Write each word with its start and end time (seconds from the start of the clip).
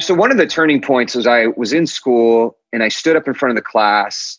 So 0.00 0.14
one 0.14 0.30
of 0.30 0.36
the 0.36 0.46
turning 0.46 0.80
points 0.80 1.14
was 1.14 1.26
I 1.26 1.46
was 1.48 1.72
in 1.72 1.86
school 1.86 2.56
and 2.72 2.82
I 2.82 2.88
stood 2.88 3.16
up 3.16 3.26
in 3.26 3.34
front 3.34 3.50
of 3.50 3.56
the 3.56 3.68
class 3.68 4.38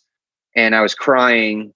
and 0.55 0.74
I 0.74 0.81
was 0.81 0.96
crying, 0.96 1.74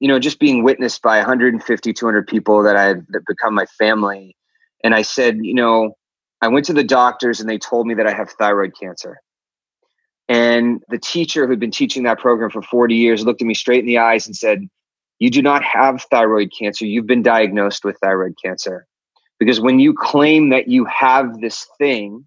you 0.00 0.08
know, 0.08 0.18
just 0.18 0.40
being 0.40 0.64
witnessed 0.64 1.02
by 1.02 1.18
150, 1.18 1.92
200 1.92 2.26
people 2.26 2.64
that 2.64 2.76
I 2.76 2.84
had 2.84 3.06
become 3.26 3.54
my 3.54 3.66
family. 3.78 4.36
And 4.82 4.94
I 4.94 5.02
said, 5.02 5.38
you 5.42 5.54
know, 5.54 5.94
I 6.40 6.48
went 6.48 6.66
to 6.66 6.72
the 6.72 6.84
doctors 6.84 7.40
and 7.40 7.48
they 7.48 7.58
told 7.58 7.86
me 7.86 7.94
that 7.94 8.06
I 8.06 8.12
have 8.12 8.30
thyroid 8.30 8.72
cancer. 8.78 9.20
And 10.28 10.82
the 10.88 10.98
teacher 10.98 11.46
who'd 11.46 11.60
been 11.60 11.70
teaching 11.70 12.04
that 12.04 12.18
program 12.18 12.50
for 12.50 12.62
40 12.62 12.94
years 12.94 13.24
looked 13.24 13.42
at 13.42 13.46
me 13.46 13.54
straight 13.54 13.80
in 13.80 13.86
the 13.86 13.98
eyes 13.98 14.26
and 14.26 14.36
said, 14.36 14.68
You 15.18 15.30
do 15.30 15.42
not 15.42 15.62
have 15.64 16.02
thyroid 16.10 16.50
cancer. 16.56 16.86
You've 16.86 17.06
been 17.06 17.22
diagnosed 17.22 17.84
with 17.84 17.98
thyroid 18.02 18.34
cancer. 18.42 18.86
Because 19.38 19.60
when 19.60 19.80
you 19.80 19.94
claim 19.94 20.50
that 20.50 20.68
you 20.68 20.84
have 20.84 21.40
this 21.40 21.66
thing, 21.78 22.26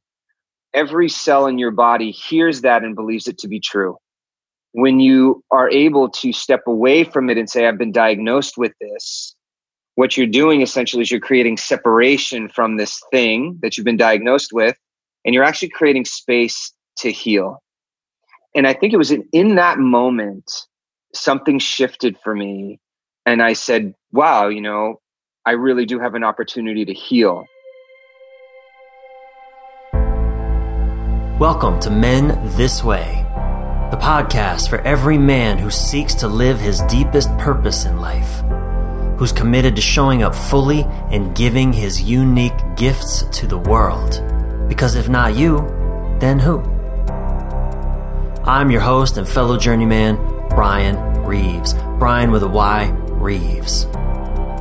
every 0.73 1.09
cell 1.09 1.47
in 1.47 1.57
your 1.57 1.71
body 1.71 2.11
hears 2.11 2.61
that 2.61 2.83
and 2.83 2.95
believes 2.95 3.27
it 3.27 3.37
to 3.39 3.47
be 3.47 3.59
true. 3.59 3.97
When 4.71 4.99
you 4.99 5.43
are 5.51 5.69
able 5.69 6.09
to 6.09 6.33
step 6.33 6.63
away 6.65 7.03
from 7.03 7.29
it 7.29 7.37
and 7.37 7.49
say, 7.49 7.67
I've 7.67 7.77
been 7.77 7.91
diagnosed 7.91 8.57
with 8.57 8.73
this, 8.81 9.35
what 9.95 10.17
you're 10.17 10.25
doing 10.25 10.61
essentially 10.61 11.03
is 11.03 11.11
you're 11.11 11.19
creating 11.19 11.57
separation 11.57 12.49
from 12.49 12.77
this 12.77 12.99
thing 13.11 13.59
that 13.61 13.77
you've 13.77 13.85
been 13.85 13.97
diagnosed 13.97 14.51
with, 14.51 14.75
and 15.23 15.35
you're 15.35 15.43
actually 15.43 15.69
creating 15.69 16.05
space 16.05 16.73
to 16.97 17.11
heal. 17.11 17.61
And 18.55 18.67
I 18.67 18.73
think 18.73 18.93
it 18.93 18.97
was 18.97 19.11
in, 19.11 19.27
in 19.31 19.55
that 19.55 19.77
moment, 19.77 20.65
something 21.13 21.59
shifted 21.59 22.17
for 22.23 22.35
me. 22.35 22.79
And 23.25 23.41
I 23.41 23.53
said, 23.53 23.93
wow, 24.11 24.47
you 24.47 24.61
know, 24.61 24.99
I 25.45 25.51
really 25.51 25.85
do 25.85 25.99
have 25.99 26.15
an 26.15 26.23
opportunity 26.23 26.85
to 26.85 26.93
heal. 26.93 27.45
Welcome 31.39 31.79
to 31.79 31.89
Men 31.89 32.39
This 32.55 32.83
Way, 32.83 33.25
the 33.89 33.97
podcast 33.97 34.69
for 34.69 34.77
every 34.81 35.17
man 35.17 35.57
who 35.57 35.71
seeks 35.71 36.13
to 36.15 36.27
live 36.27 36.59
his 36.59 36.81
deepest 36.81 37.35
purpose 37.39 37.85
in 37.85 37.97
life, 37.97 38.43
who's 39.17 39.31
committed 39.31 39.75
to 39.75 39.81
showing 39.81 40.21
up 40.21 40.35
fully 40.35 40.83
and 41.09 41.35
giving 41.35 41.73
his 41.73 42.03
unique 42.03 42.53
gifts 42.75 43.23
to 43.31 43.47
the 43.47 43.57
world. 43.57 44.21
Because 44.69 44.95
if 44.95 45.09
not 45.09 45.35
you, 45.35 45.57
then 46.19 46.37
who? 46.37 46.59
I'm 48.43 48.69
your 48.69 48.81
host 48.81 49.17
and 49.17 49.27
fellow 49.27 49.57
journeyman, 49.57 50.17
Bryan 50.49 51.23
Reeves. 51.23 51.73
Bryan 51.97 52.29
with 52.29 52.43
a 52.43 52.47
Y, 52.47 52.89
Reeves. 53.09 53.87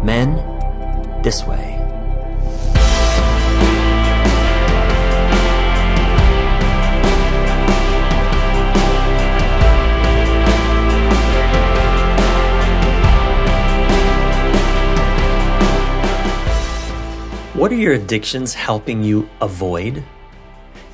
Men, 0.03 0.37
this 1.23 1.45
way. 1.45 1.82
What 17.55 17.71
are 17.71 17.77
your 17.77 17.93
addictions 17.93 18.55
helping 18.55 19.05
you 19.05 19.29
avoid? 19.43 20.03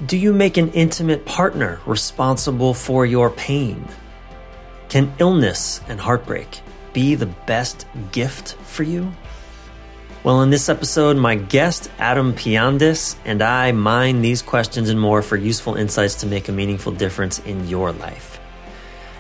Do 0.06 0.16
you 0.16 0.32
make 0.32 0.56
an 0.56 0.72
intimate 0.72 1.24
partner 1.24 1.78
responsible 1.86 2.74
for 2.74 3.06
your 3.06 3.30
pain? 3.30 3.86
Can 4.88 5.14
illness 5.20 5.80
and 5.86 6.00
heartbreak 6.00 6.60
be 6.92 7.14
the 7.14 7.26
best 7.26 7.86
gift 8.10 8.54
for 8.54 8.82
you? 8.82 9.12
Well, 10.24 10.42
in 10.42 10.50
this 10.50 10.68
episode, 10.68 11.16
my 11.16 11.36
guest, 11.36 11.92
Adam 12.00 12.32
Piandis, 12.32 13.14
and 13.24 13.40
I 13.40 13.70
mine 13.70 14.20
these 14.20 14.42
questions 14.42 14.88
and 14.88 15.00
more 15.00 15.22
for 15.22 15.36
useful 15.36 15.76
insights 15.76 16.16
to 16.16 16.26
make 16.26 16.48
a 16.48 16.52
meaningful 16.52 16.90
difference 16.90 17.38
in 17.38 17.68
your 17.68 17.92
life. 17.92 18.37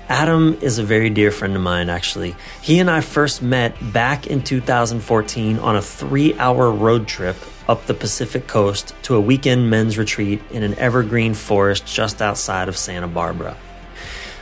Adam 0.08 0.56
is 0.62 0.78
a 0.78 0.82
very 0.82 1.10
dear 1.10 1.30
friend 1.30 1.54
of 1.54 1.60
mine, 1.60 1.90
actually. 1.90 2.34
He 2.62 2.78
and 2.78 2.90
I 2.90 3.02
first 3.02 3.42
met 3.42 3.76
back 3.92 4.26
in 4.26 4.42
2014 4.42 5.58
on 5.58 5.76
a 5.76 5.82
three 5.82 6.34
hour 6.38 6.70
road 6.70 7.06
trip 7.06 7.36
up 7.68 7.84
the 7.84 7.92
Pacific 7.92 8.46
coast 8.46 8.94
to 9.02 9.16
a 9.16 9.20
weekend 9.20 9.68
men's 9.68 9.98
retreat 9.98 10.40
in 10.50 10.62
an 10.62 10.74
evergreen 10.78 11.34
forest 11.34 11.84
just 11.84 12.22
outside 12.22 12.70
of 12.70 12.76
Santa 12.78 13.06
Barbara. 13.06 13.54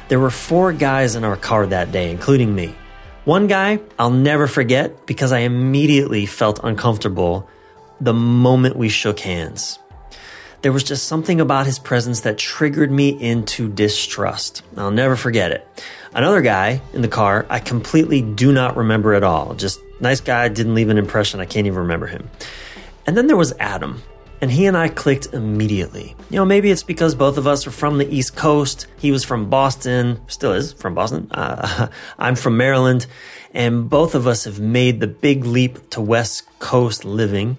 There 0.07 0.21
were 0.21 0.31
four 0.31 0.73
guys 0.73 1.17
in 1.17 1.25
our 1.25 1.37
car 1.37 1.67
that 1.67 1.91
day, 1.91 2.13
including 2.13 2.55
me. 2.55 2.77
One 3.25 3.49
guy 3.49 3.81
I'll 3.99 4.13
never 4.13 4.47
forget 4.47 5.05
because 5.05 5.33
I 5.33 5.41
immediately 5.41 6.27
felt 6.27 6.61
uncomfortable 6.63 7.49
the 8.01 8.15
moment 8.15 8.77
we 8.77 8.89
shook 8.89 9.19
hands. 9.19 9.81
There 10.67 10.73
was 10.73 10.83
just 10.83 11.07
something 11.07 11.41
about 11.41 11.65
his 11.67 11.79
presence 11.79 12.23
that 12.23 12.39
triggered 12.39 12.91
me 12.91 13.11
into 13.11 13.69
distrust. 13.69 14.65
I'll 14.77 14.91
never 14.91 15.15
forget 15.15 15.53
it. 15.53 15.65
Another 16.13 16.43
guy 16.43 16.83
in 16.93 17.03
the 17.03 17.09
car, 17.09 17.47
I 17.49 17.61
completely 17.61 18.21
do 18.21 18.53
not 18.53 18.77
remember 18.77 19.15
at 19.15 19.23
all. 19.23 19.55
Just 19.55 19.79
nice 20.01 20.21
guy, 20.21 20.49
didn't 20.49 20.75
leave 20.75 20.89
an 20.89 20.99
impression. 20.99 21.39
I 21.39 21.45
can't 21.45 21.69
even 21.69 21.79
remember 21.79 22.09
him. 22.09 22.29
And 23.07 23.17
then 23.17 23.29
there 23.29 23.37
was 23.37 23.53
Adam. 23.61 24.03
And 24.41 24.51
he 24.51 24.67
and 24.67 24.77
I 24.77 24.89
clicked 24.89 25.33
immediately. 25.33 26.17
You 26.31 26.39
know, 26.39 26.45
maybe 26.45 26.73
it's 26.73 26.83
because 26.83 27.15
both 27.15 27.39
of 27.39 27.47
us 27.47 27.65
are 27.69 27.71
from 27.71 27.99
the 27.99 28.13
East 28.13 28.35
Coast. 28.35 28.89
He 28.99 29.13
was 29.13 29.23
from 29.23 29.49
Boston, 29.49 30.21
still 30.27 30.51
is 30.51 30.73
from 30.73 30.97
Boston. 30.97 31.29
Uh, 31.31 31.87
I'm 32.19 32.35
from 32.35 32.57
Maryland. 32.57 33.07
And 33.55 33.89
both 33.89 34.17
of 34.17 34.27
us 34.27 34.47
have 34.47 34.59
made 34.59 34.99
the 34.99 35.07
big 35.07 35.45
leap 35.45 35.91
to 35.91 36.01
West 36.01 36.43
Coast 36.59 37.05
living. 37.05 37.57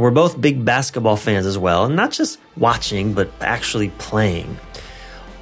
And 0.00 0.04
we're 0.06 0.12
both 0.12 0.40
big 0.40 0.64
basketball 0.64 1.16
fans 1.16 1.44
as 1.44 1.58
well, 1.58 1.84
and 1.84 1.94
not 1.94 2.10
just 2.10 2.38
watching, 2.56 3.12
but 3.12 3.30
actually 3.42 3.90
playing. 3.98 4.56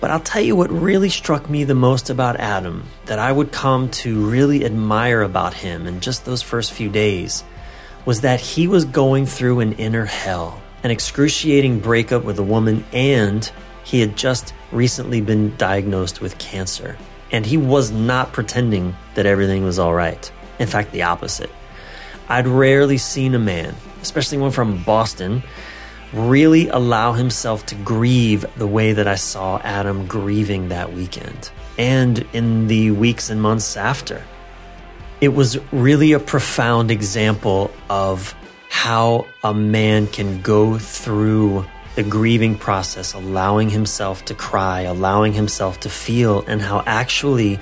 But 0.01 0.11
I'll 0.11 0.19
tell 0.19 0.43
you 0.43 0.57
what 0.57 0.69
really 0.73 1.11
struck 1.11 1.49
me 1.49 1.63
the 1.63 1.77
most 1.77 2.11
about 2.11 2.41
Adam, 2.41 2.83
that 3.07 3.21
I 3.21 3.31
would 3.31 3.53
come 3.53 3.89
to 4.03 4.29
really 4.29 4.65
admire 4.65 5.23
about 5.23 5.55
him 5.55 5.87
in 5.87 6.01
just 6.01 6.25
those 6.25 6.43
first 6.43 6.73
few 6.73 6.89
days, 6.89 7.45
was 8.05 8.23
that 8.23 8.41
he 8.41 8.67
was 8.67 8.85
going 8.85 9.27
through 9.27 9.61
an 9.61 9.75
inner 9.75 10.07
hell, 10.07 10.61
an 10.83 10.91
excruciating 10.91 11.79
breakup 11.79 12.25
with 12.25 12.41
a 12.41 12.43
woman, 12.43 12.85
and 12.93 13.49
he 13.85 14.01
had 14.01 14.17
just 14.17 14.53
recently 14.73 15.21
been 15.21 15.57
diagnosed 15.57 16.21
with 16.21 16.37
cancer. 16.39 16.99
And 17.31 17.47
he 17.47 17.57
was 17.57 17.93
not 17.93 18.33
pretending 18.33 18.97
that 19.15 19.25
everything 19.25 19.63
was 19.63 19.79
all 19.79 19.95
right. 19.95 20.33
In 20.59 20.67
fact, 20.67 20.91
the 20.91 21.05
opposite. 21.05 21.51
I'd 22.29 22.49
rarely 22.49 22.99
seen 22.99 23.37
a 23.37 23.39
man 23.39 23.77
especially 24.09 24.39
one 24.39 24.51
from 24.51 24.83
Boston, 24.85 25.43
really 26.15 26.69
allow 26.69 27.13
himself 27.13 27.67
to 27.67 27.75
grieve 27.75 28.47
the 28.57 28.67
way 28.67 28.95
that 28.95 29.07
I 29.07 29.17
saw 29.17 29.61
Adam 29.63 30.07
grieving 30.07 30.71
that 30.71 30.95
weekend 30.95 31.51
and 31.77 32.27
in 32.33 32.69
the 32.69 32.91
weeks 32.93 33.29
and 33.29 33.43
months 33.43 33.77
after. 33.77 34.25
It 35.21 35.29
was 35.29 35.59
really 35.73 36.13
a 36.13 36.19
profound 36.19 36.91
example 36.91 37.71
of 37.91 38.35
how 38.71 39.27
a 39.45 39.53
man 39.53 40.07
can 40.07 40.41
go 40.41 40.79
through 40.79 41.67
the 41.95 42.03
grieving 42.03 42.57
process, 42.57 43.13
allowing 43.13 43.69
himself 43.69 44.25
to 44.27 44.35
cry, 44.35 44.83
allowing 44.83 45.35
himself 45.35 45.81
to 45.81 45.91
feel, 45.91 46.45
and 46.47 46.63
how 46.63 46.83
actually 46.87 47.59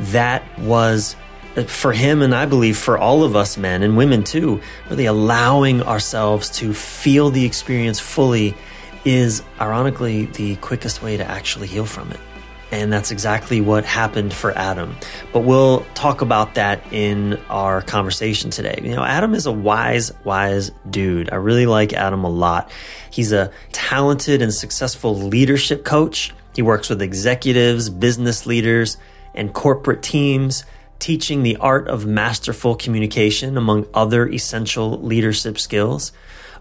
that 0.00 0.42
was 0.58 1.14
for 1.62 1.92
him 1.92 2.22
and 2.22 2.34
I 2.34 2.46
believe 2.46 2.76
for 2.76 2.98
all 2.98 3.22
of 3.22 3.36
us 3.36 3.56
men 3.56 3.82
and 3.82 3.96
women 3.96 4.24
too, 4.24 4.60
really 4.90 5.06
allowing 5.06 5.82
ourselves 5.82 6.50
to 6.58 6.74
feel 6.74 7.30
the 7.30 7.44
experience 7.44 8.00
fully 8.00 8.56
is 9.04 9.42
ironically 9.60 10.26
the 10.26 10.56
quickest 10.56 11.02
way 11.02 11.16
to 11.16 11.24
actually 11.24 11.68
heal 11.68 11.86
from 11.86 12.10
it. 12.10 12.20
And 12.72 12.92
that's 12.92 13.12
exactly 13.12 13.60
what 13.60 13.84
happened 13.84 14.32
for 14.32 14.50
Adam. 14.58 14.96
But 15.32 15.40
we'll 15.40 15.86
talk 15.94 16.22
about 16.22 16.54
that 16.54 16.82
in 16.92 17.38
our 17.48 17.82
conversation 17.82 18.50
today. 18.50 18.80
You 18.82 18.96
know, 18.96 19.04
Adam 19.04 19.34
is 19.34 19.46
a 19.46 19.52
wise, 19.52 20.10
wise 20.24 20.72
dude. 20.90 21.30
I 21.30 21.36
really 21.36 21.66
like 21.66 21.92
Adam 21.92 22.24
a 22.24 22.28
lot. 22.28 22.72
He's 23.10 23.30
a 23.32 23.52
talented 23.70 24.42
and 24.42 24.52
successful 24.52 25.16
leadership 25.16 25.84
coach. 25.84 26.34
He 26.54 26.62
works 26.62 26.88
with 26.88 27.00
executives, 27.00 27.90
business 27.90 28.44
leaders, 28.44 28.96
and 29.34 29.52
corporate 29.52 30.02
teams 30.02 30.64
teaching 31.04 31.42
the 31.42 31.58
art 31.58 31.86
of 31.86 32.06
masterful 32.06 32.74
communication, 32.74 33.58
among 33.58 33.86
other 33.92 34.26
essential 34.26 34.98
leadership 35.02 35.58
skills. 35.58 36.12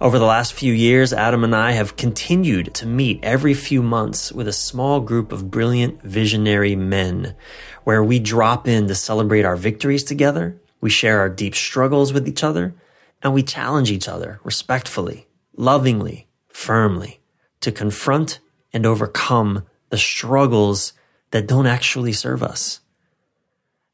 Over 0.02 0.20
the 0.20 0.26
last 0.26 0.52
few 0.52 0.74
years, 0.74 1.14
Adam 1.14 1.46
and 1.46 1.56
I 1.56 1.72
have 1.72 1.96
continued 1.96 2.74
to 2.74 2.86
meet 2.86 3.24
every 3.24 3.54
few 3.54 3.82
months 3.82 4.34
with 4.34 4.50
a 4.50 4.52
small 4.52 5.00
group 5.00 5.32
of 5.32 5.50
brilliant 5.50 6.04
visionary 6.04 6.76
men 6.76 7.38
where 7.86 8.04
we 8.04 8.20
drop 8.20 8.68
in 8.68 8.90
to 8.90 8.96
celebrate 8.96 9.46
our 9.46 9.56
victories 9.56 10.04
together, 10.04 10.60
we 10.82 10.90
share 10.90 11.20
our 11.20 11.30
deep 11.30 11.56
struggles 11.56 12.12
with 12.12 12.28
each 12.28 12.44
other, 12.44 12.76
and 13.22 13.34
we 13.34 13.44
challenge 13.44 13.90
each 13.90 14.10
other 14.10 14.42
respectfully, 14.44 15.26
lovingly, 15.56 16.28
firmly 16.50 17.22
to 17.62 17.72
confront 17.72 18.42
and 18.74 18.86
overcome 18.86 19.64
the 19.88 19.98
struggles 19.98 20.92
that 21.32 21.48
don't 21.48 21.66
actually 21.66 22.12
serve 22.12 22.44
us. 22.44 22.82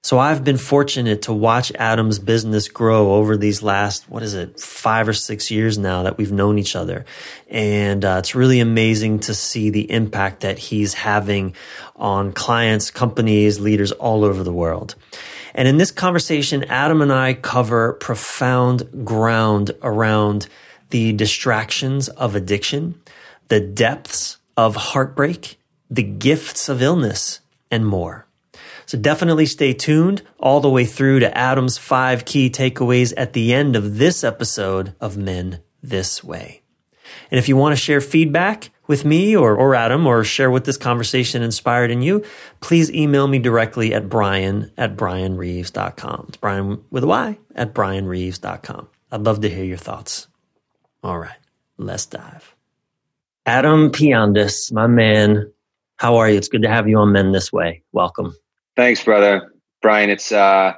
So 0.02 0.18
I've 0.18 0.46
been 0.46 0.58
fortunate 0.58 1.24
to 1.24 1.34
watch 1.34 1.74
Adam's 1.76 2.20
business 2.20 2.70
grow 2.70 3.16
over 3.16 3.36
these 3.36 3.62
last, 3.62 4.10
what 4.10 4.24
is 4.24 4.34
it, 4.34 4.58
five 4.58 5.10
or 5.10 5.14
six 5.14 5.52
years 5.52 5.78
now 5.78 6.04
that 6.04 6.18
we've 6.18 6.32
known 6.32 6.58
each 6.58 6.74
other. 6.74 7.04
And 7.50 8.06
uh, 8.06 8.16
it's 8.20 8.34
really 8.34 8.62
amazing 8.62 9.20
to 9.22 9.34
see 9.34 9.70
the 9.70 9.92
impact 9.92 10.40
that 10.40 10.58
he's 10.58 10.94
having 10.94 11.54
on 11.98 12.32
clients, 12.32 12.92
companies, 12.92 13.60
leaders 13.60 13.92
all 13.92 14.24
over 14.24 14.42
the 14.42 14.54
world. 14.54 14.96
And 15.54 15.68
in 15.68 15.76
this 15.76 15.92
conversation, 15.92 16.64
Adam 16.64 17.02
and 17.02 17.12
I 17.12 17.34
cover 17.34 17.92
profound 17.94 19.06
ground 19.06 19.72
around 19.82 20.48
the 20.92 21.12
distractions 21.12 22.08
of 22.08 22.36
addiction, 22.36 23.02
the 23.50 23.60
depths 23.60 24.38
of 24.56 24.78
heartbreak, 24.78 25.60
the 25.90 26.04
gifts 26.04 26.70
of 26.70 26.82
illness, 26.82 27.42
and 27.70 27.86
more. 27.86 28.29
So 28.90 28.98
definitely 28.98 29.46
stay 29.46 29.74
tuned 29.74 30.24
all 30.40 30.62
the 30.62 30.70
way 30.70 30.84
through 30.84 31.20
to 31.20 31.38
Adam's 31.38 31.78
five 31.78 32.26
key 32.26 32.50
takeaways 32.50 33.14
at 33.16 33.34
the 33.34 33.54
end 33.54 33.76
of 33.76 34.00
this 34.00 34.24
episode 34.24 34.96
of 35.00 35.16
Men 35.16 35.62
This 35.84 36.24
Way. 36.24 36.64
And 37.30 37.38
if 37.38 37.48
you 37.48 37.56
want 37.56 37.74
to 37.74 37.80
share 37.80 38.02
feedback 38.02 38.72
with 38.88 39.06
me 39.06 39.36
or, 39.36 39.56
or 39.56 39.76
Adam 39.76 40.08
or 40.08 40.24
share 40.24 40.50
what 40.50 40.66
this 40.66 40.76
conversation 40.76 41.44
inspired 41.44 41.92
in 41.92 42.02
you, 42.02 42.24
please 42.62 42.92
email 42.92 43.28
me 43.28 43.38
directly 43.38 43.94
at 43.94 44.10
bryan 44.10 44.72
at 44.76 44.98
bryanreeves.com. 44.98 46.26
It's 46.30 46.38
Bryan 46.38 46.84
with 46.90 47.04
a 47.04 47.08
Y 47.08 47.38
at 47.54 47.76
bryanreeves.com. 47.76 48.88
I'd 49.12 49.22
love 49.22 49.42
to 49.42 49.50
hear 49.52 49.66
your 49.66 49.78
thoughts. 49.78 50.28
All 51.04 51.20
right, 51.20 51.38
let's 51.78 52.08
dive. 52.08 52.56
Adam 53.46 53.92
Piandis, 53.92 54.74
my 54.74 54.88
man, 54.88 55.54
how 55.98 56.16
are 56.18 56.28
you? 56.28 56.40
It's 56.40 56.48
good 56.48 56.64
to 56.64 56.70
have 56.70 56.90
you 56.90 56.98
on 56.98 57.12
Men 57.12 57.32
This 57.34 57.54
Way. 57.54 57.84
Welcome. 57.92 58.34
Thanks, 58.76 59.04
brother. 59.04 59.54
Bryan, 59.82 60.10
it's 60.10 60.32
uh, 60.32 60.74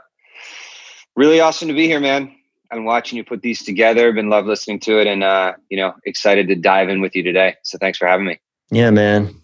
really 1.16 1.40
awesome 1.40 1.68
to 1.68 1.74
be 1.74 1.88
here, 1.88 2.00
man. 2.00 2.36
I've 2.72 2.78
been 2.78 2.86
watching 2.86 3.18
you 3.18 3.24
put 3.24 3.42
these 3.42 3.64
together, 3.64 4.14
been 4.14 4.30
love 4.30 4.46
listening 4.46 4.80
to 4.82 5.00
it, 5.00 5.08
and 5.08 5.24
uh, 5.24 5.54
you 5.70 5.78
know, 5.78 5.94
excited 6.06 6.48
to 6.48 6.56
dive 6.56 6.90
in 6.90 7.02
with 7.02 7.16
you 7.16 7.24
today. 7.24 7.56
So 7.64 7.78
thanks 7.78 7.98
for 7.98 8.08
having 8.08 8.26
me. 8.26 8.40
Yeah, 8.70 8.92
man. 8.92 9.36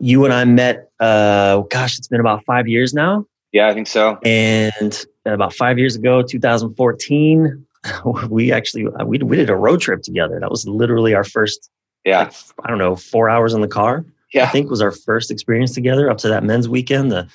You 0.00 0.24
and 0.24 0.34
I 0.34 0.44
met 0.44 0.90
uh 0.98 1.60
gosh, 1.70 1.98
it's 1.98 2.08
been 2.08 2.20
about 2.20 2.44
five 2.44 2.66
years 2.66 2.92
now. 2.92 3.26
Yeah, 3.52 3.68
I 3.68 3.74
think 3.74 3.86
so. 3.86 4.18
And 4.24 5.06
about 5.24 5.54
five 5.54 5.78
years 5.78 5.94
ago, 5.94 6.22
2014, 6.22 7.66
we 8.28 8.50
actually 8.50 8.86
uh, 8.86 9.04
we 9.04 9.18
we 9.18 9.36
did 9.36 9.50
a 9.50 9.56
road 9.56 9.80
trip 9.80 10.02
together. 10.02 10.40
That 10.40 10.50
was 10.50 10.66
literally 10.66 11.14
our 11.14 11.24
first. 11.24 11.70
Yeah. 12.04 12.24
Like, 12.24 12.34
I 12.64 12.68
don't 12.68 12.78
know, 12.78 12.96
four 12.96 13.30
hours 13.30 13.54
in 13.54 13.60
the 13.60 13.68
car. 13.68 14.04
Yeah. 14.32 14.44
I 14.44 14.46
think 14.48 14.70
was 14.70 14.80
our 14.80 14.90
first 14.90 15.30
experience 15.30 15.74
together 15.74 16.10
up 16.10 16.18
to 16.18 16.28
that 16.28 16.42
men's 16.42 16.68
weekend. 16.68 17.12
The. 17.12 17.28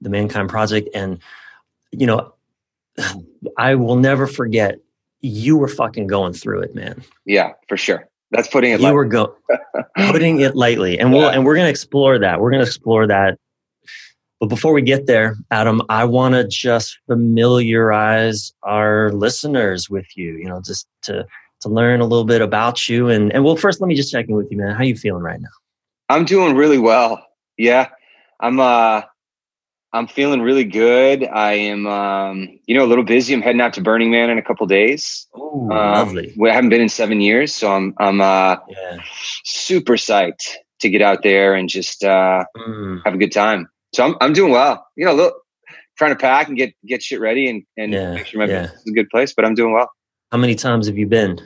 The 0.00 0.10
Mankind 0.10 0.48
Project. 0.48 0.88
And, 0.94 1.18
you 1.92 2.06
know, 2.06 2.32
I 3.58 3.74
will 3.74 3.96
never 3.96 4.26
forget 4.26 4.78
you 5.20 5.56
were 5.56 5.68
fucking 5.68 6.06
going 6.06 6.32
through 6.32 6.60
it, 6.62 6.74
man. 6.74 7.02
Yeah, 7.24 7.52
for 7.68 7.76
sure. 7.76 8.08
That's 8.30 8.48
putting 8.48 8.72
it. 8.72 8.80
You 8.80 8.84
lightly. 8.84 8.96
were 8.96 9.04
go- 9.04 9.36
putting 10.10 10.40
it 10.40 10.56
lightly, 10.56 10.98
and 10.98 11.12
we'll 11.12 11.28
and 11.28 11.44
we're 11.44 11.54
gonna 11.54 11.68
explore 11.68 12.18
that. 12.18 12.40
We're 12.40 12.50
gonna 12.50 12.64
explore 12.64 13.06
that. 13.06 13.38
But 14.40 14.48
before 14.48 14.72
we 14.72 14.82
get 14.82 15.06
there, 15.06 15.36
Adam, 15.50 15.80
I 15.88 16.04
want 16.04 16.34
to 16.34 16.46
just 16.46 16.98
familiarize 17.06 18.52
our 18.64 19.10
listeners 19.12 19.88
with 19.88 20.06
you. 20.16 20.36
You 20.36 20.48
know, 20.48 20.60
just 20.60 20.88
to 21.02 21.24
to 21.60 21.68
learn 21.68 22.00
a 22.00 22.04
little 22.04 22.24
bit 22.24 22.42
about 22.42 22.88
you, 22.88 23.08
and 23.08 23.32
and 23.32 23.44
well, 23.44 23.56
first 23.56 23.80
let 23.80 23.86
me 23.86 23.94
just 23.94 24.10
check 24.10 24.28
in 24.28 24.34
with 24.34 24.50
you, 24.50 24.58
man. 24.58 24.74
How 24.74 24.82
you 24.82 24.96
feeling 24.96 25.22
right 25.22 25.40
now? 25.40 25.48
I'm 26.08 26.24
doing 26.24 26.56
really 26.56 26.78
well. 26.78 27.24
Yeah, 27.56 27.88
I'm. 28.40 28.58
uh 28.60 29.02
I'm 29.96 30.06
feeling 30.06 30.42
really 30.42 30.64
good. 30.64 31.24
I 31.24 31.54
am, 31.54 31.86
um, 31.86 32.58
you 32.66 32.76
know, 32.76 32.84
a 32.84 32.86
little 32.86 33.04
busy. 33.04 33.32
I'm 33.32 33.40
heading 33.40 33.62
out 33.62 33.72
to 33.74 33.80
Burning 33.80 34.10
Man 34.10 34.28
in 34.28 34.36
a 34.36 34.42
couple 34.42 34.66
days. 34.66 35.26
Oh, 35.34 35.62
um, 35.62 35.70
lovely. 35.70 36.36
I 36.44 36.52
haven't 36.52 36.68
been 36.68 36.82
in 36.82 36.90
seven 36.90 37.22
years, 37.22 37.54
so 37.54 37.72
I'm, 37.72 37.94
I'm 37.98 38.20
uh, 38.20 38.56
yeah. 38.68 38.98
super 39.44 39.94
psyched 39.94 40.52
to 40.80 40.90
get 40.90 41.00
out 41.00 41.22
there 41.22 41.54
and 41.54 41.68
just 41.68 42.04
uh, 42.04 42.44
mm. 42.56 43.00
have 43.06 43.14
a 43.14 43.16
good 43.16 43.32
time. 43.32 43.68
So 43.94 44.04
I'm, 44.04 44.16
I'm 44.20 44.34
doing 44.34 44.52
well. 44.52 44.86
You 44.96 45.06
know, 45.06 45.14
look, 45.14 45.34
trying 45.96 46.12
to 46.12 46.20
pack 46.20 46.48
and 46.48 46.58
get 46.58 46.74
get 46.84 47.02
shit 47.02 47.18
ready 47.18 47.48
and, 47.48 47.62
and 47.78 47.92
yeah, 47.94 48.12
make 48.12 48.26
sure 48.26 48.38
my 48.38 48.46
yeah. 48.46 48.62
business 48.62 48.80
is 48.82 48.92
a 48.92 48.94
good 48.94 49.08
place. 49.08 49.32
But 49.32 49.46
I'm 49.46 49.54
doing 49.54 49.72
well. 49.72 49.90
How 50.30 50.36
many 50.36 50.54
times 50.54 50.88
have 50.88 50.98
you 50.98 51.06
been? 51.06 51.40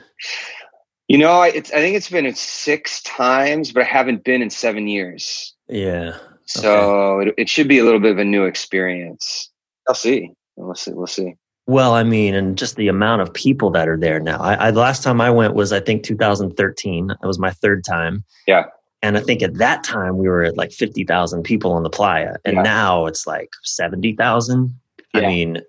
You 1.07 1.17
know, 1.17 1.41
I, 1.41 1.47
I 1.47 1.61
think 1.61 1.95
it's 1.95 2.09
been 2.09 2.33
six 2.35 3.01
times, 3.03 3.71
but 3.71 3.83
I 3.83 3.85
haven't 3.85 4.25
been 4.25 4.41
in 4.41 4.49
seven 4.49 4.87
years. 4.87 5.55
Yeah. 5.69 6.17
So 6.53 7.19
okay. 7.19 7.29
it, 7.29 7.35
it 7.37 7.49
should 7.49 7.67
be 7.67 7.79
a 7.79 7.83
little 7.83 7.99
bit 7.99 8.11
of 8.11 8.17
a 8.17 8.25
new 8.25 8.45
experience. 8.45 9.49
I'll 9.87 9.95
see. 9.95 10.31
We'll 10.55 10.75
see. 10.75 10.91
We'll 10.91 11.07
see. 11.07 11.35
Well, 11.67 11.93
I 11.93 12.03
mean, 12.03 12.35
and 12.35 12.57
just 12.57 12.75
the 12.75 12.87
amount 12.87 13.21
of 13.21 13.33
people 13.33 13.69
that 13.71 13.87
are 13.87 13.97
there 13.97 14.19
now. 14.19 14.39
I, 14.39 14.67
I 14.67 14.71
the 14.71 14.79
last 14.79 15.03
time 15.03 15.21
I 15.21 15.29
went 15.29 15.53
was 15.53 15.71
I 15.71 15.79
think 15.79 16.03
2013. 16.03 17.11
It 17.11 17.25
was 17.25 17.39
my 17.39 17.51
third 17.51 17.83
time. 17.85 18.23
Yeah. 18.47 18.65
And 19.01 19.17
I 19.17 19.21
think 19.21 19.41
at 19.41 19.55
that 19.55 19.83
time 19.83 20.17
we 20.17 20.27
were 20.27 20.43
at 20.43 20.57
like 20.57 20.71
50,000 20.71 21.43
people 21.43 21.71
on 21.73 21.83
the 21.83 21.89
playa, 21.89 22.35
and 22.45 22.57
yeah. 22.57 22.61
now 22.61 23.05
it's 23.07 23.25
like 23.25 23.49
70,000. 23.63 24.75
Yeah. 25.13 25.21
I 25.21 25.27
mean, 25.27 25.61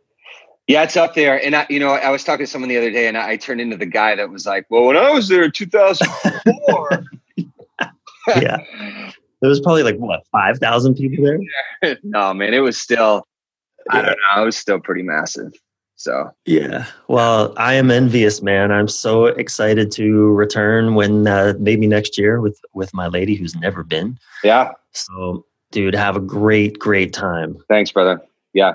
yeah, 0.67 0.83
it's 0.83 0.97
up 0.97 1.15
there. 1.15 1.43
And 1.45 1.57
I, 1.57 1.67
you 1.71 1.81
know, 1.81 1.91
I 1.91 2.11
was 2.11 2.25
talking 2.25 2.47
to 2.47 2.51
someone 2.51 2.69
the 2.69 2.77
other 2.77 2.91
day, 2.91 3.09
and 3.09 3.17
I 3.17 3.37
turned 3.37 3.61
into 3.61 3.77
the 3.77 3.87
guy 3.87 4.15
that 4.17 4.31
was 4.31 4.47
like, 4.47 4.67
"Well, 4.71 4.85
when 4.85 4.97
I 4.97 5.11
was 5.11 5.29
there 5.29 5.43
in 5.43 5.53
2004." 5.53 7.05
yeah. 8.41 9.13
There 9.43 9.51
was 9.51 9.61
probably 9.61 9.83
like 9.83 9.97
what 9.97 10.23
five 10.33 10.59
thousand 10.59 10.95
people 10.95 11.25
there. 11.25 11.99
no, 12.03 12.33
man, 12.33 12.55
it 12.55 12.61
was 12.61 12.81
still. 12.81 13.25
Yeah. 13.93 13.99
I 13.99 14.03
don't 14.03 14.17
know. 14.17 14.43
It 14.43 14.47
was 14.47 14.57
still 14.57 14.81
pretty 14.81 15.03
massive. 15.03 15.53
So 15.97 16.31
yeah. 16.47 16.87
Well, 17.09 17.53
I 17.57 17.75
am 17.75 17.91
envious, 17.91 18.43
man. 18.43 18.73
I'm 18.73 18.89
so 18.89 19.27
excited 19.27 19.93
to 19.93 20.33
return 20.33 20.95
when 20.95 21.27
uh, 21.27 21.55
maybe 21.59 21.87
next 21.87 22.17
year 22.17 22.41
with 22.41 22.59
with 22.73 22.95
my 22.95 23.09
lady 23.09 23.35
who's 23.35 23.55
never 23.57 23.83
been. 23.83 24.19
Yeah. 24.43 24.73
So, 24.93 25.45
dude, 25.71 25.95
have 25.95 26.17
a 26.17 26.21
great, 26.21 26.79
great 26.79 27.13
time. 27.13 27.57
Thanks, 27.69 27.93
brother. 27.93 28.23
Yeah. 28.53 28.75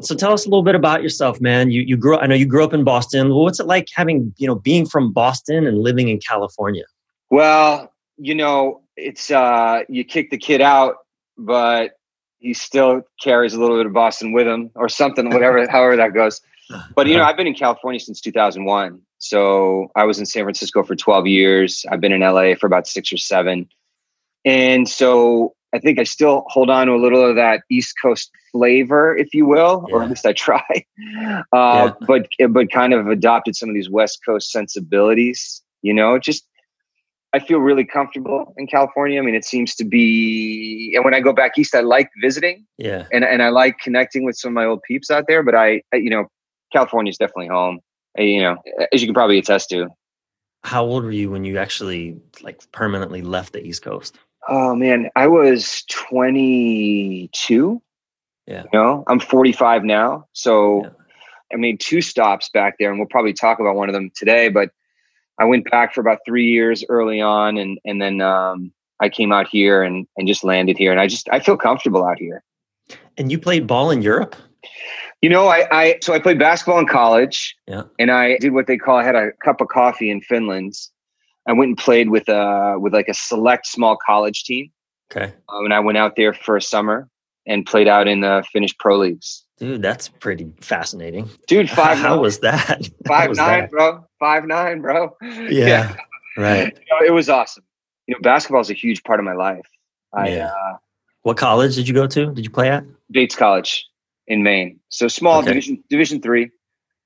So 0.00 0.14
tell 0.14 0.32
us 0.32 0.46
a 0.46 0.48
little 0.48 0.62
bit 0.62 0.74
about 0.74 1.02
yourself, 1.02 1.40
man. 1.40 1.70
You 1.70 1.82
you 1.82 1.96
grew 1.96 2.18
I 2.18 2.26
know 2.26 2.34
you 2.34 2.46
grew 2.46 2.64
up 2.64 2.72
in 2.72 2.84
Boston. 2.84 3.34
What's 3.34 3.60
it 3.60 3.66
like 3.66 3.88
having, 3.94 4.34
you 4.38 4.46
know, 4.46 4.54
being 4.54 4.86
from 4.86 5.12
Boston 5.12 5.66
and 5.66 5.78
living 5.78 6.08
in 6.08 6.18
California? 6.20 6.84
Well, 7.30 7.92
you 8.18 8.34
know, 8.34 8.82
it's 9.00 9.30
uh 9.30 9.80
you 9.88 10.04
kick 10.04 10.30
the 10.30 10.38
kid 10.38 10.60
out, 10.60 10.96
but 11.36 11.92
he 12.38 12.54
still 12.54 13.02
carries 13.22 13.54
a 13.54 13.60
little 13.60 13.76
bit 13.76 13.86
of 13.86 13.92
Boston 13.92 14.32
with 14.32 14.46
him 14.46 14.70
or 14.74 14.88
something, 14.88 15.30
whatever, 15.30 15.66
however 15.70 15.96
that 15.96 16.14
goes. 16.14 16.40
But 16.94 17.06
you 17.06 17.16
know, 17.16 17.24
I've 17.24 17.36
been 17.36 17.46
in 17.46 17.54
California 17.54 18.00
since 18.00 18.20
2001. 18.20 19.00
So 19.18 19.90
I 19.94 20.04
was 20.04 20.18
in 20.18 20.26
San 20.26 20.44
Francisco 20.44 20.82
for 20.82 20.96
12 20.96 21.26
years. 21.26 21.84
I've 21.90 22.00
been 22.00 22.12
in 22.12 22.20
LA 22.22 22.54
for 22.54 22.66
about 22.66 22.86
six 22.86 23.12
or 23.12 23.18
seven. 23.18 23.68
And 24.44 24.88
so 24.88 25.54
I 25.74 25.78
think 25.78 25.98
I 25.98 26.04
still 26.04 26.44
hold 26.48 26.70
on 26.70 26.86
to 26.86 26.94
a 26.94 26.96
little 26.96 27.28
of 27.28 27.36
that 27.36 27.62
East 27.70 27.94
Coast 28.00 28.30
flavor, 28.50 29.16
if 29.16 29.34
you 29.34 29.46
will, 29.46 29.84
yeah. 29.88 29.94
or 29.94 30.02
at 30.02 30.08
least 30.08 30.26
I 30.26 30.32
try. 30.32 30.64
Uh, 31.52 31.90
yeah. 32.00 32.06
But 32.06 32.28
but 32.50 32.70
kind 32.70 32.92
of 32.92 33.08
adopted 33.08 33.56
some 33.56 33.68
of 33.68 33.74
these 33.74 33.90
West 33.90 34.20
Coast 34.24 34.52
sensibilities. 34.52 35.62
You 35.82 35.94
know, 35.94 36.18
just 36.18 36.46
I 37.32 37.38
feel 37.38 37.58
really 37.58 37.84
comfortable 37.84 38.54
in 38.56 38.66
California. 38.66 39.20
I 39.20 39.24
mean, 39.24 39.36
it 39.36 39.44
seems 39.44 39.76
to 39.76 39.84
be, 39.84 40.92
and 40.96 41.04
when 41.04 41.14
I 41.14 41.20
go 41.20 41.32
back 41.32 41.56
east, 41.56 41.74
I 41.74 41.80
like 41.80 42.10
visiting. 42.20 42.66
Yeah. 42.76 43.06
And, 43.12 43.24
and 43.24 43.42
I 43.42 43.50
like 43.50 43.78
connecting 43.78 44.24
with 44.24 44.36
some 44.36 44.50
of 44.50 44.54
my 44.54 44.64
old 44.64 44.82
peeps 44.82 45.10
out 45.10 45.26
there. 45.28 45.42
But 45.42 45.54
I, 45.54 45.82
I 45.92 45.96
you 45.96 46.10
know, 46.10 46.26
California 46.72 47.10
is 47.10 47.18
definitely 47.18 47.48
home. 47.48 47.80
I, 48.18 48.22
you 48.22 48.42
know, 48.42 48.56
as 48.92 49.00
you 49.00 49.06
can 49.06 49.14
probably 49.14 49.38
attest 49.38 49.68
to. 49.70 49.88
How 50.64 50.84
old 50.84 51.04
were 51.04 51.12
you 51.12 51.30
when 51.30 51.44
you 51.44 51.58
actually 51.58 52.20
like 52.42 52.60
permanently 52.72 53.22
left 53.22 53.52
the 53.52 53.64
East 53.64 53.82
Coast? 53.82 54.18
Oh 54.48 54.74
man, 54.74 55.10
I 55.14 55.28
was 55.28 55.84
22. 55.90 57.82
Yeah. 58.46 58.62
You 58.64 58.68
know, 58.72 59.04
I'm 59.06 59.20
45 59.20 59.84
now. 59.84 60.26
So 60.32 60.82
yeah. 60.82 60.90
I 61.52 61.56
made 61.56 61.78
two 61.78 62.00
stops 62.00 62.48
back 62.48 62.76
there, 62.78 62.90
and 62.90 62.98
we'll 62.98 63.08
probably 63.08 63.32
talk 63.32 63.60
about 63.60 63.76
one 63.76 63.88
of 63.88 63.92
them 63.92 64.10
today. 64.14 64.48
But 64.48 64.70
I 65.40 65.44
went 65.44 65.70
back 65.70 65.94
for 65.94 66.02
about 66.02 66.18
three 66.26 66.46
years 66.46 66.84
early 66.88 67.20
on, 67.20 67.56
and 67.56 67.78
and 67.84 68.00
then 68.00 68.20
um, 68.20 68.72
I 69.00 69.08
came 69.08 69.32
out 69.32 69.48
here 69.48 69.82
and 69.82 70.06
and 70.16 70.28
just 70.28 70.44
landed 70.44 70.76
here, 70.76 70.92
and 70.92 71.00
I 71.00 71.08
just 71.08 71.28
I 71.32 71.40
feel 71.40 71.56
comfortable 71.56 72.04
out 72.04 72.18
here. 72.18 72.44
And 73.16 73.32
you 73.32 73.38
played 73.38 73.66
ball 73.66 73.90
in 73.90 74.02
Europe. 74.02 74.36
You 75.22 75.30
know, 75.30 75.48
I, 75.48 75.66
I 75.72 75.98
so 76.02 76.12
I 76.12 76.18
played 76.18 76.38
basketball 76.38 76.78
in 76.78 76.86
college. 76.86 77.56
Yeah. 77.66 77.84
And 77.98 78.10
I 78.10 78.36
did 78.38 78.52
what 78.52 78.66
they 78.66 78.76
call 78.76 78.98
I 78.98 79.04
had 79.04 79.16
a 79.16 79.32
cup 79.42 79.60
of 79.60 79.68
coffee 79.68 80.10
in 80.10 80.20
Finland. 80.20 80.74
I 81.48 81.52
went 81.54 81.68
and 81.70 81.78
played 81.78 82.10
with 82.10 82.28
uh 82.28 82.76
with 82.78 82.92
like 82.92 83.08
a 83.08 83.14
select 83.14 83.66
small 83.66 83.96
college 83.96 84.44
team. 84.44 84.70
Okay. 85.10 85.32
Um, 85.48 85.64
and 85.64 85.74
I 85.74 85.80
went 85.80 85.98
out 85.98 86.16
there 86.16 86.34
for 86.34 86.56
a 86.56 86.62
summer 86.62 87.08
and 87.46 87.66
played 87.66 87.88
out 87.88 88.08
in 88.08 88.20
the 88.20 88.44
Finnish 88.52 88.76
pro 88.78 88.98
leagues. 88.98 89.44
Dude, 89.60 89.82
that's 89.82 90.08
pretty 90.08 90.52
fascinating. 90.60 91.28
Dude, 91.46 91.70
five. 91.80 91.98
How 91.98 92.14
nine. 92.14 92.20
was 92.20 92.38
that? 92.40 92.88
Five 93.06 93.28
was 93.28 93.38
nine, 93.38 93.60
that? 93.60 93.70
bro. 93.70 94.04
Five 94.18 94.46
nine, 94.46 94.80
bro. 94.80 95.16
Yeah, 95.22 95.48
yeah. 95.50 95.96
right. 96.36 96.74
You 96.74 96.80
know, 97.00 97.06
it 97.06 97.12
was 97.12 97.28
awesome. 97.28 97.64
You 98.06 98.14
know, 98.14 98.20
basketball 98.22 98.62
is 98.62 98.70
a 98.70 98.74
huge 98.74 99.04
part 99.04 99.20
of 99.20 99.24
my 99.24 99.34
life. 99.34 99.66
I, 100.12 100.30
yeah. 100.30 100.46
Uh, 100.46 100.76
what 101.22 101.36
college 101.36 101.76
did 101.76 101.86
you 101.86 101.94
go 101.94 102.06
to? 102.06 102.32
Did 102.32 102.44
you 102.44 102.50
play 102.50 102.70
at 102.70 102.84
Bates 103.10 103.36
College 103.36 103.86
in 104.26 104.42
Maine. 104.42 104.80
So 104.88 105.08
small 105.08 105.38
Okay. 105.40 105.48
division 105.48 105.84
division 105.90 106.20
three, 106.22 106.50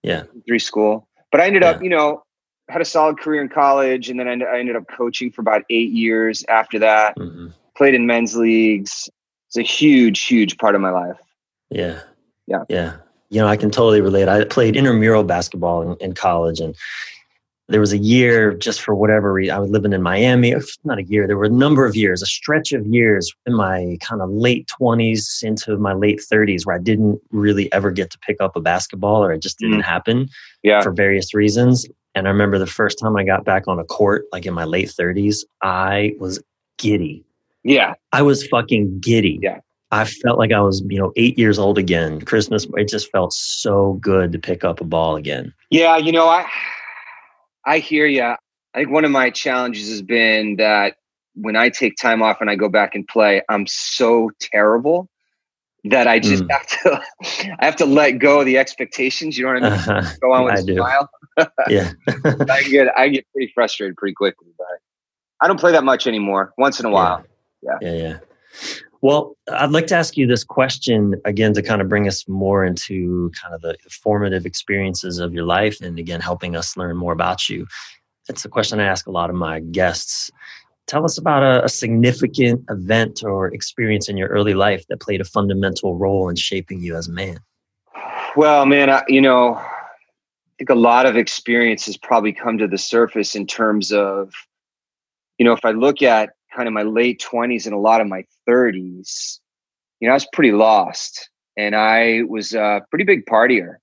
Yeah. 0.03 0.25
three 0.47 0.59
school. 0.61 1.09
But 1.33 1.41
I 1.41 1.47
ended 1.47 1.65
up, 1.65 1.83
you 1.83 1.89
know, 1.89 2.23
had 2.69 2.81
a 2.81 2.85
solid 2.85 3.19
career 3.19 3.43
in 3.43 3.49
college, 3.49 4.09
and 4.11 4.21
then 4.21 4.29
I, 4.29 4.59
ended 4.59 4.77
up 4.77 4.85
coaching 4.89 5.33
for 5.33 5.41
about 5.41 5.63
eight 5.71 5.91
years 5.91 6.45
after 6.49 6.79
that. 6.81 7.15
hmm 7.19 7.49
Played 7.77 7.95
in 7.95 8.07
men's 8.07 8.37
leagues. 8.37 9.09
It's 9.49 9.57
a 9.57 9.63
huge, 9.63 10.21
huge 10.23 10.59
part 10.59 10.77
of 10.77 10.81
my 10.81 10.91
life. 10.91 11.19
Yeah. 11.71 12.01
Yeah. 12.47 12.65
Yeah. 12.69 12.97
You 13.31 13.41
know, 13.41 13.47
I 13.49 13.57
can 13.57 13.71
totally 13.71 14.01
relate. 14.01 14.29
I 14.29 14.45
played 14.45 14.77
intramural 14.77 15.25
basketball 15.25 15.83
in, 15.83 15.97
in 16.01 16.13
college 16.15 16.61
and 16.61 16.75
there 17.69 17.81
was 17.81 17.95
a 17.95 17.99
year 17.99 18.53
just 18.53 18.83
for 18.83 18.95
whatever 18.95 19.33
reason. 19.33 19.57
I 19.57 19.59
was 19.59 19.71
living 19.71 19.95
in 19.95 20.03
Miami. 20.03 20.55
Not 20.85 20.99
a 20.99 21.03
year. 21.05 21.27
There 21.27 21.39
were 21.39 21.47
a 21.47 21.49
number 21.51 21.87
of 21.87 21.97
years, 21.97 22.21
a 22.21 22.27
stretch 22.27 22.73
of 22.75 22.87
years 22.87 23.33
in 23.47 23.55
my 23.55 23.97
kind 24.03 24.21
of 24.21 24.29
late 24.31 24.71
20s 24.79 25.43
into 25.43 25.79
my 25.79 25.95
late 25.95 26.21
30s 26.21 26.67
where 26.67 26.77
I 26.77 26.79
didn't 26.79 27.23
really 27.31 27.73
ever 27.73 27.91
get 27.91 28.11
to 28.11 28.19
pick 28.19 28.37
up 28.41 28.55
a 28.55 28.61
basketball 28.61 29.25
or 29.25 29.33
it 29.33 29.41
just 29.41 29.59
didn't 29.59 29.81
Mm. 29.81 29.85
happen 29.85 30.29
Yeah. 30.63 30.83
for 30.83 30.93
various 30.93 31.33
reasons. 31.33 31.87
And 32.15 32.29
I 32.29 32.31
remember 32.31 32.59
the 32.59 32.67
first 32.67 32.99
time 32.99 33.17
I 33.17 33.25
got 33.25 33.47
back 33.47 33.67
on 33.67 33.79
a 33.79 33.85
court, 33.85 34.27
like 34.31 34.45
in 34.45 34.53
my 34.53 34.65
late 34.65 34.91
30s, 34.91 35.43
I 35.63 36.15
was 36.21 36.43
giddy. 36.77 37.25
Yeah. 37.63 37.95
I 38.13 38.21
was 38.21 38.47
fucking 38.47 39.01
giddy. 39.01 39.39
Yeah. 39.43 39.61
I 40.01 40.05
felt 40.05 40.39
like 40.39 40.53
I 40.53 40.61
was, 40.61 40.83
you 40.89 40.99
know, 40.99 41.13
eight 41.17 41.39
years 41.39 41.59
old 41.59 41.79
again. 41.79 42.21
Christmas, 42.23 42.67
it 42.77 42.89
just 42.89 43.11
felt 43.11 43.33
so 43.33 43.95
good 43.95 44.33
to 44.33 44.39
pick 44.39 44.65
up 44.65 44.81
a 44.81 44.85
ball 44.85 45.17
again. 45.17 45.53
Yeah, 45.71 45.97
you 45.97 46.13
know, 46.13 46.27
I 46.29 46.47
I 47.65 47.79
hear 47.79 48.07
you. 48.07 48.23
I 48.23 48.37
think 48.75 48.91
one 48.91 49.05
of 49.05 49.11
my 49.11 49.31
challenges 49.31 49.89
has 49.89 50.03
been 50.03 50.57
that 50.57 50.97
when 51.35 51.57
I 51.57 51.69
take 51.69 51.97
time 51.97 52.23
off 52.23 52.41
and 52.41 52.51
I 52.51 52.57
go 52.57 52.69
back 52.69 52.95
and 52.95 53.07
play, 53.07 53.43
I'm 53.49 53.67
so 53.67 54.31
terrible 54.41 55.09
that 55.85 56.07
I 56.09 56.19
just 56.19 56.45
Mm. 56.45 56.51
have 56.51 56.67
to 56.67 57.03
I 57.61 57.65
have 57.65 57.77
to 57.77 57.87
let 57.87 58.13
go 58.13 58.41
of 58.41 58.47
the 58.47 58.59
expectations. 58.59 59.39
You 59.39 59.45
know 59.47 59.55
what 59.55 59.63
I 59.65 59.71
mean? 59.71 59.79
Uh-huh. 59.79 60.15
Go 60.23 60.33
on 60.33 60.45
with 60.45 60.55
I 60.55 60.59
a 60.59 60.63
do. 60.63 60.75
smile. 60.77 61.11
Yeah. 61.69 61.91
I 62.51 62.63
get 62.63 62.89
I 62.97 63.09
get 63.09 63.27
pretty 63.33 63.51
frustrated 63.55 63.97
pretty 63.97 64.15
quickly, 64.15 64.49
but 64.57 64.67
I 65.41 65.49
don't 65.49 65.59
play 65.59 65.73
that 65.73 65.83
much 65.85 66.07
anymore. 66.07 66.53
Once 66.57 66.79
in 66.81 66.87
a 66.87 66.91
while. 66.91 67.25
Yeah, 67.63 67.93
yeah. 67.93 68.19
Well, 69.05 69.37
I'd 69.53 69.71
like 69.71 69.87
to 69.89 69.95
ask 69.95 70.17
you 70.17 70.27
this 70.27 70.45
question 70.45 71.21
again 71.27 71.53
to 71.53 71.63
kind 71.63 71.83
of 71.83 71.91
bring 71.91 72.09
us 72.09 72.27
more 72.27 72.65
into 72.65 73.31
kind 73.39 73.55
of 73.55 73.61
the 73.61 73.77
formative 73.91 74.47
experiences 74.47 75.19
of 75.19 75.35
your 75.35 75.45
life 75.45 75.79
and 75.83 75.99
again 75.99 76.23
helping 76.23 76.57
us 76.57 76.75
learn 76.75 76.97
more 76.97 77.13
about 77.13 77.47
you. 77.51 77.67
It's 78.31 78.47
a 78.47 78.49
question 78.49 78.81
I 78.81 78.87
ask 78.87 79.07
a 79.07 79.11
lot 79.11 79.29
of 79.29 79.37
my 79.37 79.61
guests. 79.61 80.31
Tell 80.87 81.05
us 81.05 81.19
about 81.19 81.43
a, 81.43 81.63
a 81.67 81.69
significant 81.69 82.65
event 82.71 83.23
or 83.23 83.49
experience 83.49 84.09
in 84.09 84.17
your 84.17 84.29
early 84.29 84.55
life 84.55 84.87
that 84.89 85.03
played 85.03 85.21
a 85.21 85.25
fundamental 85.25 85.99
role 85.99 86.31
in 86.31 86.37
shaping 86.37 86.81
you 86.81 86.97
as 86.97 87.07
a 87.07 87.13
man. 87.13 87.41
Well, 88.37 88.65
man, 88.65 88.89
I, 88.89 89.03
you 89.07 89.21
know, 89.21 89.57
I 89.57 90.57
think 90.57 90.71
a 90.71 90.75
lot 90.75 91.05
of 91.05 91.15
experiences 91.15 91.99
probably 91.99 92.33
come 92.33 92.57
to 92.57 92.67
the 92.67 92.79
surface 92.79 93.35
in 93.35 93.47
terms 93.47 93.93
of, 93.93 94.33
you 95.37 95.45
know, 95.45 95.53
if 95.53 95.67
I 95.67 95.73
look 95.73 96.01
at 96.01 96.31
kind 96.55 96.69
of 96.69 96.75
my 96.75 96.83
late 96.83 97.25
20s 97.31 97.67
and 97.67 97.75
a 97.75 97.79
lot 97.79 98.01
of 98.01 98.07
my 98.07 98.25
30s, 98.49 99.39
you 100.01 100.09
know, 100.09 100.13
I 100.13 100.15
was 100.15 100.27
pretty 100.33 100.53
lost 100.53 101.31
and 101.57 101.75
I 101.75 102.23
was 102.29 102.55
a 102.55 102.83
pretty 102.91 103.05
big 103.05 103.27
partier. 103.27 103.77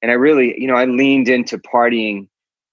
And 0.00 0.10
I 0.10 0.14
really, 0.14 0.60
you 0.60 0.66
know, 0.66 0.74
I 0.74 0.84
leaned 0.84 1.28
into 1.28 1.58
partying 1.58 2.28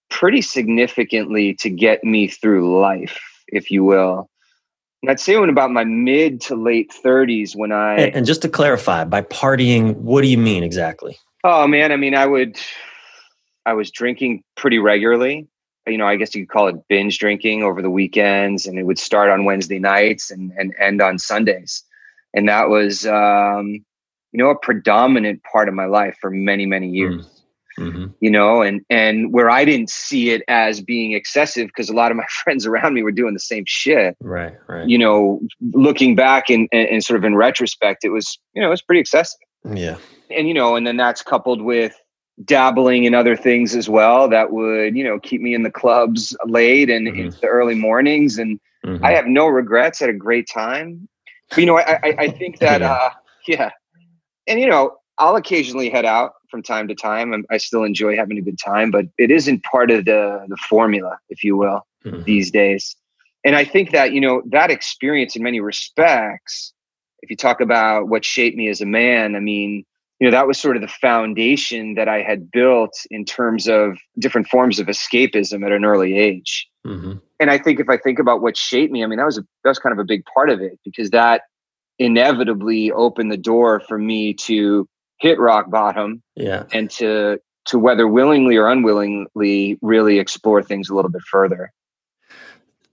pretty 0.10 0.42
significantly 0.42 1.54
to 1.56 1.70
get 1.70 2.04
me 2.04 2.28
through 2.28 2.80
life, 2.80 3.20
if 3.48 3.70
you 3.70 3.84
will. 3.84 4.30
And 5.02 5.12
I'd 5.12 5.20
say 5.20 5.38
when 5.38 5.50
about 5.50 5.72
my 5.72 5.84
mid 5.84 6.42
to 6.42 6.56
late 6.56 6.92
30s, 7.06 7.56
when 7.56 7.72
I. 7.72 7.96
And, 7.96 8.16
and 8.18 8.26
just 8.26 8.42
to 8.42 8.50
clarify, 8.50 9.06
by 9.06 9.22
partying, 9.22 9.96
what 9.96 10.22
do 10.22 10.28
you 10.28 10.38
mean 10.38 10.64
exactly? 10.64 11.18
Oh 11.44 11.68
man, 11.68 11.92
I 11.92 11.96
mean, 11.96 12.16
I 12.16 12.26
would, 12.26 12.60
I 13.66 13.74
was 13.74 13.92
drinking 13.92 14.44
pretty 14.58 14.80
regularly. 14.80 15.48
You 15.90 15.98
know, 15.98 16.08
I 16.08 16.16
guess 16.16 16.34
you 16.36 16.46
could 16.46 16.52
call 16.52 16.68
it 16.68 16.88
binge 16.88 17.20
drinking 17.20 17.64
over 17.64 17.82
the 17.82 17.90
weekends, 17.90 18.66
and 18.66 18.78
it 18.78 18.84
would 18.84 19.00
start 19.00 19.30
on 19.30 19.46
Wednesday 19.46 19.80
nights 19.80 20.32
and 20.32 20.52
and 20.58 20.74
end 20.80 21.02
on 21.02 21.20
Sundays, 21.20 21.84
and 22.34 22.48
that 22.48 22.70
was, 22.70 23.06
um, 23.06 23.68
you 24.32 24.38
know, 24.38 24.50
a 24.50 24.58
predominant 24.58 25.42
part 25.52 25.68
of 25.68 25.74
my 25.74 25.86
life 25.86 26.18
for 26.22 26.30
many 26.30 26.66
many 26.66 26.90
years. 26.90 27.28
hmm 27.78 28.08
You 28.20 28.32
know, 28.32 28.62
and 28.62 28.82
and 28.90 29.34
where 29.34 29.50
I 29.50 29.66
didn't 29.66 29.90
see 29.90 30.30
it 30.32 30.44
as 30.48 30.82
being 30.82 31.14
excessive 31.14 31.68
because 31.68 31.90
a 31.90 31.94
lot 31.94 32.12
of 32.12 32.18
my 32.18 32.26
friends 32.44 32.66
around 32.66 32.94
me 32.94 33.04
were 33.04 33.12
doing 33.12 33.34
the 33.34 33.40
same 33.40 33.64
shit. 33.66 34.16
Right, 34.22 34.56
right. 34.68 34.88
You 34.88 34.98
know, 34.98 35.42
looking 35.74 36.16
back 36.16 36.50
and, 36.50 36.68
and, 36.72 36.88
and 36.88 37.04
sort 37.04 37.18
of 37.18 37.26
in 37.26 37.36
retrospect, 37.36 38.04
it 38.04 38.10
was 38.10 38.40
you 38.54 38.62
know 38.62 38.68
it 38.68 38.72
was 38.72 38.82
pretty 38.82 39.02
excessive 39.02 39.40
yeah. 39.66 39.98
and 40.30 40.48
you 40.48 40.54
know 40.54 40.76
and 40.76 40.86
then 40.86 40.98
that's 40.98 41.22
coupled 41.22 41.62
with 41.62 41.96
dabbling 42.46 43.04
in 43.04 43.14
other 43.14 43.36
things 43.36 43.76
as 43.76 43.90
well 43.90 44.30
that 44.30 44.52
would 44.52 44.96
you 44.96 45.04
know 45.04 45.20
keep 45.20 45.42
me 45.42 45.54
in 45.54 45.64
the 45.64 45.72
clubs 45.72 46.36
late 46.46 46.90
and 46.90 47.08
Mhm. 47.08 47.20
into 47.20 47.38
the 47.42 47.48
early 47.48 47.76
mornings 47.76 48.38
and 48.38 48.60
Mhm. 48.86 49.04
i 49.04 49.12
have 49.12 49.28
no 49.28 49.48
regrets 49.48 50.00
had 50.00 50.10
a 50.10 50.14
great 50.14 50.48
time 50.48 51.08
but 51.50 51.58
you 51.60 51.66
know 51.66 51.78
i 51.78 52.00
i, 52.04 52.16
I 52.20 52.28
think 52.30 52.60
that 52.62 52.82
Yeah. 52.82 52.92
uh 52.94 53.10
yeah 53.48 53.70
and 54.48 54.60
you 54.60 54.68
know 54.68 54.98
i'll 55.18 55.36
occasionally 55.36 55.90
head 55.90 56.06
out 56.06 56.34
from 56.50 56.64
time 56.64 56.88
to 56.88 56.96
time 56.96 57.34
and 57.34 57.46
i 57.50 57.58
still 57.58 57.84
enjoy 57.84 58.16
having 58.16 58.38
a 58.38 58.42
good 58.42 58.58
time 58.58 58.90
but 58.90 59.06
it 59.18 59.32
isn't 59.32 59.64
part 59.64 59.92
of 59.92 60.06
the 60.06 60.46
the 60.48 60.58
formula 60.58 61.20
if 61.30 61.44
you 61.44 61.58
will 61.58 61.86
Mhm. 62.06 62.24
these 62.26 62.52
days. 62.52 62.96
And 63.46 63.56
I 63.56 63.64
think 63.64 63.92
that, 63.92 64.12
you 64.14 64.20
know, 64.22 64.42
that 64.48 64.70
experience 64.70 65.36
in 65.36 65.44
many 65.44 65.60
respects, 65.62 66.74
if 67.22 67.30
you 67.30 67.38
talk 67.38 67.62
about 67.62 68.08
what 68.10 68.26
shaped 68.26 68.58
me 68.58 68.68
as 68.70 68.82
a 68.82 68.86
man, 68.86 69.36
I 69.36 69.40
mean, 69.40 69.86
you 70.20 70.28
know, 70.28 70.32
that 70.32 70.48
was 70.48 70.58
sort 70.60 70.76
of 70.76 70.82
the 70.82 70.88
foundation 70.88 71.96
that 71.96 72.10
I 72.10 72.22
had 72.22 72.52
built 72.52 72.94
in 73.10 73.24
terms 73.26 73.68
of 73.68 73.98
different 74.18 74.48
forms 74.48 74.80
of 74.80 74.88
escapism 74.88 75.66
at 75.66 75.72
an 75.72 75.86
early 75.86 76.18
age. 76.18 76.68
Mhm. 76.86 77.22
And 77.40 77.50
I 77.50 77.58
think 77.58 77.80
if 77.80 77.88
I 77.90 77.98
think 77.98 78.20
about 78.20 78.42
what 78.42 78.58
shaped 78.58 78.92
me, 78.92 79.04
I 79.04 79.08
mean, 79.08 79.18
that 79.18 79.26
was 79.26 79.38
a, 79.38 79.44
that 79.64 79.70
was 79.70 79.80
kind 79.80 79.94
of 79.94 80.00
a 80.00 80.06
big 80.06 80.24
part 80.34 80.50
of 80.50 80.60
it 80.62 80.78
because 80.84 81.12
that 81.12 81.44
inevitably 82.00 82.92
opened 82.92 83.32
the 83.32 83.38
door 83.38 83.80
for 83.82 83.98
me 83.98 84.34
to 84.34 84.88
hit 85.20 85.40
rock 85.40 85.70
bottom 85.70 86.22
Yeah. 86.36 86.64
and 86.72 86.90
to 86.92 87.40
to 87.66 87.78
whether 87.78 88.08
willingly 88.08 88.56
or 88.56 88.68
unwillingly 88.68 89.78
really 89.82 90.18
explore 90.18 90.64
things 90.64 90.90
a 90.90 90.96
little 90.96 91.12
bit 91.12 91.22
further. 91.30 91.72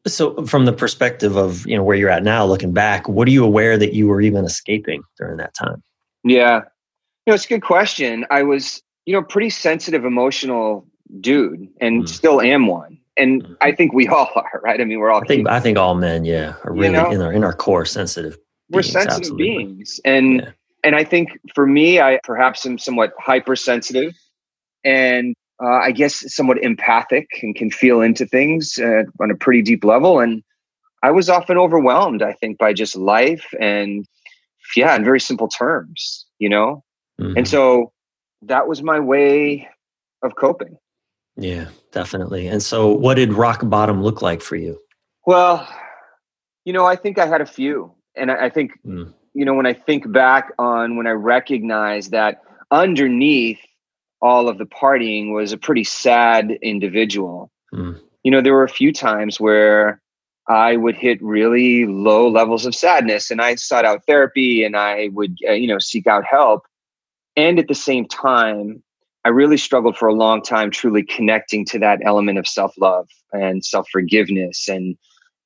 So, 0.06 0.44
from 0.44 0.66
the 0.66 0.72
perspective 0.72 1.36
of 1.36 1.66
you 1.66 1.76
know 1.76 1.82
where 1.82 1.96
you're 1.96 2.10
at 2.10 2.22
now, 2.22 2.44
looking 2.44 2.72
back, 2.72 3.08
what 3.08 3.26
are 3.26 3.30
you 3.32 3.44
aware 3.44 3.76
that 3.78 3.94
you 3.94 4.06
were 4.06 4.20
even 4.20 4.44
escaping 4.44 5.02
during 5.18 5.38
that 5.38 5.54
time? 5.54 5.82
Yeah. 6.24 6.62
You 7.26 7.32
know, 7.32 7.34
it's 7.34 7.44
a 7.44 7.48
good 7.48 7.62
question. 7.62 8.24
I 8.30 8.44
was, 8.44 8.80
you 9.04 9.12
know, 9.12 9.22
pretty 9.22 9.50
sensitive, 9.50 10.04
emotional 10.04 10.86
dude 11.20 11.68
and 11.80 12.04
Mm. 12.04 12.08
still 12.08 12.40
am 12.40 12.68
one. 12.68 12.98
And 13.16 13.42
Mhm. 13.42 13.56
I 13.60 13.72
think 13.72 13.92
we 13.92 14.06
all 14.08 14.30
are, 14.36 14.60
right? 14.62 14.80
I 14.80 14.84
mean, 14.84 15.00
we're 15.00 15.10
all 15.10 15.22
I 15.22 15.26
think. 15.26 15.48
I 15.48 15.58
think 15.58 15.76
all 15.76 15.96
men, 15.96 16.24
yeah, 16.24 16.54
are 16.64 16.72
You 16.72 16.82
really 16.82 16.92
know? 16.92 17.10
in 17.10 17.20
our 17.20 17.32
in 17.32 17.42
our 17.42 17.52
core 17.52 17.84
sensitive. 17.84 18.38
we're 18.70 18.80
beings, 18.82 18.92
sensitive 18.92 19.16
absolutely. 19.18 19.46
beings. 19.64 20.00
And 20.04 20.40
Yeah. 20.40 20.50
and 20.84 20.94
I 20.94 21.02
think 21.02 21.38
for 21.52 21.66
me, 21.66 22.00
I 22.00 22.20
perhaps 22.22 22.64
am 22.64 22.78
somewhat 22.78 23.12
hypersensitive 23.18 24.12
and 24.84 25.34
uh, 25.60 25.78
I 25.82 25.90
guess 25.90 26.32
somewhat 26.32 26.58
empathic 26.62 27.26
and 27.42 27.56
can 27.56 27.70
feel 27.70 28.02
into 28.02 28.24
things 28.26 28.78
uh, 28.78 29.02
on 29.20 29.30
a 29.32 29.34
pretty 29.34 29.62
deep 29.62 29.84
level. 29.84 30.20
And 30.20 30.44
I 31.02 31.10
was 31.10 31.28
often 31.28 31.58
overwhelmed, 31.58 32.22
I 32.22 32.34
think, 32.34 32.58
by 32.58 32.72
just 32.72 32.94
life 32.94 33.52
and 33.58 34.06
yeah, 34.76 34.94
in 34.94 35.04
very 35.04 35.20
simple 35.20 35.48
terms, 35.48 36.26
you 36.38 36.48
know? 36.48 36.84
Mhm. 37.20 37.34
And 37.38 37.48
so 37.48 37.92
that 38.42 38.68
was 38.68 38.82
my 38.82 39.00
way 39.00 39.68
of 40.22 40.36
coping. 40.36 40.76
yeah, 41.38 41.66
definitely. 41.92 42.46
And 42.46 42.62
so, 42.62 42.88
what 42.90 43.14
did 43.14 43.32
rock 43.34 43.60
bottom 43.64 44.02
look 44.02 44.22
like 44.22 44.40
for 44.40 44.56
you? 44.56 44.78
Well, 45.26 45.68
you 46.64 46.72
know, 46.72 46.86
I 46.86 46.96
think 46.96 47.18
I 47.18 47.26
had 47.26 47.40
a 47.42 47.46
few. 47.46 47.92
And 48.14 48.30
I, 48.30 48.46
I 48.46 48.50
think, 48.50 48.72
Mm. 48.86 49.12
you 49.34 49.44
know, 49.44 49.52
when 49.54 49.66
I 49.66 49.74
think 49.74 50.10
back 50.10 50.52
on 50.58 50.96
when 50.96 51.06
I 51.06 51.10
recognized 51.10 52.10
that 52.12 52.40
underneath 52.70 53.58
all 54.22 54.48
of 54.48 54.56
the 54.56 54.64
partying 54.64 55.34
was 55.34 55.52
a 55.52 55.58
pretty 55.58 55.84
sad 55.84 56.52
individual, 56.62 57.50
Mm. 57.74 58.00
you 58.24 58.30
know, 58.30 58.40
there 58.40 58.54
were 58.54 58.64
a 58.64 58.68
few 58.68 58.90
times 58.92 59.38
where 59.38 60.00
I 60.48 60.76
would 60.76 60.94
hit 60.96 61.20
really 61.22 61.84
low 61.84 62.28
levels 62.28 62.64
of 62.64 62.74
sadness 62.74 63.30
and 63.30 63.42
I 63.42 63.56
sought 63.56 63.84
out 63.84 64.06
therapy 64.06 64.64
and 64.64 64.74
I 64.76 65.08
would, 65.12 65.36
uh, 65.46 65.52
you 65.52 65.66
know, 65.66 65.78
seek 65.78 66.06
out 66.06 66.24
help. 66.24 66.62
And 67.36 67.58
at 67.58 67.68
the 67.68 67.74
same 67.74 68.06
time, 68.06 68.82
I 69.24 69.30
really 69.30 69.56
struggled 69.56 69.96
for 69.96 70.06
a 70.06 70.14
long 70.14 70.40
time 70.40 70.70
truly 70.70 71.02
connecting 71.02 71.64
to 71.66 71.78
that 71.80 71.98
element 72.04 72.38
of 72.38 72.46
self 72.46 72.72
love 72.78 73.08
and 73.32 73.64
self 73.64 73.88
forgiveness 73.90 74.68
and, 74.68 74.96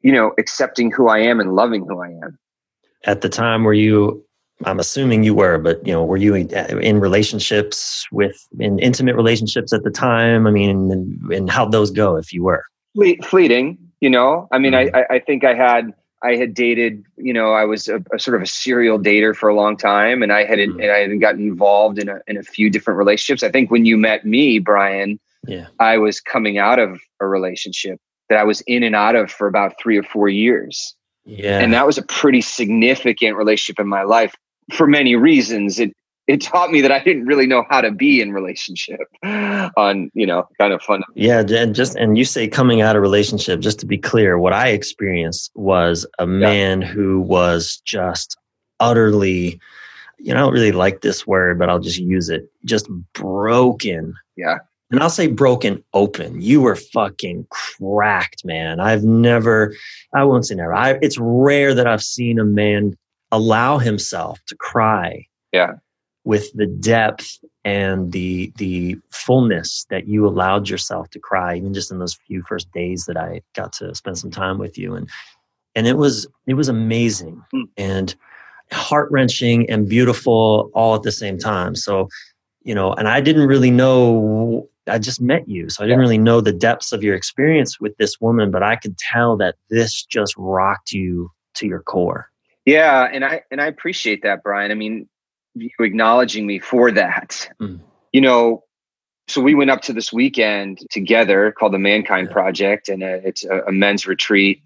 you 0.02 0.12
know, 0.12 0.32
accepting 0.38 0.90
who 0.90 1.08
I 1.08 1.18
am 1.18 1.40
and 1.40 1.54
loving 1.54 1.86
who 1.86 2.02
I 2.02 2.08
am. 2.08 2.38
At 3.04 3.22
the 3.22 3.28
time, 3.28 3.64
were 3.64 3.72
you? 3.72 4.24
I'm 4.66 4.78
assuming 4.78 5.24
you 5.24 5.32
were, 5.32 5.56
but 5.56 5.84
you 5.86 5.92
know, 5.94 6.04
were 6.04 6.18
you 6.18 6.34
in, 6.34 7.00
relationships 7.00 8.06
with 8.12 8.46
in 8.58 8.78
intimate 8.78 9.16
relationships 9.16 9.72
at 9.72 9.84
the 9.84 9.90
time? 9.90 10.46
I 10.46 10.50
mean, 10.50 10.92
and, 10.92 11.32
and 11.32 11.50
how'd 11.50 11.72
those 11.72 11.90
go 11.90 12.16
if 12.16 12.30
you 12.34 12.42
were? 12.42 12.62
Fle- 12.94 13.24
fleeting, 13.24 13.78
you 14.02 14.10
know, 14.10 14.46
I 14.52 14.58
mean, 14.58 14.74
I, 14.74 14.86
mm-hmm. 14.86 14.96
I 14.96 15.16
I 15.16 15.18
think 15.20 15.44
I 15.44 15.54
had 15.54 15.94
I 16.22 16.36
had 16.36 16.54
dated, 16.54 17.04
you 17.16 17.32
know, 17.32 17.52
I 17.52 17.64
was 17.64 17.88
a, 17.88 18.02
a, 18.14 18.18
sort 18.18 18.36
of 18.36 18.42
a 18.42 18.46
serial 18.46 18.98
dater 18.98 19.34
for 19.34 19.48
a 19.48 19.54
long 19.54 19.76
time, 19.76 20.22
and 20.22 20.32
I 20.32 20.44
had 20.44 20.58
mm-hmm. 20.58 20.80
and 20.80 20.90
I 20.90 20.98
had 20.98 21.20
gotten 21.20 21.40
involved 21.40 21.98
in 21.98 22.08
a 22.08 22.20
in 22.26 22.36
a 22.36 22.42
few 22.42 22.68
different 22.68 22.98
relationships. 22.98 23.42
I 23.42 23.50
think 23.50 23.70
when 23.70 23.86
you 23.86 23.96
met 23.96 24.24
me, 24.24 24.58
Bryan, 24.58 25.18
yeah, 25.46 25.68
I 25.78 25.96
was 25.98 26.20
coming 26.20 26.58
out 26.58 26.78
of 26.78 27.00
a 27.20 27.26
relationship 27.26 27.98
that 28.28 28.38
I 28.38 28.44
was 28.44 28.60
in 28.62 28.82
and 28.82 28.94
out 28.94 29.16
of 29.16 29.30
for 29.30 29.46
about 29.46 29.80
three 29.80 29.96
or 29.96 30.02
four 30.02 30.28
years. 30.28 30.94
Yeah, 31.24 31.58
and 31.58 31.72
that 31.72 31.86
was 31.86 31.96
a 31.96 32.02
pretty 32.02 32.42
significant 32.42 33.36
relationship 33.36 33.80
in 33.80 33.88
my 33.88 34.02
life 34.02 34.34
for 34.74 34.86
many 34.86 35.16
reasons. 35.16 35.80
It 35.80 35.94
it 36.30 36.40
taught 36.40 36.70
me 36.70 36.80
that 36.80 36.92
I 36.92 37.02
didn't 37.02 37.26
really 37.26 37.48
know 37.48 37.64
how 37.68 37.80
to 37.80 37.90
be 37.90 38.20
in 38.20 38.32
relationship 38.32 39.00
on, 39.24 40.12
you 40.14 40.24
know, 40.24 40.46
kind 40.58 40.72
of 40.72 40.80
fun. 40.80 41.02
Yeah. 41.16 41.40
And 41.40 41.74
just, 41.74 41.96
and 41.96 42.16
you 42.16 42.24
say 42.24 42.46
coming 42.46 42.82
out 42.82 42.94
of 42.94 43.02
relationship, 43.02 43.58
just 43.58 43.80
to 43.80 43.86
be 43.86 43.98
clear, 43.98 44.38
what 44.38 44.52
I 44.52 44.68
experienced 44.68 45.50
was 45.56 46.06
a 46.20 46.28
man 46.28 46.82
yeah. 46.82 46.86
who 46.86 47.20
was 47.20 47.82
just 47.84 48.36
utterly, 48.78 49.60
you 50.18 50.32
know, 50.32 50.36
I 50.36 50.40
don't 50.44 50.52
really 50.52 50.70
like 50.70 51.00
this 51.00 51.26
word, 51.26 51.58
but 51.58 51.68
I'll 51.68 51.80
just 51.80 51.98
use 51.98 52.28
it, 52.28 52.48
just 52.64 52.88
broken. 53.12 54.14
Yeah. 54.36 54.58
And 54.92 55.00
I'll 55.00 55.10
say 55.10 55.26
broken 55.26 55.82
open. 55.94 56.40
You 56.40 56.60
were 56.60 56.76
fucking 56.76 57.48
cracked, 57.50 58.44
man. 58.44 58.78
I've 58.78 59.02
never, 59.02 59.74
I 60.14 60.22
won't 60.22 60.46
say 60.46 60.54
never. 60.54 60.74
I, 60.74 60.96
it's 61.02 61.18
rare 61.18 61.74
that 61.74 61.88
I've 61.88 62.04
seen 62.04 62.38
a 62.38 62.44
man 62.44 62.96
allow 63.32 63.78
himself 63.78 64.38
to 64.46 64.54
cry. 64.54 65.26
Yeah 65.52 65.72
with 66.24 66.52
the 66.54 66.66
depth 66.66 67.38
and 67.64 68.12
the 68.12 68.52
the 68.56 68.96
fullness 69.10 69.86
that 69.90 70.06
you 70.06 70.26
allowed 70.26 70.68
yourself 70.68 71.08
to 71.10 71.18
cry 71.18 71.56
even 71.56 71.74
just 71.74 71.90
in 71.90 71.98
those 71.98 72.14
few 72.26 72.42
first 72.42 72.70
days 72.72 73.04
that 73.06 73.16
I 73.16 73.42
got 73.54 73.72
to 73.74 73.94
spend 73.94 74.18
some 74.18 74.30
time 74.30 74.58
with 74.58 74.78
you. 74.78 74.94
And 74.94 75.08
and 75.74 75.86
it 75.86 75.96
was 75.96 76.26
it 76.46 76.54
was 76.54 76.68
amazing 76.68 77.42
mm. 77.54 77.64
and 77.76 78.14
heart-wrenching 78.72 79.68
and 79.68 79.88
beautiful 79.88 80.70
all 80.74 80.94
at 80.94 81.02
the 81.02 81.12
same 81.12 81.38
time. 81.38 81.74
So 81.74 82.08
you 82.62 82.74
know 82.74 82.92
and 82.92 83.08
I 83.08 83.20
didn't 83.20 83.46
really 83.46 83.70
know 83.70 84.68
I 84.86 84.98
just 84.98 85.20
met 85.20 85.48
you. 85.48 85.68
So 85.68 85.84
I 85.84 85.86
didn't 85.86 86.00
really 86.00 86.18
know 86.18 86.40
the 86.40 86.52
depths 86.52 86.92
of 86.92 87.02
your 87.02 87.14
experience 87.14 87.80
with 87.80 87.96
this 87.96 88.20
woman 88.20 88.50
but 88.50 88.62
I 88.62 88.76
could 88.76 88.96
tell 88.98 89.36
that 89.38 89.56
this 89.70 90.02
just 90.04 90.34
rocked 90.36 90.92
you 90.92 91.30
to 91.54 91.66
your 91.66 91.80
core. 91.80 92.30
Yeah 92.66 93.08
and 93.10 93.24
I 93.24 93.42
and 93.50 93.60
I 93.60 93.66
appreciate 93.66 94.22
that 94.22 94.42
Bryan. 94.42 94.70
I 94.70 94.74
mean 94.74 95.08
you 95.60 95.84
acknowledging 95.84 96.46
me 96.46 96.58
for 96.58 96.90
that. 96.92 97.48
Mm. 97.60 97.80
You 98.12 98.20
know, 98.20 98.64
so 99.28 99.40
we 99.40 99.54
went 99.54 99.70
up 99.70 99.82
to 99.82 99.92
this 99.92 100.12
weekend 100.12 100.80
together 100.90 101.52
called 101.52 101.72
the 101.72 101.78
Mankind 101.78 102.28
yeah. 102.28 102.32
Project, 102.32 102.88
and 102.88 103.02
uh, 103.02 103.18
it's 103.24 103.44
a, 103.44 103.60
a, 103.68 103.72
men's 103.72 104.06
retreat. 104.06 104.62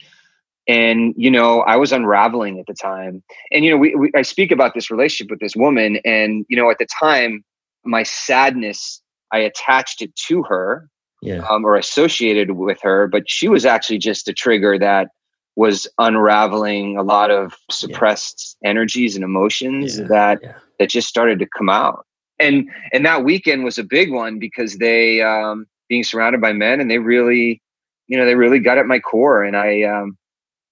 And 0.67 1.15
you 1.17 1.31
know, 1.31 1.61
I 1.61 1.77
was 1.77 1.93
unraveling 1.93 2.59
at 2.59 2.67
the 2.67 2.75
time, 2.75 3.23
and 3.53 3.65
you 3.65 3.71
know, 3.73 3.77
we, 3.77 3.95
we, 3.95 4.11
I 4.15 4.23
speak 4.23 4.51
about 4.51 4.73
this 4.75 4.91
relationship 4.91 5.31
with 5.31 5.41
this 5.41 5.55
woman, 5.55 5.99
and 6.05 6.47
you 6.49 6.57
know, 6.57 6.71
at 6.71 6.79
the 6.79 6.87
time, 6.87 7.45
my 7.85 8.03
sadness, 8.03 9.03
I 9.31 9.41
attached 9.41 10.01
it 10.01 10.17
to 10.29 10.43
her, 10.45 10.89
yeah. 11.21 11.47
um, 11.51 11.67
or 11.67 11.77
associated 11.77 12.53
with 12.53 12.79
her, 12.83 13.07
but 13.07 13.29
she 13.29 13.49
was 13.49 13.67
actually 13.67 13.99
just 13.99 14.29
a 14.29 14.33
trigger 14.33 14.79
that 14.79 15.09
was 15.57 15.87
unraveling 15.99 16.97
a 16.97 17.03
lot 17.03 17.31
of 17.31 17.55
suppressed 17.71 18.57
yeah. 18.63 18.71
energies 18.71 19.15
and 19.15 19.25
emotions 19.25 19.99
yeah. 19.99 20.07
that 20.07 20.41
that 20.79 20.91
just 20.91 21.09
started 21.09 21.39
to 21.39 21.47
come 21.57 21.69
out. 21.69 22.07
And 22.39 22.69
and 22.93 23.05
that 23.07 23.25
weekend 23.25 23.65
was 23.65 23.79
a 23.79 23.85
big 23.85 24.13
one 24.13 24.39
because 24.39 24.79
they 24.79 25.23
um, 25.23 25.67
being 25.89 26.03
surrounded 26.03 26.41
by 26.41 26.53
men 26.53 26.81
and 26.81 26.91
they 26.91 26.99
really, 26.99 27.63
you 28.09 28.19
know, 28.19 28.25
they 28.25 28.35
really 28.35 28.59
got 28.59 28.79
at 28.79 28.87
my 28.87 28.99
core. 28.99 29.45
And 29.45 29.57
I 29.57 29.83
um, 29.83 30.19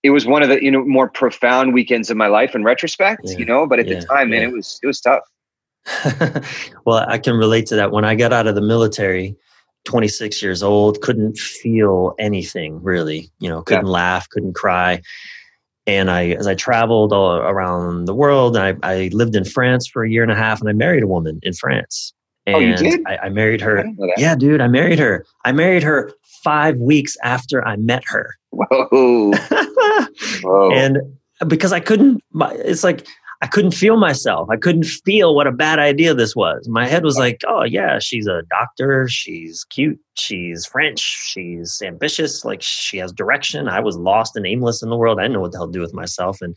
it 0.02 0.10
was 0.10 0.26
one 0.26 0.42
of 0.42 0.48
the 0.48 0.62
you 0.62 0.70
know 0.70 0.84
more 0.84 1.08
profound 1.08 1.72
weekends 1.72 2.10
of 2.10 2.16
my 2.16 2.26
life 2.26 2.54
in 2.54 2.64
retrospect, 2.64 3.22
yeah. 3.24 3.38
you 3.38 3.44
know. 3.44 3.66
But 3.66 3.78
at 3.78 3.86
yeah. 3.86 4.00
the 4.00 4.06
time, 4.06 4.30
man, 4.30 4.42
it 4.42 4.52
was 4.52 4.80
it 4.82 4.86
was 4.86 5.00
tough. 5.00 5.22
well, 6.84 7.04
I 7.08 7.18
can 7.18 7.36
relate 7.36 7.66
to 7.66 7.76
that. 7.76 7.92
When 7.92 8.04
I 8.04 8.14
got 8.14 8.32
out 8.32 8.46
of 8.46 8.54
the 8.54 8.60
military, 8.60 9.36
26 9.84 10.42
years 10.42 10.62
old, 10.62 11.00
couldn't 11.00 11.38
feel 11.38 12.14
anything 12.18 12.82
really. 12.82 13.30
You 13.38 13.48
know, 13.48 13.62
couldn't 13.62 13.86
yeah. 13.86 13.92
laugh, 13.92 14.28
couldn't 14.28 14.54
cry 14.54 15.00
and 15.86 16.10
I, 16.10 16.28
as 16.28 16.46
I 16.46 16.54
traveled 16.54 17.12
all 17.12 17.36
around 17.36 18.04
the 18.06 18.14
world, 18.14 18.56
I, 18.56 18.76
I 18.82 19.10
lived 19.12 19.34
in 19.34 19.44
France 19.44 19.86
for 19.86 20.04
a 20.04 20.10
year 20.10 20.22
and 20.22 20.30
a 20.30 20.36
half, 20.36 20.60
and 20.60 20.68
I 20.68 20.72
married 20.72 21.02
a 21.02 21.06
woman 21.06 21.40
in 21.42 21.52
France. 21.52 22.12
And 22.46 22.56
oh, 22.56 22.58
you 22.58 22.76
did? 22.76 23.00
I, 23.06 23.18
I 23.24 23.28
married 23.28 23.60
her. 23.60 23.84
Yeah, 24.16 24.34
dude, 24.34 24.60
I 24.60 24.68
married 24.68 24.98
her. 24.98 25.24
I 25.44 25.52
married 25.52 25.82
her 25.82 26.12
five 26.42 26.76
weeks 26.76 27.16
after 27.22 27.66
I 27.66 27.76
met 27.76 28.02
her. 28.06 28.36
Whoa. 28.50 29.32
Whoa. 30.42 30.72
And 30.72 30.98
because 31.46 31.72
I 31.72 31.80
couldn't, 31.80 32.22
it's 32.34 32.84
like 32.84 33.06
I 33.42 33.48
couldn't 33.48 33.72
feel 33.72 33.96
myself. 33.96 34.48
I 34.50 34.56
couldn't 34.56 34.84
feel 34.84 35.34
what 35.34 35.48
a 35.48 35.52
bad 35.52 35.80
idea 35.80 36.14
this 36.14 36.36
was. 36.36 36.68
My 36.68 36.86
head 36.86 37.02
was 37.02 37.18
like, 37.18 37.40
oh, 37.48 37.64
yeah, 37.64 37.98
she's 37.98 38.28
a 38.28 38.42
doctor. 38.48 39.08
She's 39.08 39.64
cute. 39.64 39.98
She's 40.14 40.64
French. 40.64 41.00
She's 41.00 41.82
ambitious. 41.84 42.44
Like 42.44 42.62
she 42.62 42.98
has 42.98 43.12
direction. 43.12 43.66
I 43.66 43.80
was 43.80 43.96
lost 43.96 44.36
and 44.36 44.46
aimless 44.46 44.80
in 44.80 44.90
the 44.90 44.96
world. 44.96 45.18
I 45.18 45.22
didn't 45.22 45.34
know 45.34 45.40
what 45.40 45.50
the 45.50 45.58
hell 45.58 45.66
to 45.66 45.72
do 45.72 45.80
with 45.80 45.92
myself. 45.92 46.40
And, 46.40 46.56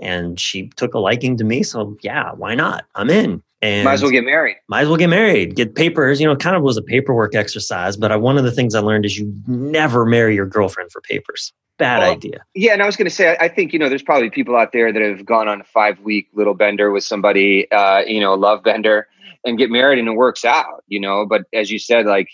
and 0.00 0.40
she 0.40 0.70
took 0.70 0.92
a 0.94 0.98
liking 0.98 1.36
to 1.36 1.44
me. 1.44 1.62
So 1.62 1.96
yeah, 2.02 2.32
why 2.32 2.56
not? 2.56 2.84
I'm 2.96 3.10
in. 3.10 3.40
And 3.62 3.84
might 3.84 3.94
as 3.94 4.02
well 4.02 4.10
get 4.10 4.24
married. 4.24 4.56
Might 4.68 4.82
as 4.82 4.88
well 4.88 4.96
get 4.96 5.10
married. 5.10 5.54
Get 5.54 5.76
papers. 5.76 6.20
You 6.20 6.26
know, 6.26 6.34
kind 6.34 6.56
of 6.56 6.64
was 6.64 6.76
a 6.76 6.82
paperwork 6.82 7.36
exercise. 7.36 7.96
But 7.96 8.10
I, 8.10 8.16
one 8.16 8.36
of 8.36 8.42
the 8.42 8.52
things 8.52 8.74
I 8.74 8.80
learned 8.80 9.04
is 9.04 9.16
you 9.16 9.32
never 9.46 10.04
marry 10.04 10.34
your 10.34 10.46
girlfriend 10.46 10.90
for 10.90 11.00
papers 11.00 11.52
bad 11.78 12.00
well, 12.00 12.12
idea. 12.12 12.44
Yeah, 12.54 12.72
and 12.72 12.82
I 12.82 12.86
was 12.86 12.96
going 12.96 13.08
to 13.08 13.14
say, 13.14 13.36
I, 13.36 13.44
I, 13.44 13.48
think 13.48 13.72
you 13.72 13.78
know, 13.78 13.88
there's 13.88 14.02
probably 14.02 14.30
people 14.30 14.56
out 14.56 14.72
there 14.72 14.92
that 14.92 15.00
have 15.00 15.24
gone 15.24 15.48
on 15.48 15.60
a 15.60 15.64
five 15.64 16.00
week 16.00 16.28
little 16.34 16.54
bender 16.54 16.90
with 16.90 17.04
somebody, 17.04 17.70
uh, 17.70 18.00
you 18.00 18.20
know, 18.20 18.34
love 18.34 18.62
bender, 18.62 19.08
and 19.44 19.56
get 19.56 19.70
married, 19.70 19.98
and 19.98 20.08
it 20.08 20.12
works 20.12 20.44
out, 20.44 20.84
you 20.88 21.00
know. 21.00 21.24
But 21.24 21.42
as 21.52 21.70
you 21.70 21.78
said, 21.78 22.06
like 22.06 22.28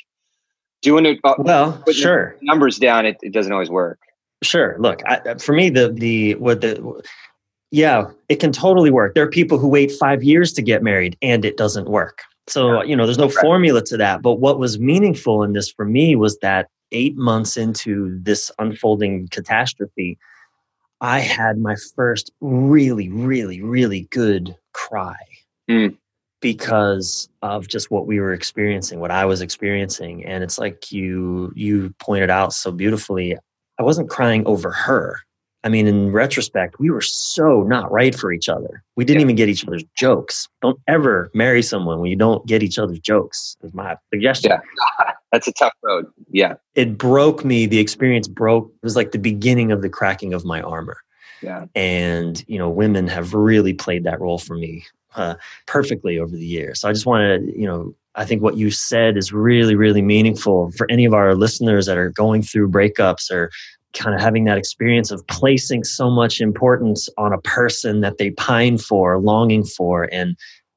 doing 0.83 1.07
it, 1.07 1.21
uh, 1.25 1.35
well, 1.39 1.83
sure, 1.93 2.37
numbers 2.43 2.79
down, 2.79 3.07
it, 3.07 3.19
it 3.23 3.33
doesn't 3.33 3.53
always 3.53 3.71
work. 3.71 4.01
Sure. 4.43 4.77
Look, 4.79 5.03
I, 5.07 5.35
for 5.35 5.53
me, 5.53 5.71
the 5.71 5.91
the 5.91 6.35
what 6.35 6.61
the 6.61 7.03
yeah, 7.71 8.05
it 8.29 8.37
can 8.37 8.53
totally 8.53 8.91
work. 8.91 9.15
There 9.15 9.25
are 9.25 9.31
people 9.31 9.59
who 9.59 9.69
wait 9.69 9.91
five 9.91 10.23
years 10.23 10.53
to 10.55 10.63
get 10.63 10.83
married, 10.83 11.17
and 11.23 11.45
it 11.45 11.57
doesn't 11.57 11.89
work. 11.89 12.21
So, 12.47 12.83
you 12.83 12.95
know, 12.95 13.07
there's 13.07 13.19
no 13.19 13.29
formula 13.29 13.83
to 13.87 13.97
that. 13.97 14.23
But 14.23 14.35
what 14.35 14.59
was 14.59 14.79
meaningful 14.79 15.43
in 15.43 15.55
this 15.55 15.71
for 15.71 15.85
me 15.85 16.15
was 16.15 16.39
that 16.39 16.69
eight 16.95 17.17
months 17.17 17.59
into 17.59 18.19
this 18.23 18.51
unfolding 18.59 19.29
catastrophe, 19.29 20.17
I 21.01 21.19
had 21.21 21.59
my 21.59 21.75
first 21.95 22.33
really, 22.41 23.11
really, 23.11 23.61
really 23.61 24.09
good 24.11 24.57
cry 24.73 25.17
mm. 25.69 25.95
because 26.41 27.29
of 27.43 27.69
just 27.69 27.91
what 27.91 28.07
we 28.07 28.21
were 28.21 28.33
experiencing, 28.33 29.01
what 29.01 29.11
I 29.11 29.27
was 29.27 29.43
experiencing. 29.43 30.25
And 30.25 30.43
it's 30.43 30.59
like 30.59 30.91
you 30.91 31.53
you 31.55 31.95
pointed 31.99 32.31
out 32.31 32.55
so 32.55 32.73
beautifully. 32.73 33.37
I 33.79 33.83
wasn't 33.83 34.09
crying 34.09 34.47
over 34.47 34.71
her. 34.71 35.19
I 35.65 35.71
mean, 35.71 35.87
in 35.87 36.13
retrospect, 36.13 36.79
we 36.79 36.91
were 36.91 37.01
so 37.01 37.63
not 37.63 37.91
right 37.91 38.15
for 38.15 38.33
each 38.33 38.51
other. 38.51 38.85
We 38.97 39.05
didn't 39.05 39.21
yeah. 39.21 39.25
even 39.25 39.37
get 39.37 39.49
each 39.49 39.67
other's 39.67 39.85
jokes. 39.97 40.47
Don't 40.61 40.79
ever 40.87 41.31
marry 41.35 41.63
someone 41.63 42.01
when 42.01 42.11
you 42.11 42.17
don't 42.17 42.47
get 42.47 42.63
each 42.63 42.79
other's 42.79 43.01
jokes, 43.01 43.57
is 43.63 43.73
my 43.73 43.97
suggestion. 44.13 44.53
Yeah. 44.53 45.11
That's 45.35 45.49
a 45.49 45.53
tough 45.53 45.73
road. 45.83 46.07
Yeah. 46.31 46.55
It 46.77 46.97
broke 46.97 47.45
me. 47.45 47.67
The 47.67 47.81
experience 47.81 48.29
broke. 48.29 48.69
It 48.69 48.85
was 48.85 48.95
like 48.95 49.11
the 49.11 49.19
beginning 49.19 49.73
of 49.73 49.83
the 49.83 49.89
cracking 49.89 50.33
of 50.33 50.45
my 50.45 50.63
armor. 50.63 50.99
Yeah. 51.43 51.67
And, 51.75 52.45
you 52.47 52.57
know, 52.57 52.71
women 52.71 53.09
have 53.09 53.35
really 53.35 53.73
played 53.73 54.05
that 54.05 54.21
role 54.21 54.39
for 54.39 54.55
me 54.55 54.85
uh, 55.17 55.35
perfectly 55.67 56.21
over 56.21 56.37
the 56.37 56.47
years. 56.47 56.81
So 56.81 56.89
I 56.89 56.93
just 56.93 57.05
want 57.05 57.23
to, 57.23 57.59
you 57.59 57.67
know, 57.67 57.97
I 58.15 58.25
think 58.25 58.43
what 58.43 58.57
you 58.57 58.71
said 58.71 59.17
is 59.17 59.33
really, 59.33 59.75
really 59.75 60.03
meaningful 60.03 60.71
for 60.71 60.89
any 60.89 61.05
of 61.05 61.15
our 61.15 61.35
listeners 61.35 61.87
that 61.87 61.99
are 61.99 62.11
going 62.11 62.43
through 62.43 62.71
breakups 62.71 63.29
or 63.33 63.51
kind 63.93 64.15
of 64.15 64.21
having 64.21 64.45
that 64.45 64.57
experience 64.57 65.11
of 65.11 65.27
placing 65.27 65.83
so 65.83 66.11
much 66.11 66.41
importance 66.41 67.09
on 67.19 67.33
a 67.33 67.41
person 67.41 68.03
that 68.03 68.19
they 68.19 68.31
pine 68.31 68.79
for, 68.79 69.19
longing 69.19 69.65
for. 69.65 70.09
And 70.13 70.37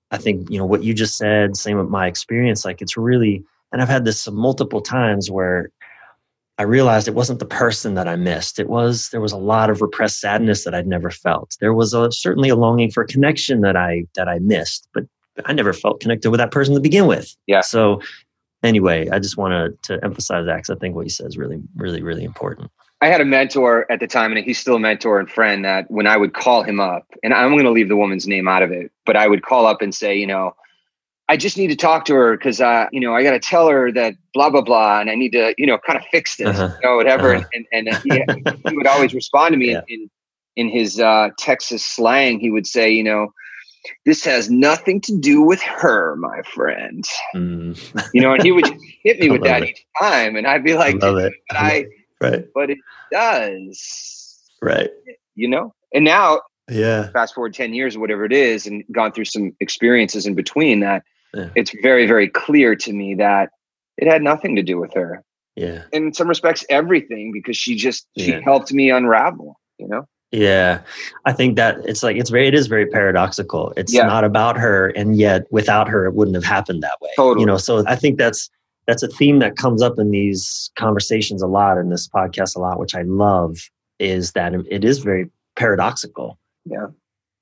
I 0.09 0.17
think, 0.17 0.49
you 0.49 0.57
know, 0.57 0.65
what 0.65 0.83
you 0.83 0.95
just 0.95 1.15
said, 1.15 1.55
same 1.55 1.77
with 1.77 1.89
my 1.89 2.07
experience, 2.07 2.65
like 2.65 2.81
it's 2.81 2.97
really, 2.97 3.43
and 3.71 3.81
I've 3.81 3.89
had 3.89 4.05
this 4.05 4.29
multiple 4.29 4.81
times 4.81 5.29
where 5.29 5.71
I 6.57 6.63
realized 6.63 7.07
it 7.07 7.13
wasn't 7.13 7.39
the 7.39 7.45
person 7.45 7.93
that 7.95 8.07
I 8.07 8.15
missed. 8.15 8.57
It 8.57 8.67
was, 8.67 9.09
there 9.09 9.21
was 9.21 9.31
a 9.31 9.37
lot 9.37 9.69
of 9.69 9.81
repressed 9.81 10.19
sadness 10.19 10.63
that 10.63 10.73
I'd 10.73 10.87
never 10.87 11.11
felt. 11.11 11.55
There 11.59 11.73
was 11.73 11.93
a, 11.93 12.11
certainly 12.11 12.49
a 12.49 12.55
longing 12.55 12.89
for 12.89 13.03
connection 13.05 13.61
that 13.61 13.75
I, 13.75 14.05
that 14.15 14.27
I 14.27 14.39
missed, 14.39 14.87
but 14.93 15.05
I 15.45 15.53
never 15.53 15.71
felt 15.71 15.99
connected 15.99 16.31
with 16.31 16.39
that 16.39 16.51
person 16.51 16.73
to 16.73 16.81
begin 16.81 17.05
with. 17.05 17.35
Yeah. 17.45 17.61
So 17.61 18.01
anyway, 18.63 19.07
I 19.09 19.19
just 19.19 19.37
wanted 19.37 19.81
to 19.83 20.03
emphasize 20.03 20.45
that 20.45 20.55
because 20.55 20.71
I 20.71 20.75
think 20.75 20.95
what 20.95 21.05
you 21.05 21.11
said 21.11 21.27
is 21.27 21.37
really, 21.37 21.61
really, 21.75 22.01
really 22.01 22.23
important. 22.23 22.71
I 23.01 23.07
had 23.07 23.21
a 23.21 23.25
mentor 23.25 23.85
at 23.91 23.99
the 23.99 24.07
time, 24.07 24.31
and 24.31 24.43
he's 24.43 24.57
still 24.57 24.77
a 24.77 24.79
mentor 24.79 25.19
and 25.19 25.29
friend. 25.29 25.63
That 25.63 25.89
when 25.91 26.07
I 26.07 26.17
would 26.17 26.33
call 26.33 26.63
him 26.63 26.79
up, 26.79 27.05
and 27.21 27.31
I'm 27.31 27.51
going 27.51 27.65
to 27.65 27.71
leave 27.71 27.89
the 27.89 27.95
woman's 27.95 28.25
name 28.25 28.47
out 28.47 28.63
of 28.63 28.71
it, 28.71 28.91
but 29.05 29.15
I 29.15 29.27
would 29.27 29.43
call 29.43 29.67
up 29.67 29.83
and 29.83 29.93
say, 29.93 30.17
you 30.17 30.25
know, 30.25 30.55
I 31.29 31.35
just 31.35 31.57
need 31.57 31.67
to 31.67 31.75
talk 31.75 32.05
to 32.05 32.15
her 32.15 32.37
because, 32.37 32.61
uh, 32.61 32.87
you 32.91 33.01
know, 33.01 33.13
I 33.13 33.21
got 33.21 33.31
to 33.31 33.39
tell 33.39 33.67
her 33.67 33.91
that 33.91 34.15
blah 34.33 34.49
blah 34.49 34.61
blah, 34.61 35.01
and 35.01 35.09
I 35.09 35.15
need 35.15 35.31
to, 35.31 35.53
you 35.57 35.65
know, 35.65 35.77
kind 35.77 35.99
of 35.99 36.05
fix 36.09 36.37
this, 36.37 36.57
uh-huh. 36.57 36.75
you 36.81 36.89
know, 36.89 36.95
whatever. 36.95 37.35
Uh-huh. 37.35 37.47
And 37.53 37.65
and, 37.73 37.87
and 37.89 37.97
he, 38.03 38.69
he, 38.69 38.75
would 38.75 38.87
always 38.87 39.13
respond 39.13 39.53
to 39.53 39.57
me 39.57 39.71
yeah. 39.71 39.81
in, 39.89 40.09
in, 40.55 40.69
his 40.69 40.99
uh, 40.99 41.29
Texas 41.37 41.85
slang, 41.85 42.39
he 42.39 42.49
would 42.49 42.65
say, 42.65 42.91
you 42.91 43.03
know, 43.03 43.33
this 44.05 44.23
has 44.23 44.49
nothing 44.49 45.01
to 45.01 45.17
do 45.17 45.41
with 45.41 45.61
her, 45.61 46.15
my 46.15 46.41
friend. 46.43 47.03
Mm. 47.35 48.09
You 48.13 48.21
know, 48.21 48.33
and 48.33 48.43
he 48.43 48.51
would 48.51 48.67
hit 49.03 49.19
me 49.19 49.29
with 49.29 49.43
that 49.43 49.63
it. 49.63 49.69
each 49.69 49.85
time, 49.99 50.35
and 50.35 50.47
I'd 50.47 50.63
be 50.63 50.75
like, 50.75 50.95
I. 51.03 51.11
But 51.11 51.33
I, 51.51 51.85
right. 52.21 52.45
but 52.53 52.69
it 52.69 52.77
does, 53.11 54.39
right? 54.61 54.89
You 55.35 55.49
know, 55.49 55.73
and 55.93 56.05
now, 56.05 56.41
yeah, 56.69 57.09
fast 57.11 57.35
forward 57.35 57.53
ten 57.53 57.73
years 57.73 57.97
or 57.97 57.99
whatever 57.99 58.23
it 58.23 58.33
is, 58.33 58.65
and 58.65 58.83
gone 58.93 59.11
through 59.11 59.25
some 59.25 59.55
experiences 59.59 60.25
in 60.25 60.35
between 60.35 60.79
that. 60.79 61.03
Yeah. 61.37 61.49
It's 61.55 61.71
very, 61.81 62.07
very 62.07 62.27
clear 62.27 62.75
to 62.75 62.93
me 62.93 63.15
that 63.15 63.49
it 63.97 64.07
had 64.07 64.21
nothing 64.21 64.55
to 64.55 64.63
do 64.63 64.79
with 64.79 64.93
her. 64.95 65.23
Yeah. 65.55 65.83
In 65.91 66.13
some 66.13 66.27
respects, 66.27 66.65
everything 66.69 67.31
because 67.31 67.57
she 67.57 67.75
just 67.75 68.07
she 68.17 68.31
yeah. 68.31 68.41
helped 68.43 68.73
me 68.73 68.91
unravel. 68.91 69.59
You 69.77 69.87
know. 69.87 70.07
Yeah, 70.31 70.81
I 71.23 71.31
think 71.31 71.55
that 71.55 71.77
it's 71.85 72.03
like 72.03 72.17
it's 72.17 72.29
very 72.29 72.47
it 72.47 72.53
is 72.53 72.67
very 72.67 72.85
paradoxical. 72.85 73.73
It's 73.77 73.93
yeah. 73.93 74.05
not 74.05 74.23
about 74.23 74.57
her, 74.57 74.89
and 74.89 75.15
yet 75.15 75.45
without 75.51 75.87
her, 75.87 76.05
it 76.05 76.15
wouldn't 76.15 76.35
have 76.35 76.43
happened 76.43 76.83
that 76.83 76.97
way. 77.01 77.09
Totally. 77.15 77.41
You 77.41 77.45
know, 77.45 77.57
so 77.57 77.83
I 77.87 77.95
think 77.95 78.17
that's 78.17 78.49
that's 78.87 79.03
a 79.03 79.07
theme 79.07 79.39
that 79.39 79.55
comes 79.55 79.81
up 79.81 79.97
in 79.97 80.11
these 80.11 80.69
conversations 80.75 81.41
a 81.41 81.47
lot 81.47 81.77
in 81.77 81.89
this 81.89 82.07
podcast 82.07 82.55
a 82.55 82.59
lot, 82.59 82.79
which 82.79 82.95
I 82.95 83.03
love. 83.03 83.57
Is 83.99 84.33
that 84.33 84.53
it 84.69 84.83
is 84.85 84.99
very 84.99 85.27
paradoxical. 85.55 86.37
Yeah. 86.65 86.87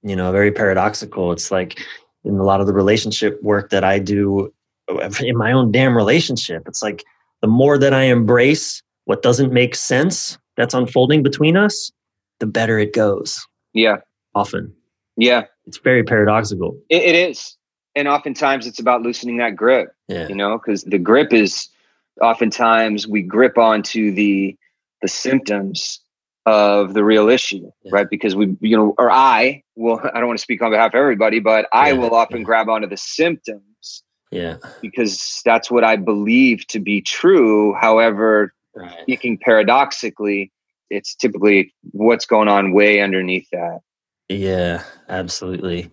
You 0.04 0.16
know, 0.16 0.32
very 0.32 0.52
paradoxical. 0.52 1.34
It's 1.34 1.52
like 1.52 1.82
in 2.26 2.36
a 2.36 2.44
lot 2.44 2.60
of 2.60 2.68
the 2.68 2.74
relationship 2.74 3.42
work 3.42 3.70
that 3.70 3.84
I 3.84 4.00
do 4.00 4.54
in 5.22 5.38
my 5.38 5.52
own 5.52 5.72
damn 5.72 5.96
relationship. 5.96 6.64
It's 6.68 6.82
like 6.82 7.04
the 7.42 7.48
more 7.48 7.78
that 7.78 7.94
I 7.94 8.04
embrace 8.04 8.82
what 9.06 9.22
doesn't 9.22 9.54
make 9.54 9.76
sense 9.76 10.38
that's 10.58 10.74
unfolding 10.74 11.22
between 11.24 11.58
us, 11.58 11.92
the 12.40 12.46
better 12.46 12.80
it 12.80 12.94
goes. 12.94 13.46
Yeah. 13.74 13.98
Often. 14.34 14.74
Yeah. 15.18 15.44
It's 15.66 15.78
very 15.78 16.04
paradoxical. 16.04 16.78
it, 16.90 17.04
it 17.04 17.16
is. 17.16 17.56
And 17.96 18.08
oftentimes 18.08 18.68
it's 18.68 18.80
about 18.80 19.04
loosening 19.04 19.38
that 19.38 19.56
grip. 19.56 19.90
Yeah. 20.08 20.28
You 20.28 20.36
know, 20.36 20.58
because 20.58 20.84
the 20.84 20.98
grip 20.98 21.32
is 21.32 21.70
oftentimes 22.22 23.08
we 23.08 23.22
grip 23.22 23.58
onto 23.58 24.12
the 24.12 24.58
the 25.02 25.08
symptoms 25.08 26.00
of 26.46 26.94
the 26.94 27.04
real 27.04 27.30
issue, 27.30 27.72
yeah. 27.84 27.92
right? 27.92 28.10
Because 28.10 28.36
we, 28.36 28.56
you 28.62 28.78
know, 28.78 28.94
or 28.98 29.10
I 29.12 29.64
will, 29.76 30.00
I 30.14 30.20
don't 30.20 30.28
want 30.28 30.38
to 30.38 30.44
speak 30.44 30.62
on 30.62 30.72
behalf 30.72 30.94
of 30.94 31.00
everybody, 31.00 31.40
but 31.40 31.68
I 31.74 31.92
yeah. 31.92 31.98
will 31.98 32.14
often 32.14 32.40
yeah. 32.40 32.44
grab 32.44 32.70
onto 32.70 32.88
the 32.88 32.98
symptoms. 32.98 34.04
Yeah. 34.32 34.58
Because 34.82 35.42
that's 35.46 35.72
what 35.72 35.84
I 35.84 35.96
believe 35.96 36.68
to 36.68 36.80
be 36.80 37.02
true. 37.02 37.74
However, 37.74 38.54
right. 38.76 38.98
speaking 39.02 39.38
paradoxically, 39.38 40.52
it's 40.90 41.16
typically 41.16 41.74
what's 41.92 42.26
going 42.26 42.48
on 42.48 42.74
way 42.74 43.00
underneath 43.00 43.48
that. 43.52 43.80
Yeah, 44.30 44.84
absolutely. 45.10 45.92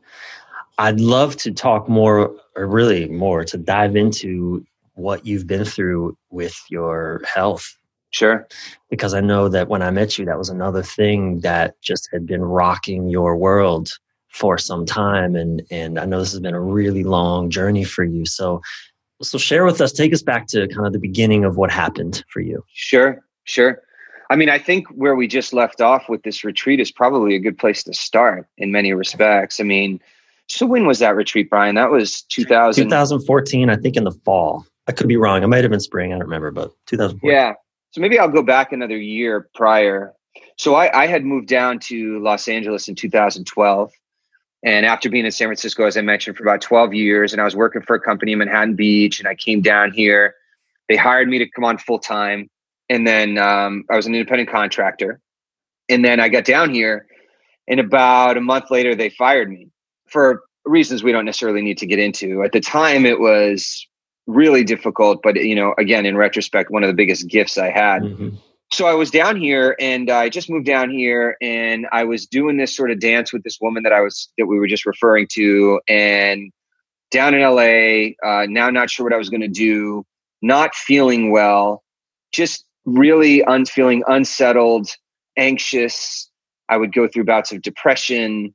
I'd 0.78 1.00
love 1.00 1.36
to 1.36 1.52
talk 1.52 1.88
more, 1.88 2.34
or 2.56 2.66
really 2.66 3.08
more, 3.08 3.44
to 3.44 3.58
dive 3.58 3.94
into 3.94 4.64
what 4.94 5.26
you've 5.26 5.46
been 5.46 5.64
through 5.64 6.16
with 6.30 6.58
your 6.68 7.22
health. 7.32 7.76
Sure. 8.12 8.46
Because 8.90 9.14
I 9.14 9.20
know 9.20 9.48
that 9.48 9.68
when 9.68 9.82
I 9.82 9.90
met 9.90 10.18
you, 10.18 10.24
that 10.26 10.38
was 10.38 10.48
another 10.48 10.82
thing 10.82 11.40
that 11.40 11.80
just 11.80 12.08
had 12.12 12.26
been 12.26 12.42
rocking 12.42 13.08
your 13.08 13.36
world 13.36 13.90
for 14.28 14.58
some 14.58 14.86
time. 14.86 15.34
And, 15.34 15.62
and 15.70 15.98
I 15.98 16.04
know 16.04 16.20
this 16.20 16.32
has 16.32 16.40
been 16.40 16.54
a 16.54 16.60
really 16.60 17.04
long 17.04 17.50
journey 17.50 17.84
for 17.84 18.04
you. 18.04 18.24
So, 18.26 18.60
so 19.22 19.38
share 19.38 19.64
with 19.64 19.80
us, 19.80 19.92
take 19.92 20.12
us 20.12 20.22
back 20.22 20.46
to 20.48 20.68
kind 20.68 20.86
of 20.86 20.92
the 20.92 20.98
beginning 20.98 21.44
of 21.44 21.56
what 21.56 21.70
happened 21.70 22.24
for 22.28 22.40
you. 22.40 22.62
Sure. 22.72 23.22
Sure. 23.44 23.82
I 24.30 24.36
mean, 24.36 24.48
I 24.48 24.58
think 24.58 24.88
where 24.88 25.14
we 25.14 25.26
just 25.26 25.52
left 25.52 25.80
off 25.80 26.08
with 26.08 26.22
this 26.22 26.44
retreat 26.44 26.80
is 26.80 26.90
probably 26.90 27.34
a 27.34 27.38
good 27.38 27.58
place 27.58 27.82
to 27.84 27.92
start 27.92 28.46
in 28.56 28.72
many 28.72 28.94
respects. 28.94 29.60
I 29.60 29.64
mean, 29.64 30.00
so 30.48 30.64
when 30.66 30.86
was 30.86 31.00
that 31.00 31.16
retreat, 31.16 31.50
Bryan? 31.50 31.74
That 31.74 31.90
was 31.90 32.22
2000. 32.22 32.84
2014, 32.84 33.68
I 33.68 33.76
think 33.76 33.96
in 33.96 34.04
the 34.04 34.12
fall. 34.24 34.66
I 34.86 34.92
could 34.92 35.08
be 35.08 35.16
wrong. 35.16 35.42
It 35.42 35.48
might 35.48 35.64
have 35.64 35.70
been 35.70 35.80
spring. 35.80 36.12
I 36.12 36.16
don't 36.16 36.24
remember, 36.24 36.50
but 36.50 36.72
2014. 36.86 37.30
Yeah. 37.30 37.54
So 37.92 38.00
maybe 38.00 38.18
I'll 38.18 38.28
go 38.28 38.42
back 38.42 38.72
another 38.72 38.96
year 38.96 39.48
prior. 39.54 40.12
So 40.56 40.74
I, 40.74 41.02
I 41.02 41.06
had 41.06 41.24
moved 41.24 41.48
down 41.48 41.78
to 41.80 42.18
Los 42.20 42.48
Angeles 42.48 42.88
in 42.88 42.94
2012. 42.94 43.92
And 44.64 44.86
after 44.86 45.08
being 45.08 45.24
in 45.24 45.32
San 45.32 45.48
Francisco, 45.48 45.86
as 45.86 45.96
I 45.96 46.02
mentioned, 46.02 46.36
for 46.36 46.42
about 46.42 46.60
12 46.60 46.94
years, 46.94 47.32
and 47.32 47.40
I 47.40 47.44
was 47.44 47.56
working 47.56 47.82
for 47.82 47.96
a 47.96 48.00
company 48.00 48.32
in 48.32 48.38
Manhattan 48.38 48.74
Beach, 48.74 49.18
and 49.18 49.28
I 49.28 49.34
came 49.34 49.60
down 49.60 49.92
here. 49.92 50.34
They 50.88 50.96
hired 50.96 51.28
me 51.28 51.38
to 51.38 51.48
come 51.48 51.64
on 51.64 51.78
full 51.78 51.98
time 51.98 52.48
and 52.92 53.06
then 53.06 53.38
um, 53.38 53.84
I 53.90 53.96
was 53.96 54.06
an 54.06 54.14
independent 54.14 54.50
contractor. 54.50 55.18
And 55.88 56.04
then 56.04 56.20
I 56.20 56.28
got 56.28 56.44
down 56.44 56.72
here, 56.72 57.06
and 57.66 57.80
about 57.80 58.36
a 58.36 58.40
month 58.40 58.70
later, 58.70 58.94
they 58.94 59.08
fired 59.08 59.48
me 59.48 59.68
for 60.06 60.42
reasons 60.66 61.02
we 61.02 61.10
don't 61.10 61.24
necessarily 61.24 61.62
need 61.62 61.78
to 61.78 61.86
get 61.86 61.98
into. 61.98 62.42
At 62.42 62.52
the 62.52 62.60
time, 62.60 63.06
it 63.06 63.18
was 63.18 63.86
really 64.26 64.64
difficult, 64.64 65.20
but 65.22 65.36
you 65.36 65.54
know, 65.54 65.74
again, 65.78 66.06
in 66.06 66.16
retrospect, 66.16 66.70
one 66.70 66.82
of 66.82 66.88
the 66.88 66.94
biggest 66.94 67.28
gifts 67.28 67.58
I 67.58 67.70
had. 67.70 68.02
Mm-hmm. 68.02 68.36
So 68.72 68.86
I 68.86 68.94
was 68.94 69.10
down 69.10 69.36
here, 69.36 69.76
and 69.78 70.10
I 70.10 70.30
just 70.30 70.48
moved 70.48 70.66
down 70.66 70.90
here, 70.90 71.36
and 71.42 71.86
I 71.92 72.04
was 72.04 72.26
doing 72.26 72.56
this 72.56 72.74
sort 72.74 72.90
of 72.90 73.00
dance 73.00 73.32
with 73.32 73.42
this 73.42 73.58
woman 73.60 73.82
that 73.82 73.92
I 73.92 74.00
was 74.00 74.32
that 74.38 74.46
we 74.46 74.58
were 74.58 74.66
just 74.66 74.86
referring 74.86 75.26
to, 75.32 75.80
and 75.88 76.50
down 77.10 77.34
in 77.34 77.42
LA. 77.42 78.14
Uh, 78.26 78.46
now, 78.48 78.70
not 78.70 78.90
sure 78.90 79.04
what 79.04 79.12
I 79.12 79.18
was 79.18 79.28
going 79.28 79.42
to 79.42 79.48
do, 79.48 80.04
not 80.40 80.74
feeling 80.74 81.30
well, 81.30 81.84
just 82.32 82.64
really 82.84 83.44
un- 83.44 83.66
feeling 83.66 84.02
unsettled, 84.06 84.88
anxious. 85.36 86.28
I 86.68 86.76
would 86.76 86.92
go 86.92 87.06
through 87.06 87.24
bouts 87.24 87.52
of 87.52 87.62
depression 87.62 88.54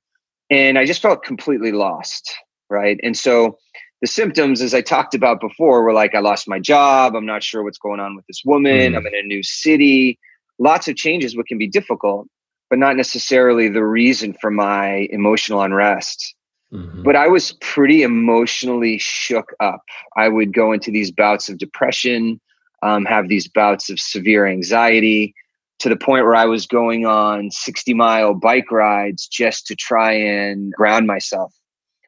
and 0.49 0.77
I 0.77 0.85
just 0.85 1.01
felt 1.01 1.23
completely 1.23 1.71
lost. 1.71 2.33
Right. 2.69 2.99
And 3.03 3.17
so 3.17 3.57
the 4.01 4.07
symptoms, 4.07 4.61
as 4.61 4.73
I 4.73 4.81
talked 4.81 5.15
about 5.15 5.39
before, 5.39 5.83
were 5.83 5.93
like 5.93 6.15
I 6.15 6.19
lost 6.19 6.47
my 6.47 6.59
job. 6.59 7.15
I'm 7.15 7.25
not 7.25 7.43
sure 7.43 7.63
what's 7.63 7.77
going 7.77 7.99
on 7.99 8.15
with 8.15 8.25
this 8.27 8.43
woman. 8.45 8.93
Mm. 8.93 8.97
I'm 8.97 9.07
in 9.07 9.15
a 9.15 9.23
new 9.23 9.43
city. 9.43 10.19
Lots 10.59 10.87
of 10.87 10.95
changes, 10.95 11.35
what 11.35 11.47
can 11.47 11.57
be 11.57 11.67
difficult, 11.67 12.27
but 12.69 12.79
not 12.79 12.95
necessarily 12.95 13.69
the 13.69 13.83
reason 13.83 14.33
for 14.39 14.51
my 14.51 15.07
emotional 15.11 15.61
unrest. 15.61 16.35
Mm-hmm. 16.73 17.03
But 17.03 17.15
I 17.15 17.27
was 17.27 17.53
pretty 17.61 18.03
emotionally 18.03 18.97
shook 18.97 19.53
up. 19.59 19.83
I 20.17 20.27
would 20.27 20.53
go 20.53 20.73
into 20.73 20.91
these 20.91 21.11
bouts 21.11 21.47
of 21.47 21.57
depression 21.57 22.41
um, 22.83 23.05
have 23.05 23.27
these 23.27 23.47
bouts 23.47 23.89
of 23.89 23.99
severe 23.99 24.45
anxiety 24.45 25.33
to 25.79 25.89
the 25.89 25.97
point 25.97 26.25
where 26.25 26.35
I 26.35 26.45
was 26.45 26.65
going 26.65 27.05
on 27.05 27.51
60 27.51 27.93
mile 27.93 28.33
bike 28.33 28.71
rides 28.71 29.27
just 29.27 29.67
to 29.67 29.75
try 29.75 30.13
and 30.13 30.71
ground 30.73 31.07
myself 31.07 31.53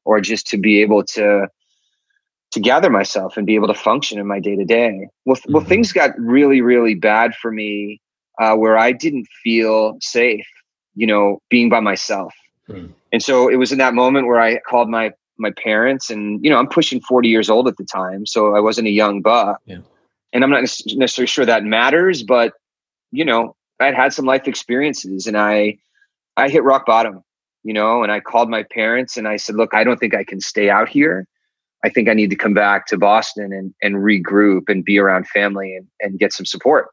or 0.05 0.21
just 0.21 0.47
to 0.47 0.57
be 0.57 0.81
able 0.81 1.03
to 1.03 1.47
to 2.51 2.59
gather 2.59 2.89
myself 2.89 3.37
and 3.37 3.45
be 3.45 3.55
able 3.55 3.67
to 3.67 3.73
function 3.73 4.19
in 4.19 4.27
my 4.27 4.39
day 4.39 4.55
to 4.55 4.65
day. 4.65 5.07
Well, 5.25 5.37
mm-hmm. 5.37 5.53
well, 5.53 5.63
things 5.63 5.91
got 5.91 6.17
really, 6.19 6.61
really 6.61 6.95
bad 6.95 7.35
for 7.35 7.51
me 7.51 8.01
uh, 8.41 8.55
where 8.55 8.77
I 8.77 8.91
didn't 8.91 9.27
feel 9.43 9.97
safe, 10.01 10.47
you 10.95 11.07
know, 11.07 11.41
being 11.49 11.69
by 11.69 11.79
myself. 11.79 12.33
Mm. 12.67 12.93
And 13.11 13.23
so 13.23 13.49
it 13.49 13.55
was 13.55 13.71
in 13.71 13.77
that 13.79 13.93
moment 13.93 14.27
where 14.27 14.39
I 14.39 14.59
called 14.59 14.89
my 14.89 15.13
my 15.41 15.51
parents, 15.51 16.09
and 16.09 16.43
you 16.43 16.49
know, 16.49 16.57
I'm 16.57 16.67
pushing 16.67 16.99
40 16.99 17.29
years 17.29 17.49
old 17.49 17.69
at 17.69 17.77
the 17.77 17.85
time, 17.85 18.25
so 18.25 18.55
I 18.55 18.59
wasn't 18.59 18.87
a 18.87 18.91
young 18.91 19.21
buck. 19.21 19.61
Yeah 19.65 19.79
and 20.33 20.43
I'm 20.43 20.49
not 20.49 20.61
necessarily 20.61 21.27
sure 21.27 21.45
that 21.45 21.63
matters, 21.63 22.23
but 22.23 22.53
you 23.11 23.25
know, 23.25 23.55
I'd 23.79 23.95
had 23.95 24.13
some 24.13 24.25
life 24.25 24.47
experiences 24.47 25.27
and 25.27 25.37
I, 25.37 25.77
I 26.37 26.49
hit 26.49 26.63
rock 26.63 26.85
bottom, 26.85 27.23
you 27.63 27.73
know, 27.73 28.03
and 28.03 28.11
I 28.11 28.19
called 28.19 28.49
my 28.49 28.63
parents 28.63 29.17
and 29.17 29.27
I 29.27 29.37
said, 29.37 29.55
look, 29.55 29.73
I 29.73 29.83
don't 29.83 29.99
think 29.99 30.13
I 30.13 30.23
can 30.23 30.39
stay 30.39 30.69
out 30.69 30.89
here. 30.89 31.27
I 31.83 31.89
think 31.89 32.09
I 32.09 32.13
need 32.13 32.29
to 32.29 32.35
come 32.35 32.53
back 32.53 32.87
to 32.87 32.97
Boston 32.97 33.53
and, 33.53 33.73
and 33.81 33.95
regroup 34.03 34.69
and 34.69 34.83
be 34.83 34.99
around 34.99 35.27
family 35.27 35.75
and, 35.75 35.87
and 36.01 36.19
get 36.19 36.33
some 36.33 36.45
support. 36.45 36.87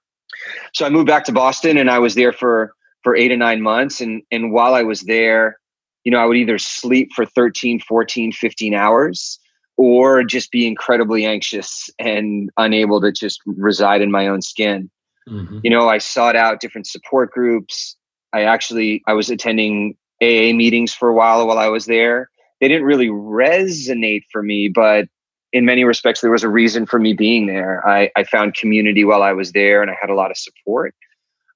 So 0.73 0.87
I 0.87 0.91
moved 0.91 1.09
back 1.09 1.25
to 1.25 1.33
Boston 1.33 1.77
and 1.77 1.91
I 1.91 1.99
was 1.99 2.15
there 2.15 2.33
for, 2.33 2.73
for 3.03 3.17
eight 3.17 3.33
or 3.33 3.37
nine 3.37 3.63
months. 3.63 4.01
And, 4.01 4.23
and 4.31 4.53
while 4.53 4.75
I 4.75 4.83
was 4.83 5.03
there, 5.03 5.59
you 6.05 6.13
know, 6.13 6.19
I 6.19 6.27
would 6.27 6.37
either 6.37 6.59
sleep 6.59 7.11
for 7.15 7.27
13, 7.27 7.81
14, 7.81 8.33
15 8.33 8.75
hours 8.75 9.41
or 9.77 10.23
just 10.23 10.51
be 10.51 10.67
incredibly 10.67 11.27
anxious 11.27 11.91
and 11.99 12.51
unable 12.57 13.01
to 13.01 13.13
just 13.13 13.41
reside 13.45 14.03
in 14.03 14.11
my 14.11 14.27
own 14.29 14.41
skin. 14.41 14.91
Mm-hmm. 15.29 15.61
You 15.65 15.71
know, 15.71 15.89
I 15.89 15.99
sought 15.99 16.37
out 16.37 16.61
different 16.61 16.87
support 16.87 17.33
groups. 17.33 17.97
I 18.33 18.43
actually 18.43 19.03
I 19.07 19.13
was 19.15 19.31
attending 19.31 19.97
AA 20.23 20.55
meetings 20.55 20.95
for 20.95 21.09
a 21.09 21.15
while 21.15 21.47
while 21.47 21.59
I 21.59 21.69
was 21.69 21.87
there. 21.87 22.31
They 22.61 22.69
didn't 22.69 22.85
really 22.85 23.09
resonate 23.09 24.23
for 24.33 24.43
me, 24.43 24.69
but 24.69 25.07
in 25.53 25.65
many 25.65 25.85
respects 25.85 26.21
there 26.21 26.31
was 26.31 26.43
a 26.43 26.49
reason 26.49 26.87
for 26.87 26.99
me 26.99 27.13
being 27.13 27.47
there. 27.47 27.87
I, 27.87 28.11
I 28.17 28.25
found 28.25 28.55
community 28.55 29.05
while 29.05 29.23
I 29.23 29.33
was 29.33 29.53
there 29.53 29.83
and 29.83 29.91
I 29.91 29.95
had 30.01 30.11
a 30.11 30.15
lot 30.15 30.31
of 30.31 30.37
support. 30.37 30.95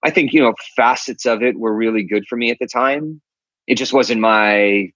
I 0.02 0.10
think, 0.10 0.32
you 0.32 0.40
know, 0.40 0.54
facets 0.76 1.26
of 1.26 1.42
it 1.42 1.58
were 1.58 1.74
really 1.74 2.02
good 2.02 2.24
for 2.26 2.36
me 2.36 2.50
at 2.50 2.58
the 2.58 2.66
time. 2.66 3.20
It 3.66 3.74
just 3.76 3.92
wasn't 3.92 4.20
my 4.20 4.92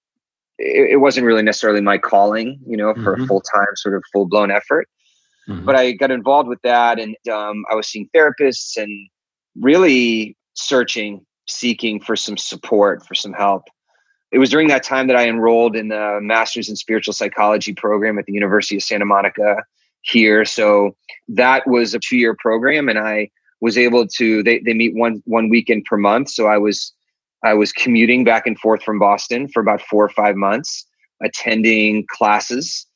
it, 0.59 0.93
it, 0.93 1.01
wasn't 1.01 1.27
really 1.27 1.43
necessarily 1.43 1.81
my 1.81 1.99
calling, 1.99 2.61
you 2.67 2.77
know, 2.77 2.95
for 2.95 3.15
mm-hmm. 3.15 3.25
a 3.25 3.27
full 3.27 3.41
time 3.41 3.67
sort 3.75 3.97
of 3.97 4.03
full 4.13 4.27
blown 4.27 4.51
effort. 4.51 4.89
Mm-hmm. 5.49 5.65
But 5.67 5.77
I 5.77 5.93
got 5.93 6.11
involved 6.11 6.49
with 6.49 6.61
that, 6.63 6.99
and 6.99 7.17
um, 7.31 7.65
I 7.71 7.75
was 7.75 7.87
seeing 7.87 8.09
therapists 8.17 8.77
and 8.77 8.91
really 9.61 10.37
searching 10.55 11.27
seeking 11.47 12.01
for 12.01 12.17
some 12.17 12.39
support, 12.39 13.07
for 13.07 13.15
some 13.15 13.33
help. 13.33 13.65
It 14.35 14.39
was 14.39 14.51
during 14.51 14.69
that 14.69 14.83
time 14.83 15.07
that 15.07 15.17
I 15.17 15.29
enrolled 15.29 15.77
in 15.77 15.89
the 15.89 16.19
Master's 16.21 16.69
in 16.69 16.77
Spiritual 16.77 17.15
Psychology 17.15 17.73
program 17.73 18.19
at 18.19 18.27
the 18.27 18.33
University 18.33 18.77
of 18.77 18.83
Santa 18.83 19.05
Monica 19.05 19.63
here. 20.03 20.45
So 20.45 20.97
that 21.29 21.67
was 21.67 21.95
a 21.95 22.01
two 22.01 22.17
year 22.17 22.35
program, 22.39 22.89
and 22.89 22.99
I 22.99 23.31
was 23.61 23.79
able 23.79 24.07
to. 24.07 24.43
They 24.43 24.59
they 24.59 24.75
meet 24.75 24.95
one 24.95 25.23
one 25.25 25.49
weekend 25.49 25.85
per 25.85 25.97
month, 25.97 26.31
so 26.31 26.47
I 26.47 26.59
was 26.59 26.93
I 27.45 27.55
was 27.55 27.73
commuting 27.73 28.25
back 28.25 28.47
and 28.47 28.59
forth 28.59 28.83
from 28.83 28.99
Boston 28.99 29.49
for 29.49 29.61
about 29.61 29.81
four 29.83 30.05
or 30.05 30.09
five 30.11 30.35
months, 30.35 30.85
attending 31.23 32.05
classes 32.11 32.87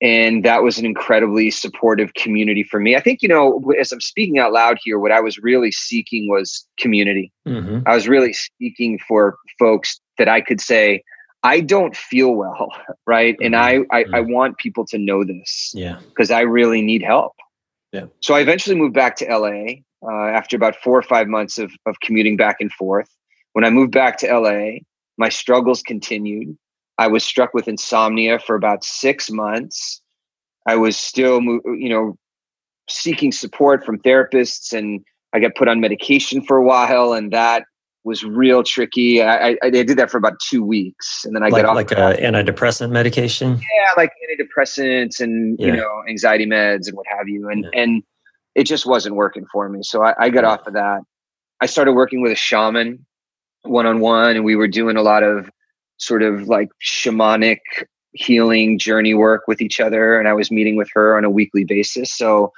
and 0.00 0.44
that 0.44 0.62
was 0.62 0.78
an 0.78 0.86
incredibly 0.86 1.50
supportive 1.50 2.14
community 2.14 2.62
for 2.62 2.78
me. 2.78 2.94
I 2.94 3.00
think 3.00 3.20
you 3.20 3.28
know, 3.28 3.60
as 3.80 3.90
I'm 3.90 4.00
speaking 4.00 4.38
out 4.38 4.52
loud 4.52 4.78
here, 4.82 4.98
what 4.98 5.10
I 5.10 5.20
was 5.20 5.38
really 5.38 5.72
seeking 5.72 6.28
was 6.28 6.66
community. 6.78 7.32
Mm-hmm. 7.46 7.80
I 7.86 7.94
was 7.94 8.06
really 8.06 8.32
seeking 8.60 8.98
for 9.08 9.36
folks 9.58 10.00
that 10.18 10.28
I 10.28 10.40
could 10.40 10.60
say, 10.60 11.02
I 11.42 11.60
don't 11.60 11.96
feel 11.96 12.34
well, 12.34 12.68
right? 13.06 13.34
Mm-hmm. 13.34 13.46
And 13.46 13.56
I, 13.56 13.70
I, 13.90 14.04
mm-hmm. 14.04 14.14
I 14.14 14.20
want 14.20 14.58
people 14.58 14.84
to 14.86 14.98
know 14.98 15.24
this, 15.24 15.72
yeah, 15.74 16.00
because 16.08 16.30
I 16.30 16.40
really 16.40 16.82
need 16.82 17.02
help. 17.02 17.34
Yeah. 17.92 18.06
So 18.20 18.34
I 18.34 18.40
eventually 18.40 18.76
moved 18.76 18.94
back 18.94 19.16
to 19.16 19.24
LA 19.24 19.80
uh, 20.02 20.28
after 20.28 20.56
about 20.56 20.76
four 20.76 20.98
or 20.98 21.02
five 21.02 21.26
months 21.26 21.58
of 21.58 21.72
of 21.86 22.00
commuting 22.00 22.36
back 22.36 22.56
and 22.60 22.72
forth. 22.72 23.08
When 23.52 23.64
I 23.64 23.70
moved 23.70 23.92
back 23.92 24.18
to 24.18 24.38
LA, 24.38 24.80
my 25.16 25.28
struggles 25.28 25.82
continued. 25.82 26.56
I 26.98 27.06
was 27.06 27.24
struck 27.24 27.54
with 27.54 27.68
insomnia 27.68 28.38
for 28.38 28.56
about 28.56 28.84
six 28.84 29.30
months. 29.30 30.02
I 30.66 30.76
was 30.76 30.96
still, 30.96 31.40
you 31.40 31.88
know, 31.88 32.18
seeking 32.90 33.32
support 33.32 33.84
from 33.84 34.00
therapists, 34.00 34.76
and 34.76 35.04
I 35.32 35.38
got 35.38 35.54
put 35.54 35.68
on 35.68 35.80
medication 35.80 36.42
for 36.42 36.56
a 36.56 36.62
while, 36.62 37.12
and 37.12 37.32
that 37.32 37.64
was 38.08 38.24
real 38.24 38.62
tricky. 38.62 39.22
I, 39.22 39.50
I, 39.50 39.56
I 39.62 39.70
did 39.70 39.96
that 39.98 40.10
for 40.10 40.16
about 40.16 40.40
two 40.40 40.64
weeks, 40.64 41.24
and 41.24 41.36
then 41.36 41.42
I 41.42 41.48
like, 41.48 41.62
got 41.62 41.70
off 41.70 41.76
like 41.76 41.92
a 41.92 42.16
antidepressant 42.20 42.90
medication. 42.90 43.58
Yeah, 43.58 43.90
like 43.96 44.10
antidepressants 44.24 45.20
and 45.20 45.56
yeah. 45.58 45.66
you 45.66 45.72
know 45.74 46.02
anxiety 46.08 46.46
meds 46.46 46.88
and 46.88 46.96
what 46.96 47.06
have 47.06 47.28
you, 47.28 47.48
and 47.48 47.64
yeah. 47.64 47.80
and 47.80 48.02
it 48.54 48.64
just 48.64 48.86
wasn't 48.86 49.14
working 49.14 49.46
for 49.52 49.68
me. 49.68 49.80
So 49.82 50.02
I, 50.02 50.14
I 50.18 50.30
got 50.30 50.44
off 50.44 50.66
of 50.66 50.72
that. 50.72 51.02
I 51.60 51.66
started 51.66 51.92
working 51.92 52.22
with 52.22 52.32
a 52.32 52.36
shaman 52.36 53.06
one 53.62 53.86
on 53.86 54.00
one, 54.00 54.36
and 54.36 54.44
we 54.44 54.56
were 54.56 54.68
doing 54.68 54.96
a 54.96 55.02
lot 55.02 55.22
of 55.22 55.50
sort 55.98 56.22
of 56.22 56.48
like 56.48 56.68
shamanic 56.82 57.58
healing 58.12 58.78
journey 58.78 59.14
work 59.14 59.42
with 59.46 59.60
each 59.60 59.80
other. 59.80 60.18
And 60.18 60.26
I 60.26 60.32
was 60.32 60.50
meeting 60.50 60.76
with 60.76 60.88
her 60.94 61.16
on 61.16 61.24
a 61.24 61.30
weekly 61.30 61.64
basis. 61.64 62.12
So 62.12 62.52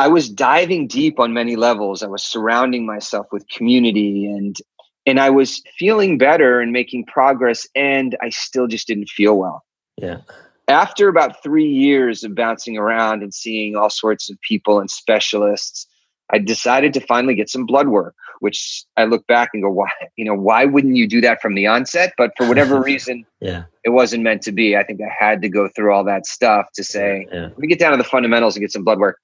I 0.00 0.08
was 0.08 0.30
diving 0.30 0.86
deep 0.86 1.20
on 1.20 1.34
many 1.34 1.56
levels. 1.56 2.02
I 2.02 2.06
was 2.06 2.22
surrounding 2.22 2.86
myself 2.86 3.26
with 3.32 3.46
community 3.48 4.24
and 4.24 4.56
and 5.04 5.20
I 5.20 5.28
was 5.28 5.62
feeling 5.78 6.16
better 6.16 6.58
and 6.58 6.72
making 6.72 7.04
progress 7.04 7.66
and 7.74 8.16
I 8.22 8.30
still 8.30 8.66
just 8.66 8.86
didn't 8.86 9.10
feel 9.10 9.36
well. 9.36 9.62
Yeah. 9.98 10.22
After 10.68 11.08
about 11.08 11.42
3 11.42 11.66
years 11.66 12.24
of 12.24 12.34
bouncing 12.34 12.78
around 12.78 13.22
and 13.22 13.34
seeing 13.34 13.76
all 13.76 13.90
sorts 13.90 14.30
of 14.30 14.40
people 14.40 14.80
and 14.80 14.90
specialists, 14.90 15.86
I 16.32 16.38
decided 16.38 16.94
to 16.94 17.00
finally 17.00 17.34
get 17.34 17.50
some 17.50 17.66
blood 17.66 17.88
work, 17.88 18.14
which 18.38 18.84
I 18.96 19.04
look 19.04 19.26
back 19.26 19.50
and 19.52 19.62
go, 19.62 19.70
why, 19.70 19.90
you 20.16 20.24
know, 20.24 20.34
why 20.34 20.64
wouldn't 20.64 20.96
you 20.96 21.08
do 21.08 21.20
that 21.20 21.42
from 21.42 21.54
the 21.54 21.66
onset? 21.66 22.14
But 22.16 22.30
for 22.38 22.48
whatever 22.48 22.80
reason, 22.90 23.26
yeah, 23.40 23.64
it 23.84 23.90
wasn't 23.90 24.22
meant 24.22 24.40
to 24.42 24.52
be. 24.52 24.78
I 24.78 24.84
think 24.84 25.00
I 25.02 25.12
had 25.12 25.42
to 25.42 25.50
go 25.50 25.68
through 25.68 25.92
all 25.92 26.04
that 26.04 26.24
stuff 26.24 26.66
to 26.76 26.84
say, 26.84 27.26
yeah. 27.30 27.48
let 27.48 27.58
me 27.58 27.68
get 27.68 27.78
down 27.78 27.90
to 27.90 27.98
the 27.98 28.04
fundamentals 28.04 28.56
and 28.56 28.62
get 28.62 28.72
some 28.72 28.84
blood 28.84 28.98
work. 28.98 29.18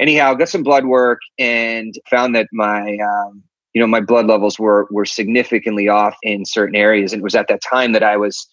Anyhow, 0.00 0.34
got 0.34 0.48
some 0.48 0.62
blood 0.62 0.86
work 0.86 1.20
and 1.38 1.94
found 2.10 2.34
that 2.34 2.48
my, 2.52 2.98
um, 2.98 3.42
you 3.72 3.80
know, 3.80 3.86
my 3.86 4.00
blood 4.00 4.26
levels 4.26 4.58
were 4.58 4.88
were 4.90 5.04
significantly 5.04 5.88
off 5.88 6.16
in 6.22 6.44
certain 6.44 6.76
areas, 6.76 7.12
and 7.12 7.20
it 7.20 7.24
was 7.24 7.34
at 7.34 7.48
that 7.48 7.60
time 7.62 7.92
that 7.92 8.02
I 8.02 8.16
was 8.16 8.48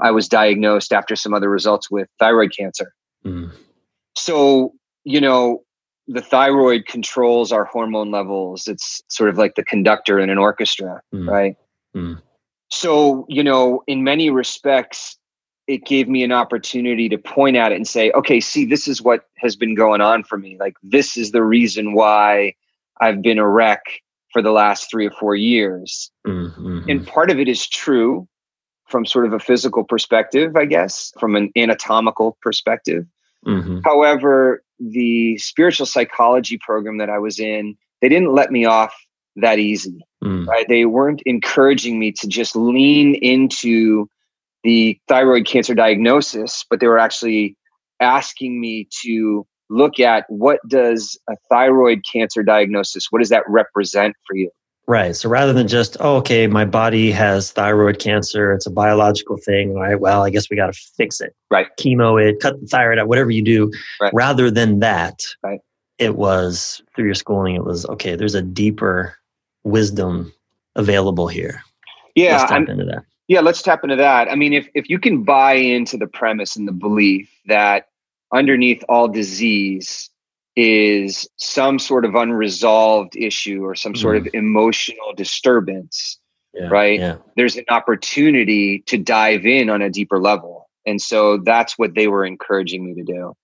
I 0.00 0.10
was 0.10 0.28
diagnosed 0.28 0.92
after 0.92 1.16
some 1.16 1.34
other 1.34 1.50
results 1.50 1.90
with 1.90 2.08
thyroid 2.18 2.52
cancer. 2.56 2.92
Mm. 3.24 3.52
So 4.16 4.72
you 5.04 5.20
know, 5.20 5.62
the 6.08 6.20
thyroid 6.22 6.86
controls 6.86 7.52
our 7.52 7.64
hormone 7.64 8.10
levels. 8.10 8.66
It's 8.66 9.02
sort 9.08 9.30
of 9.30 9.38
like 9.38 9.54
the 9.54 9.64
conductor 9.64 10.18
in 10.18 10.30
an 10.30 10.38
orchestra, 10.38 11.00
mm. 11.14 11.28
right? 11.28 11.56
Mm. 11.96 12.20
So, 12.70 13.24
you 13.28 13.44
know, 13.44 13.82
in 13.86 14.04
many 14.04 14.30
respects, 14.30 15.16
it 15.66 15.84
gave 15.84 16.08
me 16.08 16.22
an 16.22 16.32
opportunity 16.32 17.08
to 17.08 17.18
point 17.18 17.56
at 17.56 17.72
it 17.72 17.76
and 17.76 17.88
say, 17.88 18.10
okay, 18.12 18.40
see, 18.40 18.64
this 18.64 18.86
is 18.86 19.02
what 19.02 19.24
has 19.36 19.56
been 19.56 19.74
going 19.74 20.00
on 20.00 20.22
for 20.22 20.38
me. 20.38 20.56
Like, 20.58 20.76
this 20.82 21.16
is 21.16 21.32
the 21.32 21.42
reason 21.42 21.92
why 21.92 22.54
I've 23.00 23.20
been 23.20 23.38
a 23.38 23.48
wreck 23.48 23.82
for 24.32 24.42
the 24.42 24.52
last 24.52 24.90
three 24.90 25.06
or 25.06 25.10
four 25.10 25.34
years. 25.34 26.10
Mm-hmm. 26.26 26.88
And 26.88 27.06
part 27.06 27.30
of 27.30 27.40
it 27.40 27.48
is 27.48 27.66
true 27.66 28.28
from 28.88 29.04
sort 29.04 29.26
of 29.26 29.32
a 29.32 29.40
physical 29.40 29.82
perspective, 29.82 30.56
I 30.56 30.66
guess, 30.66 31.12
from 31.18 31.34
an 31.34 31.50
anatomical 31.56 32.38
perspective. 32.40 33.04
Mm-hmm. 33.44 33.80
However, 33.84 34.62
the 34.78 35.38
spiritual 35.38 35.86
psychology 35.86 36.58
program 36.58 36.98
that 36.98 37.10
I 37.10 37.18
was 37.18 37.40
in, 37.40 37.76
they 38.00 38.08
didn't 38.08 38.32
let 38.32 38.52
me 38.52 38.64
off 38.66 38.94
that 39.36 39.58
easy. 39.58 40.06
Mm. 40.22 40.46
Right? 40.46 40.68
They 40.68 40.84
weren't 40.84 41.22
encouraging 41.26 41.98
me 41.98 42.12
to 42.12 42.28
just 42.28 42.54
lean 42.56 43.14
into 43.16 44.08
the 44.66 45.00
thyroid 45.06 45.46
cancer 45.46 45.76
diagnosis, 45.76 46.64
but 46.68 46.80
they 46.80 46.88
were 46.88 46.98
actually 46.98 47.56
asking 48.00 48.60
me 48.60 48.88
to 49.04 49.46
look 49.70 50.00
at 50.00 50.24
what 50.28 50.58
does 50.68 51.16
a 51.30 51.36
thyroid 51.48 52.02
cancer 52.10 52.42
diagnosis, 52.42 53.06
what 53.10 53.20
does 53.20 53.28
that 53.28 53.44
represent 53.46 54.16
for 54.26 54.34
you? 54.34 54.50
Right. 54.88 55.14
So 55.14 55.28
rather 55.28 55.52
than 55.52 55.68
just, 55.68 55.96
oh, 56.00 56.16
okay, 56.16 56.48
my 56.48 56.64
body 56.64 57.12
has 57.12 57.52
thyroid 57.52 58.00
cancer, 58.00 58.52
it's 58.52 58.66
a 58.66 58.70
biological 58.70 59.36
thing, 59.36 59.72
right? 59.74 60.00
Well, 60.00 60.24
I 60.24 60.30
guess 60.30 60.50
we 60.50 60.56
got 60.56 60.72
to 60.72 60.80
fix 60.96 61.20
it. 61.20 61.34
Right. 61.48 61.68
Chemo 61.78 62.20
it, 62.20 62.40
cut 62.40 62.60
the 62.60 62.66
thyroid 62.66 62.98
out, 62.98 63.06
whatever 63.06 63.30
you 63.30 63.42
do. 63.42 63.72
Right. 64.00 64.12
Rather 64.12 64.50
than 64.50 64.80
that, 64.80 65.22
right. 65.44 65.60
it 65.98 66.16
was 66.16 66.82
through 66.94 67.06
your 67.06 67.14
schooling, 67.14 67.54
it 67.54 67.64
was, 67.64 67.86
okay, 67.86 68.16
there's 68.16 68.34
a 68.34 68.42
deeper 68.42 69.16
wisdom 69.62 70.32
available 70.74 71.28
here. 71.28 71.62
Yeah. 72.16 72.38
Let's 72.38 72.50
tap 72.50 72.68
into 72.68 72.84
that. 72.84 73.04
Yeah, 73.28 73.40
let's 73.40 73.62
tap 73.62 73.82
into 73.82 73.96
that. 73.96 74.30
I 74.30 74.36
mean, 74.36 74.52
if, 74.52 74.68
if 74.74 74.88
you 74.88 74.98
can 74.98 75.24
buy 75.24 75.54
into 75.54 75.96
the 75.96 76.06
premise 76.06 76.56
and 76.56 76.68
the 76.68 76.72
belief 76.72 77.28
that 77.46 77.88
underneath 78.32 78.84
all 78.88 79.08
disease 79.08 80.10
is 80.54 81.28
some 81.36 81.78
sort 81.78 82.04
of 82.04 82.14
unresolved 82.14 83.16
issue 83.16 83.62
or 83.64 83.74
some 83.74 83.94
sort 83.94 84.16
mm. 84.16 84.20
of 84.26 84.34
emotional 84.34 85.12
disturbance, 85.14 86.18
yeah, 86.54 86.68
right? 86.68 86.98
Yeah. 86.98 87.16
There's 87.36 87.56
an 87.56 87.64
opportunity 87.68 88.80
to 88.86 88.96
dive 88.96 89.44
in 89.44 89.68
on 89.70 89.82
a 89.82 89.90
deeper 89.90 90.18
level. 90.18 90.70
And 90.86 91.02
so 91.02 91.38
that's 91.38 91.76
what 91.76 91.94
they 91.94 92.08
were 92.08 92.24
encouraging 92.24 92.86
me 92.86 92.94
to 92.94 93.02
do. 93.02 93.36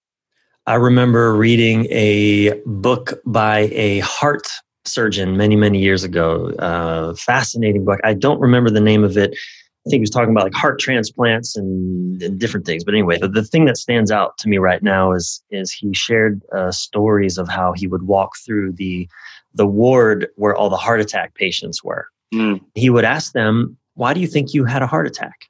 I 0.65 0.77
remember 0.77 1.35
reading 1.35 1.87
a 1.91 2.61
book 2.65 3.21
by 3.27 3.69
a 3.73 3.99
heart 3.99 4.47
surgeon 4.85 5.37
many, 5.37 5.57
many 5.57 5.81
years 5.81 6.05
ago. 6.05 6.51
Uh, 6.59 7.15
fascinating 7.15 7.85
book. 7.85 8.01
I 8.05 8.15
don't 8.15 8.41
remember 8.41 8.71
the 8.71 8.81
name 8.81 9.05
of 9.05 9.17
it. 9.17 9.37
I 9.85 9.91
think 9.91 9.99
he 9.99 10.03
was 10.03 10.11
talking 10.11 10.31
about 10.31 10.45
like 10.45 10.55
heart 10.55 10.79
transplants 10.79 11.57
and, 11.57 12.23
and 12.23 12.39
different 12.39 12.67
things. 12.67 12.85
But 12.85 12.95
anyway, 12.95 13.19
the, 13.19 13.27
the, 13.27 13.43
thing 13.43 13.65
that 13.65 13.77
stands 13.77 14.13
out 14.13 14.39
to 14.39 14.49
me 14.49 14.59
right 14.59 14.81
now 14.81 15.13
is 15.13 15.43
is 15.51 15.73
he 15.73 15.93
shared 15.93 16.41
uh, 16.57 16.71
stories 16.71 17.37
of 17.37 17.49
how 17.49 17.73
he 17.73 17.89
would 17.89 18.05
walk 18.05 18.37
through 18.47 18.73
the 18.73 19.09
the 19.55 19.67
ward 19.67 20.29
where 20.37 20.55
all 20.55 20.71
the 20.71 20.77
heart 20.77 21.01
attack 21.01 21.35
patients 21.35 21.83
were. 21.83 22.07
Mm. 22.33 22.61
He 22.75 22.91
would 22.91 23.05
ask 23.05 23.33
them, 23.33 23.77
"Why 23.95 24.15
do 24.15 24.21
you 24.21 24.29
think 24.29 24.55
you 24.55 24.65
had 24.65 24.83
a 24.83 24.87
heart 24.87 25.09
attack?" 25.09 25.49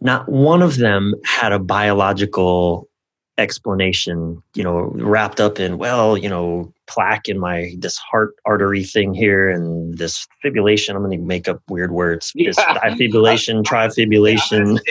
Not 0.00 0.28
one 0.28 0.62
of 0.62 0.78
them 0.78 1.14
had 1.24 1.52
a 1.52 1.58
biological 1.58 2.87
explanation, 3.38 4.42
you 4.54 4.64
know, 4.64 4.90
wrapped 4.94 5.40
up 5.40 5.58
in, 5.60 5.78
well, 5.78 6.16
you 6.18 6.28
know, 6.28 6.72
plaque 6.86 7.28
in 7.28 7.38
my 7.38 7.74
this 7.78 7.96
heart 7.96 8.34
artery 8.44 8.84
thing 8.84 9.14
here 9.14 9.48
and 9.48 9.96
this 9.96 10.26
fibrillation. 10.44 10.94
I'm 10.94 11.02
going 11.02 11.18
to 11.18 11.24
make 11.24 11.48
up 11.48 11.62
weird 11.68 11.92
words. 11.92 12.32
Yeah. 12.34 12.48
This 12.48 12.58
defibrillation, 12.58 13.64
trifibulation. 13.64 14.78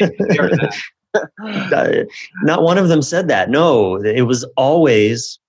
Yeah, 1.39 2.03
Not 2.43 2.61
one 2.63 2.77
of 2.77 2.89
them 2.89 3.01
said 3.01 3.27
that. 3.29 3.49
No, 3.49 3.95
it 3.95 4.23
was 4.23 4.43
always 4.55 5.39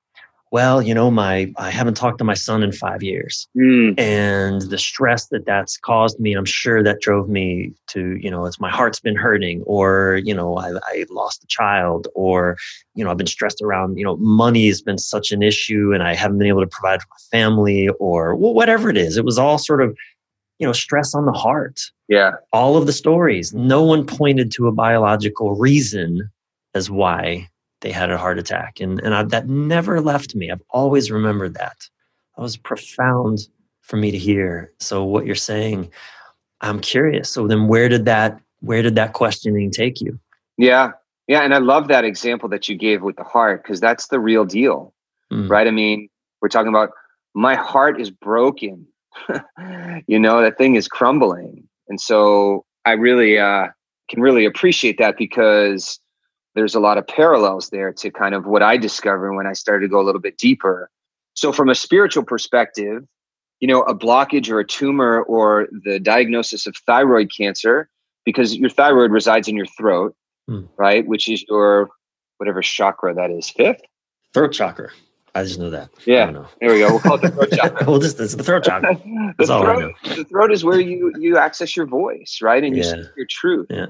well, 0.51 0.81
you 0.81 0.95
know, 0.95 1.11
my 1.11 1.53
I 1.57 1.71
haven't 1.71 1.95
talked 1.95 2.19
to 2.19 2.25
my 2.25 2.35
son 2.35 2.63
in 2.63 2.73
five 2.73 3.03
years, 3.03 3.49
mm. 3.57 3.99
and 3.99 4.63
the 4.63 4.79
stress 4.79 5.27
that 5.29 5.45
that's 5.45 5.77
caused 5.77 6.19
me, 6.21 6.35
I'm 6.35 6.45
sure 6.45 6.83
that 6.83 7.01
drove 7.01 7.29
me 7.29 7.73
to, 7.89 8.17
you 8.17 8.31
know, 8.31 8.47
it's 8.47 8.61
my 8.61 8.71
heart's 8.71 9.01
been 9.01 9.17
hurting, 9.17 9.63
or 9.63 10.21
you 10.25 10.35
know, 10.35 10.57
I, 10.57 10.73
I 10.85 11.05
lost 11.11 11.45
a 11.45 11.47
child, 11.49 12.09
or 12.15 12.57
you 12.95 13.05
know, 13.05 13.11
I've 13.11 13.17
been 13.17 13.27
stressed 13.27 13.61
around, 13.63 13.99
you 13.99 14.05
know, 14.05 14.17
money 14.17 14.67
has 14.69 14.81
been 14.81 14.99
such 14.99 15.33
an 15.33 15.43
issue, 15.43 15.93
and 15.93 16.03
I 16.03 16.15
haven't 16.15 16.39
been 16.39 16.49
able 16.49 16.63
to 16.63 16.67
provide 16.67 17.03
for 17.03 17.09
my 17.11 17.39
family, 17.39 17.89
or 17.99 18.35
well, 18.35 18.55
whatever 18.55 18.89
it 18.89 18.97
is. 18.97 19.17
It 19.17 19.25
was 19.25 19.39
all 19.39 19.59
sort 19.59 19.83
of, 19.83 19.97
you 20.59 20.67
know, 20.67 20.73
stress 20.73 21.15
on 21.15 21.27
the 21.27 21.33
heart. 21.33 21.81
Yeah, 22.09 22.33
all 22.53 22.77
of 22.77 22.87
the 22.87 22.93
stories. 22.93 23.53
No 23.53 23.83
one 23.83 24.07
pointed 24.07 24.51
to 24.53 24.67
a 24.67 24.73
biological 24.73 25.55
reason 25.55 26.31
as 26.75 26.91
why 26.91 27.49
they 27.81 27.93
had 27.93 28.11
a 28.11 28.19
heart 28.19 28.39
attack. 28.39 28.81
And, 28.81 29.01
and 29.01 29.15
I, 29.15 29.23
that 29.25 29.49
never 29.49 30.01
left 30.01 30.35
me. 30.35 30.51
I've 30.51 30.63
always 30.71 31.11
remembered 31.11 31.55
that. 31.55 31.77
That 32.37 32.43
was 32.43 32.57
profound 32.57 33.49
for 33.83 33.97
me 33.97 34.11
to 34.11 34.19
hear. 34.19 34.73
So 34.79 35.05
what 35.05 35.27
you're 35.27 35.35
saying, 35.35 35.91
I'm 36.61 36.81
curious. 36.81 37.31
So 37.31 37.47
then 37.47 37.69
where 37.69 37.89
did 37.89 38.05
that 38.07 38.41
where 38.61 38.83
did 38.83 38.97
that 38.97 39.13
questioning 39.13 39.71
take 39.71 40.01
you? 40.01 40.19
Yeah. 40.57 40.93
Yeah, 41.29 41.43
and 41.43 41.55
I 41.55 41.59
love 41.59 41.89
that 41.89 42.05
example 42.05 42.49
that 42.49 42.69
you 42.69 42.75
gave 42.75 43.03
with 43.03 43.17
the 43.17 43.25
heart 43.25 43.63
because 43.63 43.81
that's 43.81 44.09
the 44.09 44.19
real 44.19 44.45
deal. 44.45 44.95
Mm. 45.33 45.49
Right? 45.49 45.67
I 45.67 45.71
mean, 45.71 46.09
we're 46.41 46.49
talking 46.49 46.71
about 46.71 46.91
my 47.35 47.55
heart 47.55 48.01
is 48.01 48.11
broken. 48.11 48.87
you 50.07 50.19
know, 50.19 50.41
that 50.43 50.57
thing 50.57 50.75
is 50.75 50.89
crumbling. 50.89 51.69
And 51.89 52.01
so 52.01 52.65
I 52.85 52.93
really 52.93 53.39
uh 53.39 53.69
can 54.09 54.21
really 54.23 54.47
appreciate 54.47 54.99
that 54.99 55.17
because 55.19 56.01
there's 56.59 56.75
a 56.75 56.81
lot 56.81 56.99
of 56.99 57.07
parallels 57.07 57.71
there 57.71 57.93
to 57.93 58.11
kind 58.11 58.35
of 58.35 58.45
what 58.45 58.63
I 58.63 58.77
discovered 58.77 59.33
when 59.35 59.47
I 59.47 59.53
started 59.53 59.87
to 59.87 59.89
go 59.89 60.01
a 60.01 60.03
little 60.03 60.21
bit 60.21 60.37
deeper. 60.37 60.91
So, 61.35 61.53
from 61.53 61.69
a 61.69 61.75
spiritual 61.75 62.25
perspective, 62.25 63.07
you 63.61 63.69
know, 63.69 63.83
a 63.83 63.95
blockage 63.95 64.51
or 64.51 64.59
a 64.59 64.67
tumor 64.67 65.23
or 65.23 65.69
the 65.85 66.01
diagnosis 66.01 66.67
of 66.67 66.77
thyroid 66.79 67.31
cancer, 67.35 67.89
because 68.25 68.57
your 68.57 68.71
thyroid 68.71 69.13
resides 69.13 69.47
in 69.47 69.57
your 69.57 69.67
throat, 69.67 70.17
hmm. 70.49 70.63
right? 70.77 71.07
Which 71.07 71.29
is 71.29 71.45
your 71.49 71.91
whatever 72.39 72.61
chakra 72.61 73.15
that 73.15 73.31
is, 73.31 73.49
fifth? 73.49 73.83
Throat 74.35 74.53
chakra. 74.53 74.91
I 75.37 75.45
just 75.45 75.61
know 75.61 75.71
that. 75.71 75.91
Yeah. 76.07 76.31
Know. 76.31 76.47
There 76.61 76.73
we 76.73 76.81
go. 76.81 76.89
We'll 76.89 76.99
call 76.99 77.15
it 77.15 77.23
the 77.23 77.31
throat 77.31 77.51
chakra. 77.53 77.87
well, 77.89 78.01
just 78.01 78.19
it's 78.19 78.35
the 78.35 78.43
throat 78.43 78.65
chakra. 78.65 79.01
That's 79.39 79.49
all 79.49 79.63
throat, 79.63 79.95
I 80.05 80.09
know. 80.09 80.17
The 80.17 80.25
throat 80.25 80.51
is 80.51 80.65
where 80.65 80.81
you 80.81 81.13
you 81.21 81.39
access 81.39 81.77
your 81.77 81.87
voice, 81.87 82.41
right? 82.43 82.65
And 82.65 82.77
you 82.77 82.83
yeah. 82.83 82.91
speak 82.91 83.07
your 83.17 83.27
truth. 83.27 83.69
Yeah. 83.71 83.87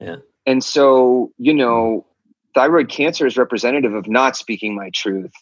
Yeah. 0.00 0.16
And 0.46 0.64
so, 0.64 1.32
you 1.38 1.54
know, 1.54 2.06
thyroid 2.54 2.88
cancer 2.88 3.26
is 3.26 3.36
representative 3.36 3.94
of 3.94 4.08
not 4.08 4.36
speaking 4.36 4.74
my 4.74 4.90
truth, 4.90 5.32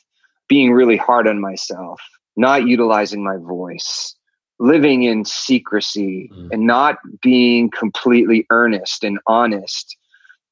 being 0.49 0.73
really 0.73 0.97
hard 0.97 1.27
on 1.29 1.41
myself, 1.41 2.01
not 2.37 2.67
utilizing 2.67 3.23
my 3.23 3.37
voice, 3.37 4.15
living 4.59 5.03
in 5.03 5.25
secrecy, 5.25 6.31
mm. 6.33 6.49
and 6.51 6.67
not 6.67 6.99
being 7.23 7.71
completely 7.71 8.47
earnest 8.51 9.05
and 9.05 9.19
honest. 9.27 9.97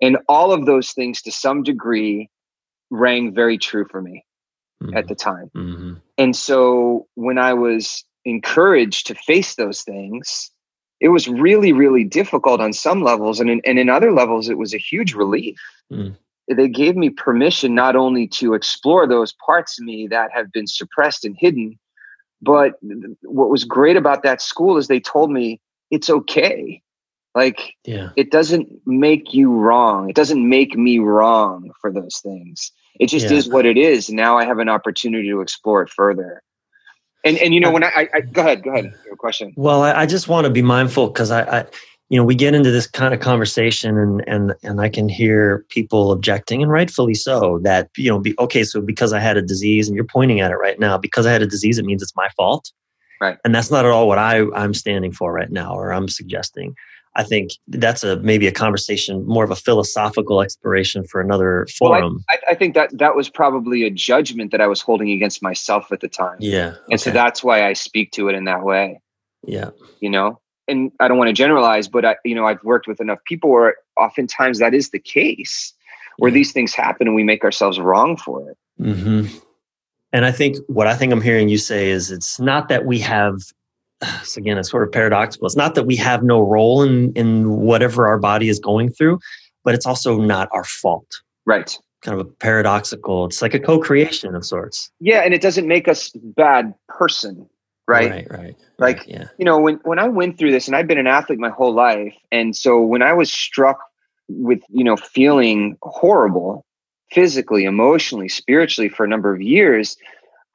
And 0.00 0.18
all 0.28 0.52
of 0.52 0.66
those 0.66 0.92
things 0.92 1.22
to 1.22 1.32
some 1.32 1.62
degree 1.62 2.30
rang 2.90 3.34
very 3.34 3.58
true 3.58 3.86
for 3.90 4.02
me 4.02 4.24
mm-hmm. 4.82 4.96
at 4.96 5.08
the 5.08 5.14
time. 5.14 5.50
Mm-hmm. 5.56 5.94
And 6.18 6.36
so 6.36 7.06
when 7.14 7.38
I 7.38 7.54
was 7.54 8.04
encouraged 8.24 9.06
to 9.06 9.14
face 9.14 9.54
those 9.54 9.82
things, 9.82 10.50
it 11.00 11.08
was 11.08 11.28
really, 11.28 11.72
really 11.72 12.04
difficult 12.04 12.60
on 12.60 12.72
some 12.72 13.02
levels. 13.02 13.40
And 13.40 13.50
in, 13.50 13.60
and 13.64 13.78
in 13.78 13.88
other 13.88 14.12
levels, 14.12 14.48
it 14.48 14.58
was 14.58 14.74
a 14.74 14.78
huge 14.78 15.14
relief. 15.14 15.58
Mm 15.92 16.16
they 16.48 16.68
gave 16.68 16.96
me 16.96 17.10
permission 17.10 17.74
not 17.74 17.96
only 17.96 18.28
to 18.28 18.54
explore 18.54 19.06
those 19.06 19.32
parts 19.32 19.78
of 19.78 19.84
me 19.84 20.06
that 20.08 20.30
have 20.32 20.52
been 20.52 20.66
suppressed 20.66 21.24
and 21.24 21.36
hidden, 21.38 21.78
but 22.40 22.74
what 23.22 23.50
was 23.50 23.64
great 23.64 23.96
about 23.96 24.22
that 24.22 24.40
school 24.40 24.76
is 24.76 24.86
they 24.86 25.00
told 25.00 25.30
me 25.30 25.60
it's 25.90 26.10
okay. 26.10 26.82
Like, 27.34 27.74
yeah. 27.84 28.10
it 28.16 28.30
doesn't 28.30 28.68
make 28.86 29.34
you 29.34 29.52
wrong. 29.52 30.08
It 30.08 30.16
doesn't 30.16 30.48
make 30.48 30.76
me 30.76 30.98
wrong 30.98 31.70
for 31.80 31.92
those 31.92 32.20
things. 32.22 32.70
It 32.98 33.08
just 33.08 33.30
yeah. 33.30 33.36
is 33.36 33.48
what 33.48 33.66
it 33.66 33.76
is. 33.76 34.08
Now 34.08 34.38
I 34.38 34.44
have 34.44 34.58
an 34.58 34.68
opportunity 34.68 35.28
to 35.30 35.40
explore 35.40 35.82
it 35.82 35.90
further. 35.90 36.42
And 37.24 37.36
and 37.38 37.52
you 37.52 37.60
know 37.60 37.70
uh, 37.70 37.72
when 37.72 37.84
I, 37.84 37.88
I, 37.88 38.08
I 38.14 38.20
go 38.20 38.40
ahead, 38.40 38.62
go 38.62 38.70
ahead. 38.70 38.94
Your 39.04 39.16
question. 39.16 39.52
Well, 39.56 39.82
I, 39.82 39.92
I 40.02 40.06
just 40.06 40.28
want 40.28 40.46
to 40.46 40.50
be 40.50 40.62
mindful 40.62 41.08
because 41.08 41.32
I, 41.32 41.42
I 41.42 41.66
you 42.08 42.18
know 42.18 42.24
we 42.24 42.34
get 42.34 42.54
into 42.54 42.70
this 42.70 42.86
kind 42.86 43.12
of 43.12 43.20
conversation 43.20 43.98
and 43.98 44.22
and 44.26 44.54
and 44.62 44.80
I 44.80 44.88
can 44.88 45.08
hear 45.08 45.64
people 45.68 46.12
objecting 46.12 46.62
and 46.62 46.70
rightfully 46.70 47.14
so 47.14 47.58
that 47.62 47.90
you 47.96 48.10
know 48.10 48.18
be 48.18 48.34
okay 48.38 48.64
so 48.64 48.80
because 48.80 49.12
I 49.12 49.18
had 49.18 49.36
a 49.36 49.42
disease 49.42 49.88
and 49.88 49.96
you're 49.96 50.04
pointing 50.04 50.40
at 50.40 50.50
it 50.50 50.56
right 50.56 50.78
now 50.78 50.98
because 50.98 51.26
I 51.26 51.32
had 51.32 51.42
a 51.42 51.46
disease 51.46 51.78
it 51.78 51.84
means 51.84 52.02
it's 52.02 52.16
my 52.16 52.28
fault 52.36 52.70
right 53.20 53.38
and 53.44 53.54
that's 53.54 53.70
not 53.70 53.84
at 53.84 53.90
all 53.90 54.08
what 54.08 54.18
I 54.18 54.44
I'm 54.54 54.74
standing 54.74 55.12
for 55.12 55.32
right 55.32 55.50
now 55.50 55.74
or 55.74 55.92
I'm 55.92 56.08
suggesting 56.08 56.74
I 57.16 57.22
think 57.22 57.52
that's 57.68 58.04
a 58.04 58.18
maybe 58.18 58.46
a 58.46 58.52
conversation 58.52 59.26
more 59.26 59.42
of 59.42 59.50
a 59.50 59.56
philosophical 59.56 60.42
exploration 60.42 61.02
for 61.06 61.18
another 61.20 61.66
forum. 61.78 62.22
Well, 62.28 62.38
I, 62.46 62.52
I, 62.52 62.54
think 62.54 62.74
that 62.74 62.90
that 62.98 63.16
was 63.16 63.30
probably 63.30 63.84
a 63.84 63.90
judgment 63.90 64.50
that 64.52 64.60
I 64.60 64.66
was 64.66 64.82
holding 64.82 65.10
against 65.10 65.42
myself 65.42 65.90
at 65.90 66.00
the 66.00 66.08
time. 66.08 66.36
Yeah, 66.40 66.66
okay. 66.66 66.78
and 66.90 67.00
so 67.00 67.10
that's 67.10 67.42
why 67.42 67.66
I 67.66 67.72
speak 67.72 68.12
to 68.12 68.28
it 68.28 68.34
in 68.34 68.44
that 68.44 68.64
way. 68.64 69.00
Yeah, 69.46 69.70
you 70.00 70.10
know, 70.10 70.40
and 70.68 70.92
I 71.00 71.08
don't 71.08 71.18
want 71.18 71.28
to 71.28 71.34
generalize, 71.34 71.88
but 71.88 72.04
I, 72.04 72.16
you 72.24 72.34
know, 72.34 72.46
I've 72.46 72.62
worked 72.64 72.86
with 72.86 73.00
enough 73.00 73.18
people 73.24 73.50
where 73.50 73.76
oftentimes 73.96 74.58
that 74.58 74.74
is 74.74 74.90
the 74.90 74.98
case, 74.98 75.72
where 76.18 76.30
these 76.30 76.52
things 76.52 76.74
happen 76.74 77.06
and 77.06 77.16
we 77.16 77.24
make 77.24 77.44
ourselves 77.44 77.78
wrong 77.78 78.16
for 78.16 78.50
it. 78.50 78.58
Mm-hmm. 78.80 79.36
And 80.12 80.24
I 80.24 80.32
think 80.32 80.56
what 80.66 80.86
I 80.86 80.94
think 80.94 81.12
I'm 81.12 81.20
hearing 81.20 81.48
you 81.48 81.58
say 81.58 81.90
is 81.90 82.10
it's 82.10 82.40
not 82.40 82.68
that 82.68 82.86
we 82.86 82.98
have. 83.00 83.40
Again, 84.36 84.58
it's 84.58 84.70
sort 84.70 84.82
of 84.82 84.92
paradoxical. 84.92 85.46
It's 85.46 85.56
not 85.56 85.74
that 85.74 85.84
we 85.84 85.96
have 85.96 86.22
no 86.22 86.40
role 86.40 86.82
in 86.82 87.12
in 87.12 87.50
whatever 87.50 88.06
our 88.06 88.18
body 88.18 88.48
is 88.48 88.58
going 88.58 88.90
through, 88.90 89.18
but 89.64 89.74
it's 89.74 89.86
also 89.86 90.18
not 90.18 90.48
our 90.52 90.64
fault. 90.64 91.22
Right. 91.44 91.76
Kind 92.02 92.20
of 92.20 92.26
a 92.26 92.30
paradoxical. 92.30 93.24
It's 93.24 93.40
like 93.40 93.54
a 93.54 93.58
co-creation 93.58 94.34
of 94.34 94.44
sorts. 94.44 94.90
Yeah, 95.00 95.20
and 95.20 95.32
it 95.32 95.40
doesn't 95.40 95.66
make 95.66 95.88
us 95.88 96.10
bad 96.14 96.74
person 96.88 97.48
right? 97.88 98.10
Right, 98.10 98.30
right. 98.30 98.56
Like, 98.78 99.06
yeah. 99.06 99.28
you 99.38 99.44
know, 99.44 99.58
when, 99.58 99.80
when 99.84 99.98
I 99.98 100.08
went 100.08 100.38
through 100.38 100.52
this 100.52 100.66
and 100.66 100.76
I've 100.76 100.86
been 100.86 100.98
an 100.98 101.06
athlete 101.06 101.38
my 101.38 101.50
whole 101.50 101.74
life. 101.74 102.14
And 102.30 102.54
so 102.56 102.80
when 102.80 103.02
I 103.02 103.12
was 103.12 103.32
struck 103.32 103.78
with, 104.28 104.60
you 104.68 104.84
know, 104.84 104.96
feeling 104.96 105.76
horrible 105.82 106.64
physically, 107.12 107.64
emotionally, 107.64 108.28
spiritually 108.28 108.88
for 108.88 109.04
a 109.04 109.08
number 109.08 109.32
of 109.32 109.40
years, 109.40 109.96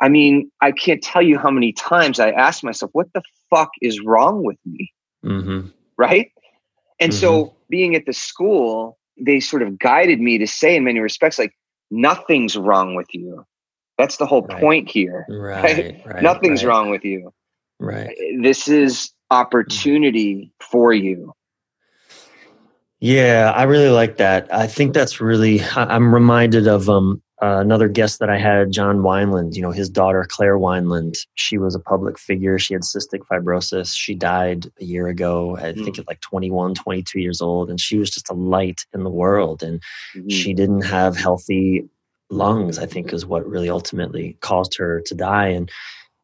I 0.02 0.10
mean, 0.10 0.52
I 0.62 0.72
can't 0.72 1.02
tell 1.02 1.22
you 1.22 1.38
how 1.38 1.52
many 1.52 1.72
times 1.74 2.20
I 2.20 2.32
asked 2.32 2.64
myself, 2.64 2.92
what 2.94 3.08
the 3.14 3.22
fuck 3.50 3.70
is 3.82 4.02
wrong 4.02 4.44
with 4.44 4.58
me? 4.66 4.92
Mm-hmm. 5.24 5.68
Right. 5.98 6.32
And 7.00 7.12
mm-hmm. 7.12 7.20
so 7.20 7.56
being 7.70 7.96
at 7.96 8.06
the 8.06 8.14
school, 8.14 8.98
they 9.18 9.40
sort 9.40 9.62
of 9.62 9.78
guided 9.78 10.20
me 10.20 10.38
to 10.40 10.48
say 10.48 10.76
in 10.76 10.84
many 10.84 11.00
respects, 11.00 11.38
like, 11.40 11.54
nothing's 11.92 12.58
wrong 12.58 12.96
with 12.96 13.08
you. 13.14 13.46
That's 13.98 14.18
the 14.18 14.26
whole 14.26 14.44
right. 14.44 14.62
point 14.62 14.90
here. 14.90 15.26
Right. 15.30 16.02
right? 16.06 16.24
Nothing's 16.24 16.64
wrong 16.64 16.90
with 16.90 17.04
you. 17.04 17.34
Right. 17.80 18.16
This 18.42 18.68
is 18.68 19.12
opportunity 19.32 20.52
for 20.60 20.94
you. 20.94 21.34
Yeah, 23.00 23.52
I 23.56 23.64
really 23.64 23.90
like 23.90 24.18
that. 24.18 24.54
I 24.54 24.68
think 24.68 24.94
that's 24.94 25.20
really. 25.20 25.62
I'm 25.76 26.14
reminded 26.14 26.68
of 26.68 26.88
um, 26.88 27.24
uh, 27.42 27.58
another 27.58 27.88
guest 27.88 28.20
that 28.20 28.30
I 28.30 28.38
had, 28.38 28.72
John 28.72 29.00
Wineland. 29.00 29.56
You 29.56 29.64
know, 29.64 29.72
his 29.72 29.90
daughter 29.90 30.24
Claire 30.30 30.60
Wineland. 30.60 31.18
She 31.34 31.58
was 31.58 31.74
a 31.74 31.80
public 31.80 32.20
figure. 32.20 32.60
She 32.60 32.76
had 32.76 32.84
cystic 32.84 33.22
fibrosis. 33.32 33.96
She 33.98 34.14
died 34.14 34.68
a 34.80 34.84
year 34.84 35.08
ago. 35.08 35.58
I 35.58 35.72
mm. 35.72 35.84
think 35.84 35.98
at 35.98 36.08
like 36.08 36.22
21, 36.22 36.76
22 36.76 37.20
years 37.20 37.42
old, 37.42 37.72
and 37.72 37.82
she 37.82 37.98
was 37.98 38.12
just 38.12 38.30
a 38.30 38.36
light 38.36 38.86
in 38.94 39.04
the 39.04 39.10
world. 39.10 39.64
And 39.64 39.82
mm-hmm. 40.16 40.30
she 40.30 40.54
didn't 40.54 40.82
have 40.82 41.18
healthy 41.18 41.90
lungs, 42.32 42.80
I 42.80 42.86
think, 42.86 43.14
is 43.14 43.26
what 43.26 43.48
really 43.48 43.70
ultimately 43.70 44.38
caused 44.42 44.76
her 44.78 45.02
to 45.02 45.16
die. 45.16 45.48
And, 45.48 45.70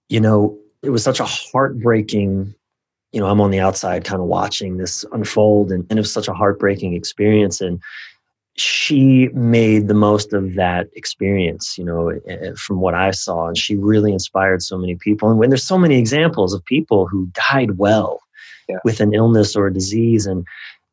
you 0.10 0.20
know, 0.20 0.58
it 0.82 0.89
was 0.89 1.04
such 1.04 1.20
a 1.20 1.26
heartbreaking, 1.26 2.54
you 3.12 3.20
know, 3.20 3.28
I'm 3.28 3.41
on 3.41 3.52
the 3.52 3.60
outside 3.60 4.06
kind 4.06 4.22
of 4.22 4.28
watching 4.28 4.78
this 4.78 5.06
unfold, 5.12 5.72
and, 5.72 5.86
and 5.89 6.00
it 6.00 6.02
was 6.02 6.13
such 6.13 6.28
a 6.28 6.34
heartbreaking 6.34 6.93
experience. 6.93 7.62
And 7.62 7.82
she 8.58 9.28
made 9.34 9.88
the 9.88 9.93
most 9.93 10.34
of 10.34 10.56
that 10.56 10.88
experience, 10.93 11.78
you 11.78 11.86
know, 11.86 12.10
eh, 12.10 12.20
eh, 12.28 12.52
from 12.56 12.80
what 12.80 12.96
I 12.96 13.12
saw. 13.12 13.48
And 13.48 13.58
she 13.58 13.76
really 13.76 14.12
inspired 14.12 14.63
so 14.63 14.78
many 14.78 14.96
people. 14.96 15.30
And 15.30 15.38
when 15.38 15.50
there's 15.50 15.63
so 15.63 15.78
many 15.78 15.98
examples 16.00 16.54
of 16.54 16.65
people 16.65 17.08
who 17.08 17.30
died 17.52 17.78
well 17.78 18.20
yeah. 18.67 18.78
with 18.84 19.00
an 19.00 19.13
illness 19.13 19.56
or 19.56 19.67
a 19.67 19.74
disease, 19.74 20.26
and 20.26 20.46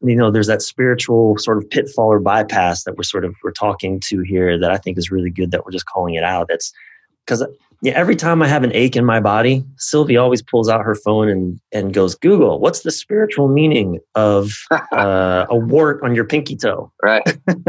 you 0.05 0.17
know 0.17 0.31
there's 0.31 0.47
that 0.47 0.63
spiritual 0.63 1.37
sort 1.39 1.59
of 1.59 1.69
pitfall 1.71 2.07
or 2.07 2.21
bypass 2.21 2.85
that 2.85 2.97
we're 2.97 3.03
sort 3.03 3.25
of 3.25 3.35
we're 3.43 3.53
talking 3.53 4.01
to 4.01 4.21
here 4.21 4.59
that 4.59 4.71
i 4.71 4.77
think 4.77 4.99
is 4.99 5.11
really 5.11 5.31
good 5.31 5.51
that 5.51 5.65
we're 5.65 5.73
just 5.73 5.87
calling 5.87 6.15
it 6.15 6.25
out 6.25 6.47
that's 6.49 6.73
because 7.25 7.45
yeah 7.83 7.93
every 7.95 8.17
time 8.17 8.43
i 8.43 8.49
have 8.49 8.63
an 8.63 8.73
ache 8.75 8.97
in 8.97 9.05
my 9.05 9.21
body 9.21 9.65
sylvie 9.77 10.17
always 10.17 10.43
pulls 10.43 10.69
out 10.69 10.83
her 10.83 10.95
phone 10.95 11.29
and 11.29 11.61
and 11.73 11.95
goes 11.95 12.15
google 12.15 12.61
what's 12.61 12.81
the 12.81 12.91
spiritual 12.91 13.49
meaning 13.49 13.99
of 14.15 14.53
uh, 14.93 15.47
a 15.49 15.57
wart 15.57 16.01
on 16.03 16.15
your 16.15 16.25
pinky 16.25 16.57
toe 16.57 16.91
right 17.03 17.23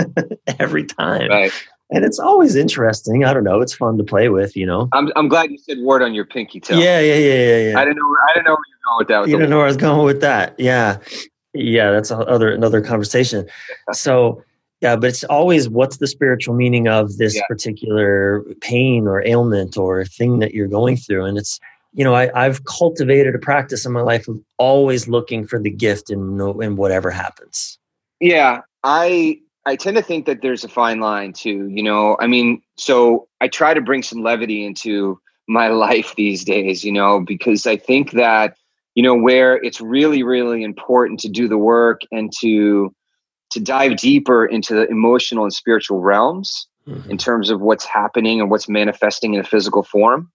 every 0.59 0.85
time 0.85 1.29
right 1.29 1.51
and 1.91 2.03
it's 2.03 2.19
always 2.19 2.55
interesting. 2.55 3.25
I 3.25 3.33
don't 3.33 3.43
know. 3.43 3.61
It's 3.61 3.75
fun 3.75 3.97
to 3.97 4.03
play 4.03 4.29
with, 4.29 4.55
you 4.55 4.65
know. 4.65 4.89
I'm 4.91 5.11
I'm 5.15 5.27
glad 5.27 5.51
you 5.51 5.57
said 5.57 5.77
wart 5.79 6.01
on 6.01 6.13
your 6.13 6.25
pinky 6.25 6.59
toe. 6.59 6.77
Yeah, 6.77 6.99
yeah, 6.99 7.15
yeah, 7.15 7.33
yeah, 7.33 7.69
yeah. 7.69 7.79
I 7.79 7.85
didn't 7.85 7.97
know. 7.97 8.15
I 8.27 8.33
didn't 8.33 8.45
know 8.45 8.53
where 8.53 8.65
you 8.67 8.75
were 8.75 8.89
going 8.89 8.97
with 8.97 9.07
that. 9.09 9.19
With 9.21 9.29
you 9.29 9.37
didn't 9.37 9.49
know 9.51 9.57
where 9.57 9.65
I 9.65 9.69
was 9.69 9.77
going 9.77 10.05
with 10.05 10.21
that. 10.21 10.59
Yeah, 10.59 10.97
yeah 11.55 11.91
that's 11.91 12.11
other 12.11 12.51
another 12.51 12.81
conversation. 12.81 13.47
So 13.91 14.43
yeah 14.81 14.95
but 14.95 15.09
it's 15.09 15.23
always 15.25 15.69
what's 15.69 15.97
the 15.97 16.07
spiritual 16.07 16.53
meaning 16.53 16.87
of 16.87 17.17
this 17.17 17.35
yeah. 17.35 17.41
particular 17.47 18.43
pain 18.61 19.07
or 19.07 19.25
ailment 19.25 19.77
or 19.77 20.05
thing 20.05 20.39
that 20.39 20.53
you're 20.53 20.67
going 20.67 20.97
through? 20.97 21.25
And 21.25 21.37
it's 21.37 21.59
you 21.93 22.03
know 22.03 22.13
I, 22.13 22.29
i've 22.35 22.65
cultivated 22.65 23.35
a 23.35 23.39
practice 23.39 23.85
in 23.85 23.91
my 23.91 24.01
life 24.01 24.27
of 24.27 24.39
always 24.57 25.07
looking 25.07 25.47
for 25.47 25.59
the 25.59 25.69
gift 25.69 26.09
in, 26.09 26.39
in 26.61 26.75
whatever 26.75 27.09
happens. 27.09 27.79
Yeah 28.19 28.61
i 28.83 29.39
i 29.65 29.75
tend 29.75 29.95
to 29.97 30.03
think 30.03 30.25
that 30.25 30.41
there's 30.41 30.63
a 30.63 30.69
fine 30.69 30.99
line 30.99 31.33
too 31.33 31.67
you 31.69 31.81
know? 31.81 32.17
I 32.19 32.27
mean 32.27 32.61
so 32.77 33.27
i 33.41 33.47
try 33.47 33.73
to 33.73 33.81
bring 33.81 34.03
some 34.03 34.21
levity 34.21 34.65
into 34.65 35.19
my 35.47 35.67
life 35.85 36.15
these 36.15 36.43
days, 36.43 36.83
you 36.83 36.91
know, 36.91 37.19
because 37.19 37.65
I 37.65 37.77
think 37.77 38.11
that, 38.11 38.57
you 38.95 39.03
know, 39.03 39.15
where 39.15 39.55
it's 39.63 39.79
really, 39.79 40.23
really 40.23 40.63
important 40.63 41.19
to 41.19 41.29
do 41.29 41.47
the 41.47 41.57
work 41.57 42.01
and 42.11 42.31
to 42.39 42.93
to 43.51 43.59
dive 43.59 43.97
deeper 43.97 44.45
into 44.45 44.73
the 44.73 44.87
emotional 44.87 45.43
and 45.43 45.53
spiritual 45.53 45.99
realms 45.99 46.67
mm-hmm. 46.87 47.09
in 47.09 47.17
terms 47.17 47.49
of 47.49 47.61
what's 47.61 47.85
happening 47.85 48.41
and 48.41 48.49
what's 48.49 48.67
manifesting 48.67 49.35
in 49.35 49.39
a 49.39 49.43
physical 49.43 49.83
form. 49.83 50.31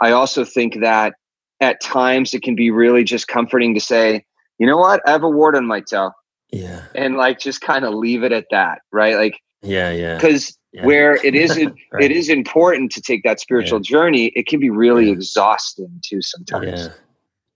I 0.00 0.12
also 0.12 0.44
think 0.44 0.80
that 0.80 1.14
at 1.60 1.80
times 1.80 2.34
it 2.34 2.42
can 2.42 2.54
be 2.54 2.70
really 2.70 3.04
just 3.04 3.28
comforting 3.28 3.74
to 3.74 3.80
say, 3.80 4.24
you 4.58 4.66
know 4.66 4.78
what, 4.78 5.02
I 5.06 5.10
have 5.10 5.22
a 5.22 5.28
wart 5.28 5.56
on 5.56 5.66
my 5.66 5.80
toe. 5.80 6.12
Yeah. 6.50 6.82
And 6.94 7.16
like 7.16 7.38
just 7.38 7.60
kind 7.60 7.84
of 7.84 7.94
leave 7.94 8.22
it 8.22 8.32
at 8.32 8.46
that, 8.50 8.80
right? 8.92 9.16
Like, 9.16 9.40
yeah, 9.62 9.90
yeah. 9.90 10.14
Because 10.14 10.56
yeah. 10.72 10.86
where 10.86 11.14
it 11.24 11.34
is 11.34 11.56
right. 11.92 12.04
it 12.04 12.10
is 12.10 12.28
important 12.28 12.92
to 12.92 13.00
take 13.00 13.22
that 13.24 13.40
spiritual 13.40 13.78
yeah. 13.78 13.90
journey, 13.90 14.26
it 14.34 14.46
can 14.46 14.60
be 14.60 14.70
really 14.70 15.06
yeah. 15.06 15.12
exhausting 15.12 16.00
too 16.04 16.22
sometimes. 16.22 16.88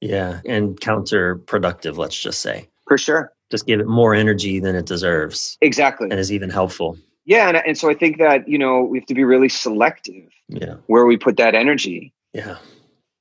Yeah. 0.01 0.41
And 0.47 0.81
counterproductive, 0.81 1.97
let's 1.97 2.21
just 2.21 2.41
say. 2.41 2.69
For 2.87 2.99
sure. 2.99 3.33
Just 3.51 3.67
give 3.67 3.81
it 3.81 3.87
more 3.87 4.15
energy 4.15 4.61
than 4.61 4.77
it 4.77 4.87
deserves. 4.87 5.57
Exactly. 5.61 6.09
And 6.11 6.21
is 6.21 6.33
even 6.33 6.51
helpful. 6.51 6.99
Yeah. 7.25 7.49
And, 7.49 7.57
and 7.59 7.79
so 7.79 7.91
I 7.91 7.95
think 7.95 8.19
that, 8.19 8.49
you 8.49 8.59
know, 8.59 8.83
we 8.83 8.99
have 8.99 9.07
to 9.07 9.15
be 9.15 9.25
really 9.25 9.49
selective 9.49 10.31
yeah. 10.49 10.75
where 10.87 11.07
we 11.07 11.17
put 11.17 11.37
that 11.39 11.55
energy. 11.55 12.13
Yeah. 12.33 12.59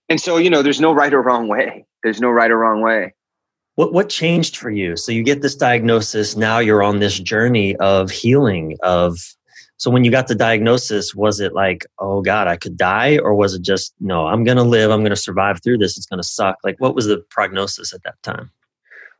And 0.09 0.21
so, 0.21 0.37
you 0.37 0.49
know, 0.49 0.61
there's 0.61 0.79
no 0.79 0.93
right 0.93 1.13
or 1.13 1.21
wrong 1.21 1.47
way. 1.47 1.85
There's 2.03 2.21
no 2.21 2.29
right 2.29 2.51
or 2.51 2.57
wrong 2.57 2.81
way. 2.81 3.13
What 3.75 3.93
what 3.93 4.09
changed 4.09 4.57
for 4.57 4.71
you? 4.71 4.97
So 4.97 5.11
you 5.11 5.23
get 5.23 5.41
this 5.41 5.55
diagnosis, 5.55 6.35
now 6.35 6.57
you're 6.57 6.81
on 6.81 6.99
this 6.99 7.19
journey 7.19 7.75
of 7.75 8.09
healing 8.09 8.75
of 8.81 9.19
so 9.77 9.91
when 9.91 10.03
you 10.03 10.11
got 10.11 10.27
the 10.27 10.35
diagnosis, 10.35 11.15
was 11.15 11.39
it 11.39 11.53
like, 11.53 11.85
oh 11.99 12.21
God, 12.21 12.47
I 12.47 12.57
could 12.57 12.77
die? 12.77 13.17
Or 13.19 13.33
was 13.33 13.53
it 13.53 13.61
just, 13.61 13.93
no, 13.99 14.27
I'm 14.27 14.43
going 14.43 14.57
to 14.57 14.63
live. 14.63 14.91
I'm 14.91 15.01
going 15.01 15.11
to 15.11 15.15
survive 15.15 15.61
through 15.63 15.77
this. 15.77 15.97
It's 15.97 16.07
going 16.07 16.21
to 16.21 16.27
suck. 16.27 16.57
Like, 16.63 16.79
what 16.79 16.95
was 16.95 17.05
the 17.05 17.23
prognosis 17.29 17.93
at 17.93 18.03
that 18.03 18.21
time? 18.23 18.51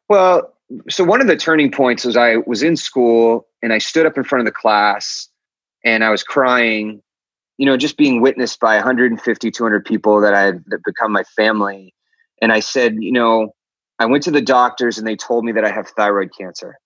Well, 0.10 0.54
so 0.90 1.04
one 1.04 1.22
of 1.22 1.28
the 1.28 1.38
turning 1.38 1.72
points 1.72 2.06
was 2.06 2.18
I 2.18 2.38
was 2.38 2.64
in 2.64 2.76
school 2.76 3.48
and 3.62 3.72
I 3.72 3.78
stood 3.78 4.06
up 4.06 4.18
in 4.18 4.24
front 4.24 4.42
of 4.42 4.46
the 4.46 4.58
class 4.58 5.30
and 5.86 6.04
I 6.04 6.10
was 6.10 6.24
crying 6.24 7.02
you 7.58 7.66
know, 7.66 7.76
just 7.76 7.98
being 7.98 8.22
witnessed 8.22 8.60
by 8.60 8.76
150, 8.76 9.52
200 9.52 9.86
people 9.86 10.22
that 10.22 10.34
I 10.34 10.42
had 10.44 10.64
become 10.86 11.12
my 11.12 11.24
family. 11.36 11.94
And 12.42 12.52
I 12.52 12.60
said, 12.60 12.98
you 13.00 13.12
know, 13.12 13.54
I 14.00 14.06
went 14.06 14.24
to 14.24 14.32
the 14.32 14.42
doctors 14.42 14.98
and 14.98 15.08
they 15.08 15.16
told 15.16 15.44
me 15.44 15.52
that 15.54 15.66
I 15.66 15.72
have 15.72 15.90
thyroid 15.90 16.30
cancer. 16.38 16.78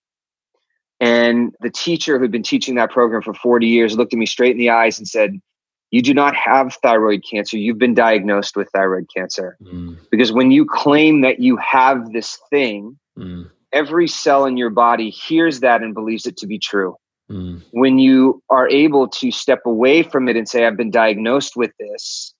And 1.01 1.55
the 1.61 1.71
teacher 1.71 2.19
who'd 2.19 2.31
been 2.31 2.43
teaching 2.43 2.75
that 2.75 2.91
program 2.91 3.23
for 3.23 3.33
40 3.33 3.65
years 3.65 3.97
looked 3.97 4.13
at 4.13 4.19
me 4.19 4.27
straight 4.27 4.51
in 4.51 4.59
the 4.59 4.69
eyes 4.69 4.99
and 4.99 5.07
said, 5.07 5.41
You 5.89 6.03
do 6.03 6.13
not 6.13 6.35
have 6.35 6.75
thyroid 6.75 7.23
cancer. 7.29 7.57
You've 7.57 7.79
been 7.79 7.95
diagnosed 7.95 8.55
with 8.55 8.69
thyroid 8.69 9.07
cancer. 9.13 9.57
Mm. 9.63 9.97
Because 10.11 10.31
when 10.31 10.51
you 10.51 10.63
claim 10.63 11.21
that 11.21 11.39
you 11.39 11.57
have 11.57 12.13
this 12.13 12.37
thing, 12.51 12.99
mm. 13.17 13.49
every 13.73 14.07
cell 14.07 14.45
in 14.45 14.57
your 14.57 14.69
body 14.69 15.09
hears 15.09 15.61
that 15.61 15.81
and 15.81 15.95
believes 15.95 16.27
it 16.27 16.37
to 16.37 16.47
be 16.47 16.59
true. 16.59 16.95
Mm. 17.31 17.63
When 17.71 17.97
you 17.97 18.43
are 18.51 18.69
able 18.69 19.07
to 19.07 19.31
step 19.31 19.61
away 19.65 20.03
from 20.03 20.29
it 20.29 20.37
and 20.37 20.47
say, 20.47 20.67
I've 20.67 20.77
been 20.77 20.91
diagnosed 20.91 21.55
with 21.55 21.71
this, 21.79 22.35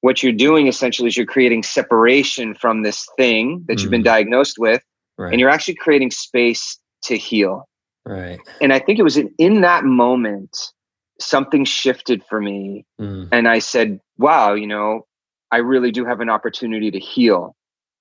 what 0.00 0.22
you're 0.22 0.32
doing 0.32 0.66
essentially 0.66 1.08
is 1.08 1.16
you're 1.16 1.26
creating 1.26 1.62
separation 1.62 2.54
from 2.54 2.84
this 2.84 3.06
thing 3.18 3.64
that 3.68 3.82
you've 3.82 3.90
been 3.90 4.00
mm. 4.00 4.06
diagnosed 4.06 4.56
with, 4.58 4.80
right. 5.18 5.30
and 5.30 5.40
you're 5.40 5.50
actually 5.50 5.74
creating 5.74 6.10
space 6.10 6.78
to 7.02 7.18
heal. 7.18 7.67
Right. 8.08 8.40
And 8.60 8.72
I 8.72 8.78
think 8.78 8.98
it 8.98 9.02
was 9.02 9.16
in, 9.16 9.32
in 9.38 9.60
that 9.62 9.84
moment, 9.84 10.72
something 11.20 11.64
shifted 11.64 12.24
for 12.28 12.40
me. 12.40 12.86
Mm. 13.00 13.28
And 13.32 13.48
I 13.48 13.58
said, 13.58 14.00
wow, 14.16 14.54
you 14.54 14.66
know, 14.66 15.06
I 15.50 15.58
really 15.58 15.90
do 15.90 16.04
have 16.04 16.20
an 16.20 16.30
opportunity 16.30 16.90
to 16.90 16.98
heal. 16.98 17.54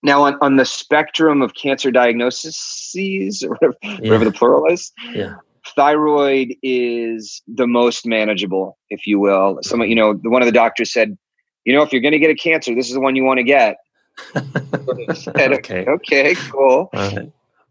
Now, 0.03 0.24
on, 0.24 0.38
on 0.41 0.55
the 0.58 0.66
spectrum 0.66 1.41
of 1.41 1.53
cancer 1.53 1.91
diagnoses, 1.91 3.43
or 3.47 3.49
whatever, 3.49 3.76
yeah. 3.84 3.97
whatever 3.99 4.26
the 4.26 4.32
plural 4.32 4.72
is, 4.72 4.91
yeah 5.12 5.36
thyroid 5.76 6.55
is 6.64 7.41
the 7.47 7.68
most 7.68 8.05
manageable, 8.05 8.78
if 8.89 9.05
you 9.05 9.20
will. 9.20 9.60
Some, 9.64 9.82
you 9.82 9.95
know, 9.95 10.14
one 10.14 10.41
of 10.41 10.45
the 10.45 10.51
doctors 10.51 10.91
said, 10.91 11.18
you 11.66 11.76
know, 11.76 11.82
if 11.84 11.91
you're 11.91 12.01
going 12.01 12.14
to 12.14 12.20
get 12.20 12.30
a 12.30 12.36
cancer, 12.36 12.74
this 12.74 12.88
is 12.88 12.93
the 12.93 12.99
one 12.99 13.16
you 13.16 13.24
want 13.24 13.39
to 13.39 13.43
get. 13.43 13.78
said, 15.14 15.53
okay. 15.53 15.86
Okay. 15.86 16.36
Cool. 16.36 16.89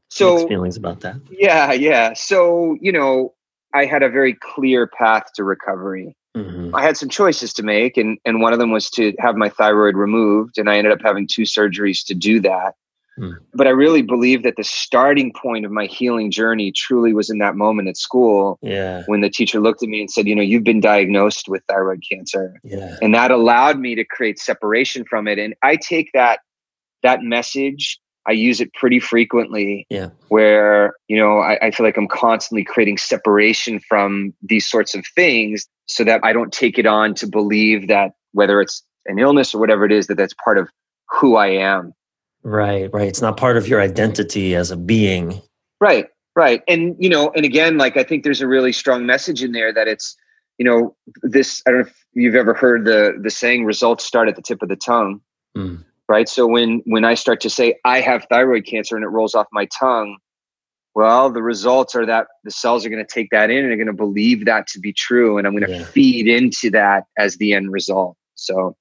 So 0.09 0.35
Mixed 0.35 0.49
feelings 0.49 0.77
about 0.77 1.01
that. 1.01 1.17
Yeah. 1.31 1.73
Yeah. 1.73 2.15
So 2.15 2.77
you 2.81 2.93
know, 2.93 3.35
I 3.75 3.85
had 3.85 4.03
a 4.03 4.09
very 4.09 4.35
clear 4.35 4.87
path 4.87 5.33
to 5.35 5.45
recovery. 5.45 6.17
Mm-hmm. 6.37 6.75
I 6.75 6.83
had 6.83 6.97
some 6.97 7.09
choices 7.09 7.53
to 7.55 7.63
make, 7.63 7.97
and 7.97 8.19
and 8.25 8.41
one 8.41 8.53
of 8.53 8.59
them 8.59 8.71
was 8.71 8.91
to 8.91 9.15
have 9.19 9.37
my 9.37 9.49
thyroid 9.49 9.97
removed, 9.97 10.59
and 10.59 10.69
I 10.69 10.77
ended 10.77 10.93
up 10.93 11.01
having 11.03 11.27
two 11.27 11.43
surgeries 11.43 12.05
to 12.07 12.15
do 12.15 12.41
that. 12.41 12.75
Mm. 13.19 13.39
But 13.55 13.67
I 13.67 13.71
really 13.71 14.03
believe 14.03 14.43
that 14.43 14.57
the 14.57 14.65
starting 14.65 15.33
point 15.33 15.65
of 15.65 15.73
my 15.73 15.87
healing 15.87 16.31
journey 16.31 16.71
truly 16.73 17.15
was 17.15 17.31
in 17.31 17.39
that 17.39 17.57
moment 17.57 17.89
at 17.89 17.97
school 17.97 18.59
yeah. 18.61 19.05
when 19.07 19.23
the 19.23 19.31
teacher 19.31 19.61
looked 19.61 19.83
at 19.83 19.89
me 19.89 20.01
and 20.01 20.11
said, 20.11 20.27
You 20.27 20.35
know, 20.35 20.43
you've 20.43 20.65
been 20.65 20.81
diagnosed 20.81 21.49
with 21.49 21.63
thyroid 21.69 22.03
cancer. 22.09 22.61
Yeah. 22.63 22.97
And 23.01 23.15
that 23.15 23.31
allowed 23.31 23.79
me 23.79 23.95
to 23.95 24.05
create 24.05 24.39
separation 24.39 25.05
from 25.05 25.27
it. 25.29 25.39
And 25.39 25.55
I 25.63 25.77
take 25.77 26.11
that 26.13 26.41
that 27.03 27.23
message 27.23 27.99
I 28.27 28.33
use 28.33 28.61
it 28.61 28.73
pretty 28.75 29.01
frequently. 29.01 29.87
Yeah. 29.89 30.11
Where, 30.29 30.95
you 31.09 31.17
know, 31.17 31.39
I, 31.39 31.59
I, 31.67 31.71
feel 31.71 31.87
like 31.87 31.97
I'm 31.97 32.09
constantly 32.09 32.65
creating 32.65 32.99
separation 32.99 33.81
from 33.81 34.35
these 34.43 34.69
sorts 34.69 34.95
of 34.95 35.07
things 35.15 35.67
so 35.87 36.05
that 36.05 36.21
I 36.25 36.33
don't 36.33 36.53
take 36.53 36.79
it 36.79 36.87
on 36.87 37.15
to 37.17 37.27
believe 37.27 37.89
that 37.89 38.13
whether 38.33 38.61
it's 38.61 38.83
an 39.07 39.19
illness 39.19 39.55
or 39.55 39.59
whatever 39.59 39.85
it 39.85 39.93
is, 39.93 40.09
that 40.09 40.17
that's 40.17 40.35
part 40.35 40.59
of 40.59 40.69
who 41.09 41.37
I 41.37 41.49
am. 41.49 41.93
Right, 42.43 42.93
right. 42.93 43.09
It's 43.09 43.23
not 43.23 43.37
part 43.37 43.57
of 43.57 43.69
your 43.69 43.81
identity 43.81 44.55
as 44.55 44.71
a 44.71 44.77
being. 44.77 45.41
Right, 45.81 46.07
right. 46.35 46.63
And, 46.69 46.97
you 46.99 47.09
know, 47.09 47.31
and 47.35 47.45
again, 47.45 47.79
like 47.79 47.97
I 47.97 48.05
think 48.05 48.25
there's 48.25 48.41
a 48.41 48.49
really 48.49 48.73
strong 48.73 49.07
message 49.07 49.43
in 49.43 49.53
there 49.53 49.73
that 49.73 49.89
it's, 49.89 50.17
you 50.59 50.65
know, 50.65 50.97
this, 51.23 51.63
I 51.67 51.71
don't 51.71 51.81
know 51.81 51.87
if 51.87 52.07
you've 52.13 52.35
ever 52.35 52.55
heard 52.55 52.85
the, 52.85 53.19
the 53.21 53.31
saying 53.31 53.65
results 53.65 54.05
start 54.05 54.29
at 54.29 54.37
the 54.37 54.43
tip 54.43 54.63
of 54.63 54.69
the 54.69 54.77
tongue. 54.77 55.21
Mm. 55.57 55.85
Right. 56.09 56.29
So 56.29 56.47
when, 56.47 56.83
when 56.87 57.05
I 57.05 57.15
start 57.15 57.41
to 57.41 57.51
say 57.51 57.81
I 57.85 58.01
have 58.01 58.27
thyroid 58.31 58.65
cancer 58.65 58.95
and 58.95 59.05
it 59.05 59.09
rolls 59.09 59.35
off 59.35 59.47
my 59.53 59.67
tongue, 59.67 60.19
well, 60.95 61.31
the 61.31 61.43
results 61.43 61.95
are 61.95 62.07
that 62.07 62.29
the 62.45 62.51
cells 62.51 62.87
are 62.87 62.89
going 62.89 63.05
to 63.05 63.13
take 63.13 63.29
that 63.31 63.51
in 63.51 63.65
and 63.65 63.73
are 63.73 63.77
going 63.77 63.87
to 63.89 63.93
believe 63.93 64.45
that 64.47 64.67
to 64.69 64.81
be 64.81 64.93
true. 64.93 65.37
And 65.37 65.47
I'm 65.47 65.55
going 65.55 65.71
to 65.71 65.79
yeah. 65.79 65.85
feed 65.85 66.29
into 66.29 66.71
that 66.71 67.05
as 67.19 67.37
the 67.37 67.53
end 67.53 67.73
result. 67.73 68.17
So 68.35 68.77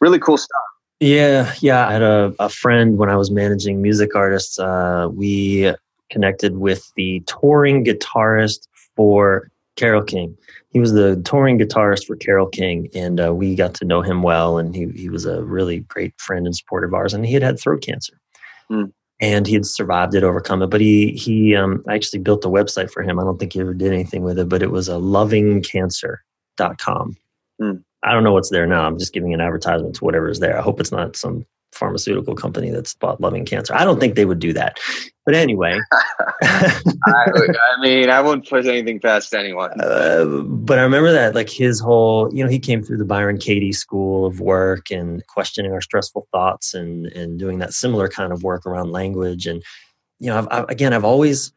really 0.00 0.18
cool 0.18 0.36
stuff. 0.36 0.60
Yeah, 0.98 1.54
yeah. 1.60 1.88
I 1.88 1.92
had 1.92 2.02
a, 2.02 2.34
a 2.38 2.48
friend 2.50 2.98
when 2.98 3.08
I 3.08 3.16
was 3.16 3.30
managing 3.30 3.80
music 3.80 4.14
artists. 4.14 4.58
Uh, 4.58 5.08
we 5.10 5.72
connected 6.10 6.58
with 6.58 6.92
the 6.96 7.22
touring 7.26 7.84
guitarist 7.84 8.66
for 8.96 9.50
Carole 9.76 10.02
King. 10.02 10.36
He 10.70 10.78
was 10.78 10.92
the 10.92 11.20
touring 11.24 11.58
guitarist 11.58 12.06
for 12.06 12.16
Carole 12.16 12.48
King, 12.48 12.88
and 12.94 13.20
uh, 13.20 13.34
we 13.34 13.54
got 13.54 13.74
to 13.74 13.84
know 13.84 14.00
him 14.02 14.22
well. 14.22 14.58
And 14.58 14.74
he 14.74 14.86
he 14.94 15.08
was 15.08 15.26
a 15.26 15.42
really 15.42 15.80
great 15.80 16.14
friend 16.18 16.46
and 16.46 16.54
supporter 16.54 16.86
of 16.86 16.94
ours. 16.94 17.14
And 17.14 17.26
he 17.26 17.32
had 17.32 17.42
had 17.42 17.58
throat 17.58 17.82
cancer, 17.82 18.20
mm. 18.70 18.92
and 19.20 19.46
he 19.46 19.54
had 19.54 19.66
survived 19.66 20.14
it, 20.14 20.22
overcome 20.22 20.62
it. 20.62 20.68
But 20.68 20.80
he 20.80 21.12
he 21.12 21.56
um, 21.56 21.82
I 21.88 21.94
actually 21.94 22.20
built 22.20 22.44
a 22.44 22.48
website 22.48 22.90
for 22.90 23.02
him. 23.02 23.18
I 23.18 23.24
don't 23.24 23.38
think 23.38 23.54
he 23.54 23.60
ever 23.60 23.74
did 23.74 23.92
anything 23.92 24.22
with 24.22 24.38
it, 24.38 24.48
but 24.48 24.62
it 24.62 24.70
was 24.70 24.88
a 24.88 24.94
lovingcancer.com. 24.94 27.16
Mm. 27.60 27.82
I 28.02 28.12
don't 28.12 28.24
know 28.24 28.32
what's 28.32 28.50
there 28.50 28.66
now. 28.66 28.86
I'm 28.86 28.98
just 28.98 29.12
giving 29.12 29.34
an 29.34 29.40
advertisement 29.40 29.94
to 29.96 30.04
whatever 30.04 30.30
is 30.30 30.40
there. 30.40 30.58
I 30.58 30.62
hope 30.62 30.80
it's 30.80 30.92
not 30.92 31.16
some 31.16 31.44
pharmaceutical 31.72 32.34
company 32.34 32.70
that's 32.70 32.94
bought 32.94 33.20
loving 33.20 33.44
cancer. 33.44 33.74
I 33.74 33.84
don't 33.84 34.00
think 34.00 34.14
they 34.14 34.24
would 34.24 34.38
do 34.38 34.52
that. 34.52 34.78
But 35.24 35.34
anyway, 35.34 35.78
I, 36.42 36.80
I, 37.06 37.80
mean, 37.80 38.10
I 38.10 38.20
wouldn't 38.20 38.48
push 38.48 38.66
anything 38.66 39.00
past 39.00 39.34
anyone. 39.34 39.80
Uh, 39.80 40.24
but 40.44 40.78
I 40.78 40.82
remember 40.82 41.12
that, 41.12 41.34
like 41.34 41.48
his 41.48 41.78
whole, 41.78 42.34
you 42.34 42.42
know, 42.42 42.50
he 42.50 42.58
came 42.58 42.82
through 42.82 42.96
the 42.96 43.04
Byron 43.04 43.38
Katie 43.38 43.72
School 43.72 44.26
of 44.26 44.40
Work 44.40 44.90
and 44.90 45.24
questioning 45.26 45.72
our 45.72 45.80
stressful 45.80 46.26
thoughts 46.32 46.74
and 46.74 47.06
and 47.06 47.38
doing 47.38 47.58
that 47.58 47.74
similar 47.74 48.08
kind 48.08 48.32
of 48.32 48.42
work 48.42 48.66
around 48.66 48.92
language. 48.92 49.46
And 49.46 49.62
you 50.18 50.30
know, 50.30 50.38
I've, 50.38 50.48
I've, 50.50 50.68
again, 50.68 50.92
I've 50.92 51.04
always 51.04 51.52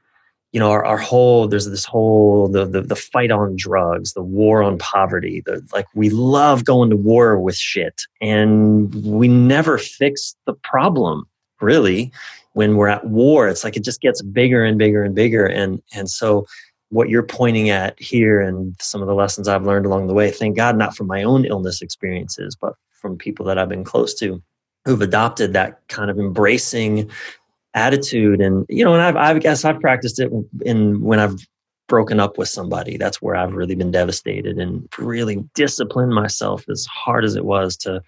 you 0.53 0.59
know, 0.59 0.69
our, 0.69 0.85
our 0.85 0.99
whole, 0.99 1.47
there's 1.47 1.67
this 1.67 1.83
whole, 1.83 2.47
the, 2.47 2.65
the, 2.65 2.81
the 2.81 2.95
fight 2.95 3.31
on 3.31 3.55
drugs, 3.57 4.13
the 4.13 4.21
war 4.21 4.61
on 4.61 4.77
poverty, 4.77 5.41
the, 5.45 5.67
like 5.73 5.87
we 5.95 6.11
love 6.11 6.63
going 6.63 6.91
to 6.91 6.95
war 6.95 7.39
with 7.39 7.57
shit 7.57 8.03
and 8.21 8.93
we 9.03 9.27
never 9.27 9.79
fix 9.79 10.35
the 10.45 10.53
problem 10.53 11.27
really 11.59 12.11
when 12.53 12.77
we're 12.77 12.87
at 12.87 13.05
war. 13.07 13.49
It's 13.49 13.63
like 13.63 13.75
it 13.75 13.83
just 13.83 13.99
gets 13.99 14.21
bigger 14.21 14.63
and 14.63 14.77
bigger 14.77 15.03
and 15.03 15.15
bigger. 15.15 15.47
And, 15.47 15.81
and 15.91 16.07
so 16.07 16.45
what 16.89 17.09
you're 17.09 17.23
pointing 17.23 17.71
at 17.71 17.99
here 17.99 18.39
and 18.39 18.75
some 18.79 19.01
of 19.01 19.07
the 19.07 19.15
lessons 19.15 19.47
I've 19.47 19.65
learned 19.65 19.87
along 19.87 20.05
the 20.05 20.13
way, 20.13 20.29
thank 20.29 20.55
God, 20.55 20.77
not 20.77 20.95
from 20.95 21.07
my 21.07 21.23
own 21.23 21.45
illness 21.45 21.81
experiences, 21.81 22.55
but 22.55 22.75
from 22.91 23.17
people 23.17 23.43
that 23.47 23.57
I've 23.57 23.69
been 23.69 23.83
close 23.83 24.13
to 24.19 24.39
who've 24.85 25.01
adopted 25.01 25.53
that 25.53 25.79
kind 25.87 26.11
of 26.11 26.19
embracing 26.19 27.09
attitude 27.75 28.39
and 28.39 28.65
you 28.69 28.85
know 28.85 28.93
and 28.93 29.01
I've, 29.01 29.15
i 29.15 29.39
guess 29.39 29.65
i've 29.65 29.79
practiced 29.79 30.19
it 30.19 30.31
in 30.63 31.01
when 31.01 31.19
i've 31.19 31.35
broken 31.87 32.19
up 32.19 32.37
with 32.37 32.49
somebody. 32.49 32.97
That's 32.97 33.21
where 33.21 33.35
I've 33.35 33.53
really 33.53 33.75
been 33.75 33.91
devastated 33.91 34.57
and 34.57 34.87
really 34.97 35.43
disciplined 35.53 36.13
myself 36.13 36.65
as 36.69 36.85
hard 36.85 37.25
as 37.25 37.35
it 37.35 37.45
was 37.45 37.77
to 37.77 38.01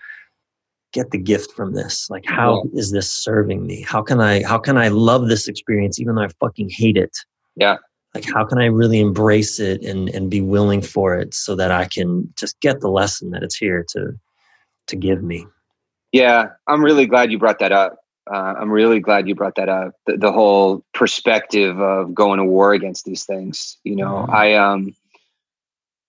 get 0.93 1.11
the 1.11 1.17
gift 1.17 1.51
from 1.51 1.73
this. 1.73 2.09
Like, 2.09 2.25
how 2.25 2.63
yeah. 2.63 2.79
is 2.79 2.91
this 2.91 3.11
serving 3.11 3.65
me? 3.65 3.81
How 3.81 4.01
can 4.01 4.21
I, 4.21 4.43
how 4.43 4.57
can 4.57 4.77
I 4.77 4.87
love 4.87 5.27
this 5.27 5.47
experience 5.47 5.99
even 5.99 6.15
though 6.15 6.23
I 6.23 6.29
fucking 6.39 6.69
hate 6.71 6.97
it? 6.97 7.15
Yeah. 7.55 7.77
Like, 8.13 8.25
how 8.25 8.45
can 8.45 8.59
I 8.59 8.65
really 8.65 8.99
embrace 9.01 9.59
it 9.59 9.83
and, 9.83 10.07
and 10.09 10.31
be 10.31 10.39
willing 10.39 10.81
for 10.81 11.15
it 11.17 11.33
so 11.33 11.55
that 11.55 11.71
I 11.71 11.85
can 11.85 12.33
just 12.37 12.59
get 12.61 12.79
the 12.79 12.89
lesson 12.89 13.31
that 13.31 13.43
it's 13.43 13.57
here 13.57 13.85
to, 13.89 14.13
to 14.87 14.95
give 14.95 15.21
me? 15.21 15.45
Yeah. 16.13 16.45
I'm 16.67 16.83
really 16.83 17.07
glad 17.07 17.29
you 17.29 17.37
brought 17.37 17.59
that 17.59 17.73
up 17.73 17.97
uh, 18.31 18.53
I'm 18.59 18.71
really 18.71 18.99
glad 18.99 19.27
you 19.27 19.35
brought 19.35 19.55
that 19.55 19.69
up. 19.69 19.93
The, 20.07 20.17
the, 20.17 20.31
whole 20.31 20.83
perspective 20.93 21.79
of 21.79 22.13
going 22.13 22.39
to 22.39 22.45
war 22.45 22.73
against 22.73 23.05
these 23.05 23.23
things. 23.23 23.77
You 23.83 23.95
know, 23.95 24.13
mm-hmm. 24.13 24.31
I 24.31 24.55
um, 24.55 24.95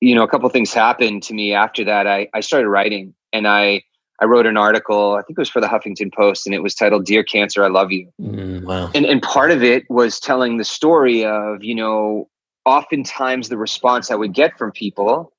you 0.00 0.14
know, 0.14 0.22
a 0.22 0.28
couple 0.28 0.48
things 0.48 0.72
happened 0.72 1.22
to 1.24 1.34
me 1.34 1.52
after 1.52 1.84
that. 1.84 2.06
I 2.06 2.28
I 2.32 2.40
started 2.40 2.68
writing, 2.68 3.14
and 3.32 3.46
I 3.46 3.82
I 4.20 4.24
wrote 4.24 4.46
an 4.46 4.56
article. 4.56 5.14
I 5.14 5.22
think 5.22 5.38
it 5.38 5.40
was 5.40 5.50
for 5.50 5.60
the 5.60 5.66
Huffington 5.66 6.12
Post, 6.12 6.46
and 6.46 6.54
it 6.54 6.62
was 6.62 6.74
titled 6.74 7.04
"Dear 7.04 7.22
Cancer, 7.22 7.64
I 7.64 7.68
Love 7.68 7.92
You." 7.92 8.10
Mm, 8.20 8.64
wow. 8.64 8.90
And 8.94 9.04
and 9.04 9.20
part 9.20 9.50
of 9.50 9.62
it 9.62 9.84
was 9.90 10.18
telling 10.18 10.56
the 10.56 10.64
story 10.64 11.24
of 11.24 11.62
you 11.62 11.74
know, 11.74 12.28
oftentimes 12.64 13.48
the 13.50 13.58
response 13.58 14.10
I 14.10 14.14
would 14.14 14.32
get 14.32 14.56
from 14.58 14.72
people 14.72 15.32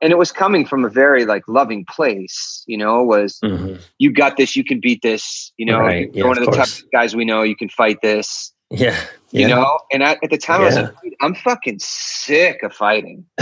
and 0.00 0.12
it 0.12 0.18
was 0.18 0.32
coming 0.32 0.64
from 0.64 0.84
a 0.84 0.88
very 0.88 1.24
like 1.24 1.42
loving 1.48 1.84
place 1.84 2.64
you 2.66 2.76
know 2.76 3.02
was 3.02 3.38
mm-hmm. 3.44 3.76
you 3.98 4.12
got 4.12 4.36
this 4.36 4.56
you 4.56 4.64
can 4.64 4.80
beat 4.80 5.02
this 5.02 5.52
you 5.56 5.66
know 5.66 5.78
right. 5.78 6.10
yeah, 6.14 6.24
one 6.24 6.36
of, 6.36 6.42
of 6.44 6.50
the 6.50 6.56
toughest 6.56 6.84
guys 6.92 7.14
we 7.14 7.24
know 7.24 7.42
you 7.42 7.56
can 7.56 7.68
fight 7.68 8.00
this. 8.02 8.52
Yeah, 8.72 8.96
yeah. 9.30 9.40
you 9.40 9.48
know? 9.48 9.80
And 9.92 10.02
at, 10.02 10.18
at 10.22 10.30
the 10.30 10.38
time 10.38 10.60
yeah. 10.60 10.66
i 10.66 10.68
was 10.68 10.76
like 10.76 11.14
i'm 11.20 11.34
fucking 11.34 11.78
sick 11.80 12.62
of 12.62 12.72
fighting. 12.72 13.24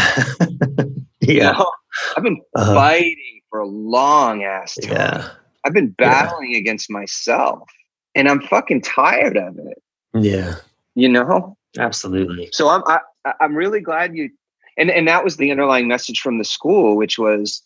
Yeah. 1.20 1.34
You 1.34 1.59
know? 1.59 1.70
i've 2.16 2.22
been 2.22 2.40
uh-huh. 2.54 2.74
fighting 2.74 3.40
for 3.50 3.61
a 3.61 3.66
long 3.66 4.44
ass 4.44 4.76
time. 4.76 4.92
Yeah. 4.92 5.28
I've 5.64 5.74
been 5.74 5.90
battling 5.90 6.54
against 6.54 6.90
myself 6.90 7.68
and 8.14 8.28
i'm 8.28 8.40
fucking 8.40 8.80
tired 8.80 9.36
of 9.36 9.59
it. 9.59 9.82
Yeah. 10.14 10.54
You 10.94 11.11
know? 11.11 11.56
Absolutely. 11.78 12.48
So 12.52 12.70
i'm 12.70 12.82
I, 12.86 13.00
i'm 13.42 13.54
really 13.54 13.80
glad 13.80 14.16
you 14.16 14.30
and 14.79 14.91
and 14.91 15.09
that 15.09 15.24
was 15.24 15.37
the 15.37 15.51
underlying 15.51 15.89
message 15.89 16.20
from 16.20 16.39
the 16.39 16.45
school 16.45 16.97
which 16.97 17.18
was 17.18 17.62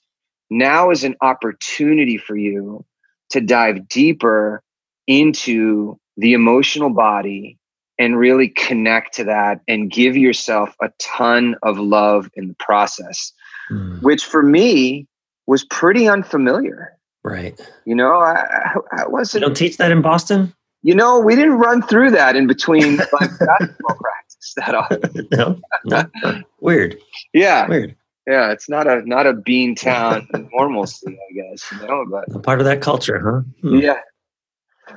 now 0.51 0.91
is 0.91 1.05
an 1.05 1.15
opportunity 1.21 2.17
for 2.17 2.37
you 2.37 2.85
to 3.31 3.41
dive 3.41 3.89
deeper 3.89 4.63
into 5.07 5.99
the 6.17 6.33
emotional 6.33 6.91
body 6.91 7.59
and 7.99 8.19
really 8.19 8.49
connect 8.49 9.15
to 9.15 9.25
that 9.25 9.61
and 9.69 9.91
give 9.91 10.17
yourself 10.17 10.75
a 10.83 10.91
ton 10.99 11.55
of 11.63 11.79
love 11.79 12.29
in 12.35 12.49
the 12.49 12.57
process 12.59 13.33
mm. 13.71 14.03
which 14.03 14.25
for 14.25 14.43
me 14.43 15.07
was 15.47 15.65
pretty 15.65 16.09
unfamiliar. 16.09 16.97
Right. 17.25 17.61
You 17.85 17.95
know 17.95 18.15
i, 18.15 18.75
I 18.97 19.07
wasn't 19.07 19.43
you 19.43 19.49
don't 19.49 19.57
teach 19.57 19.77
that 19.77 19.93
in 19.93 20.03
boston 20.03 20.55
you 20.83 20.95
know 20.95 21.19
we 21.19 21.35
didn't 21.35 21.59
run 21.59 21.83
through 21.83 22.11
that 22.11 22.37
in 22.37 22.47
between 22.47 22.97
like 23.21 23.31
basketball 23.39 23.97
practice 23.97 24.55
that 24.57 24.75
often. 24.75 25.29
no, 25.33 25.61
no. 25.85 26.43
Weird. 26.61 26.99
Yeah. 27.33 27.69
Weird. 27.69 27.97
Yeah, 28.27 28.53
it's 28.53 28.69
not 28.69 28.87
a 28.87 29.03
not 29.09 29.27
a 29.27 29.33
bean 29.33 29.75
town 29.75 30.29
normalcy, 30.53 31.09
I 31.09 31.33
guess. 31.35 31.73
You 31.73 31.89
know, 31.89 32.07
but 32.09 32.33
a 32.35 32.39
part 32.39 32.61
of 32.61 32.67
that 32.67 32.81
culture, 32.81 33.19
huh? 33.19 33.69
Hmm. 33.69 33.79
Yeah. 33.79 33.99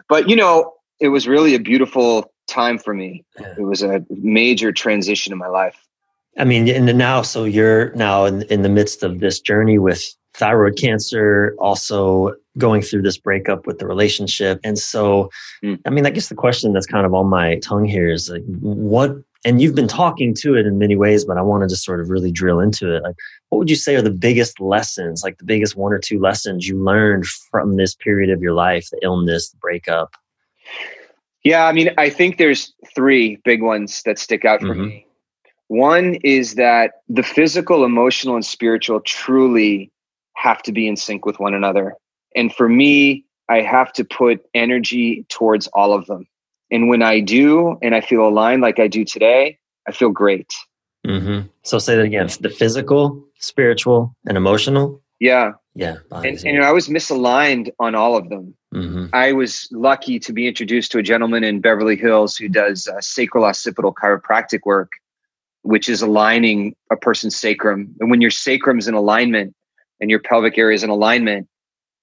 But 0.09 0.29
you 0.29 0.36
know, 0.36 0.73
it 0.99 1.09
was 1.09 1.27
really 1.27 1.55
a 1.55 1.59
beautiful 1.59 2.31
time 2.47 2.77
for 2.77 2.93
me. 2.93 3.25
It 3.57 3.63
was 3.63 3.81
a 3.81 4.05
major 4.09 4.71
transition 4.71 5.33
in 5.33 5.39
my 5.39 5.47
life. 5.47 5.75
I 6.38 6.43
mean, 6.43 6.67
and 6.67 6.97
now, 6.97 7.21
so 7.21 7.45
you're 7.45 7.93
now 7.95 8.25
in, 8.25 8.43
in 8.43 8.61
the 8.61 8.69
midst 8.69 9.03
of 9.03 9.19
this 9.19 9.39
journey 9.39 9.79
with 9.79 10.13
thyroid 10.38 10.77
cancer, 10.77 11.55
also 11.59 12.36
going 12.57 12.81
through 12.81 13.01
this 13.01 13.17
breakup 13.17 13.65
with 13.67 13.79
the 13.79 13.88
relationship. 13.88 14.59
And 14.63 14.77
so, 14.77 15.29
mm. 15.63 15.79
I 15.86 15.89
mean, 15.89 16.05
I 16.05 16.09
guess 16.09 16.29
the 16.29 16.36
question 16.36 16.73
that's 16.73 16.86
kind 16.86 17.05
of 17.05 17.13
on 17.13 17.27
my 17.27 17.59
tongue 17.59 17.86
here 17.86 18.09
is 18.09 18.29
like, 18.29 18.43
what 18.59 19.15
and 19.45 19.61
you've 19.61 19.75
been 19.75 19.88
talking 19.88 20.33
to 20.33 20.55
it 20.55 20.65
in 20.65 20.79
many 20.79 20.95
ways, 20.95 21.23
but 21.23 21.38
I 21.38 21.41
want 21.43 21.69
to 21.69 21.75
sort 21.75 22.01
of 22.01 22.09
really 22.09 22.31
drill 22.31 22.59
into 22.59 22.95
it. 22.95 23.03
Like, 23.03 23.15
what 23.49 23.59
would 23.59 23.69
you 23.69 23.75
say 23.75 23.95
are 23.95 24.01
the 24.01 24.09
biggest 24.09 24.59
lessons, 24.59 25.23
like 25.23 25.38
the 25.38 25.45
biggest 25.45 25.75
one 25.75 25.93
or 25.93 25.99
two 25.99 26.19
lessons 26.19 26.67
you 26.67 26.83
learned 26.83 27.27
from 27.51 27.75
this 27.75 27.93
period 27.93 28.31
of 28.31 28.41
your 28.41 28.53
life, 28.53 28.88
the 28.91 28.99
illness, 29.03 29.51
the 29.51 29.57
breakup? 29.57 30.15
Yeah, 31.43 31.67
I 31.67 31.73
mean, 31.73 31.91
I 31.99 32.09
think 32.09 32.38
there's 32.38 32.73
three 32.95 33.39
big 33.45 33.61
ones 33.61 34.01
that 34.03 34.17
stick 34.17 34.45
out 34.45 34.61
for 34.61 34.69
mm-hmm. 34.69 34.88
me. 34.88 35.05
One 35.67 36.15
is 36.23 36.55
that 36.55 36.93
the 37.07 37.23
physical, 37.23 37.86
emotional, 37.86 38.33
and 38.33 38.45
spiritual 38.45 38.99
truly 39.01 39.91
have 40.45 40.61
to 40.61 40.71
be 40.71 40.87
in 40.87 40.95
sync 40.95 41.25
with 41.25 41.39
one 41.39 41.55
another. 41.55 41.95
And 42.35 42.53
for 42.53 42.69
me, 42.69 43.25
I 43.49 43.61
have 43.61 43.91
to 43.93 44.05
put 44.05 44.45
energy 44.53 45.25
towards 45.27 45.67
all 45.67 45.91
of 45.91 46.05
them. 46.05 46.27
And 46.71 46.87
when 46.87 47.01
I 47.01 47.19
do, 47.19 47.77
and 47.81 47.95
I 47.95 48.01
feel 48.01 48.27
aligned 48.27 48.61
like 48.61 48.79
I 48.79 48.87
do 48.87 49.03
today, 49.05 49.57
I 49.87 49.91
feel 49.91 50.09
great. 50.09 50.53
Mm-hmm. 51.05 51.47
So 51.63 51.79
say 51.79 51.95
that 51.95 52.03
again: 52.03 52.29
the 52.39 52.49
physical, 52.49 53.23
spiritual, 53.39 54.15
and 54.27 54.37
emotional. 54.37 55.01
Yeah, 55.19 55.53
yeah. 55.75 55.97
And, 56.11 56.43
and, 56.43 56.63
I 56.63 56.71
was 56.71 56.89
misaligned 56.89 57.69
on 57.79 57.95
all 57.95 58.17
of 58.17 58.29
them. 58.29 58.55
Mm-hmm. 58.73 59.05
I 59.13 59.31
was 59.31 59.69
lucky 59.71 60.19
to 60.19 60.33
be 60.33 60.47
introduced 60.47 60.91
to 60.91 60.97
a 60.97 61.03
gentleman 61.03 61.43
in 61.43 61.61
Beverly 61.61 61.95
Hills 61.95 62.35
who 62.35 62.49
does 62.49 62.87
uh, 62.87 62.99
sacral 62.99 63.45
occipital 63.45 63.93
chiropractic 63.93 64.61
work, 64.65 64.91
which 65.61 65.87
is 65.87 66.01
aligning 66.01 66.75
a 66.91 66.97
person's 66.97 67.37
sacrum. 67.37 67.95
And 67.99 68.11
when 68.11 68.21
your 68.21 68.31
sacrum 68.31 68.77
is 68.77 68.87
in 68.87 68.93
alignment 68.93 69.55
and 69.99 70.09
your 70.09 70.19
pelvic 70.19 70.57
area 70.57 70.75
is 70.75 70.83
in 70.83 70.89
alignment, 70.89 71.47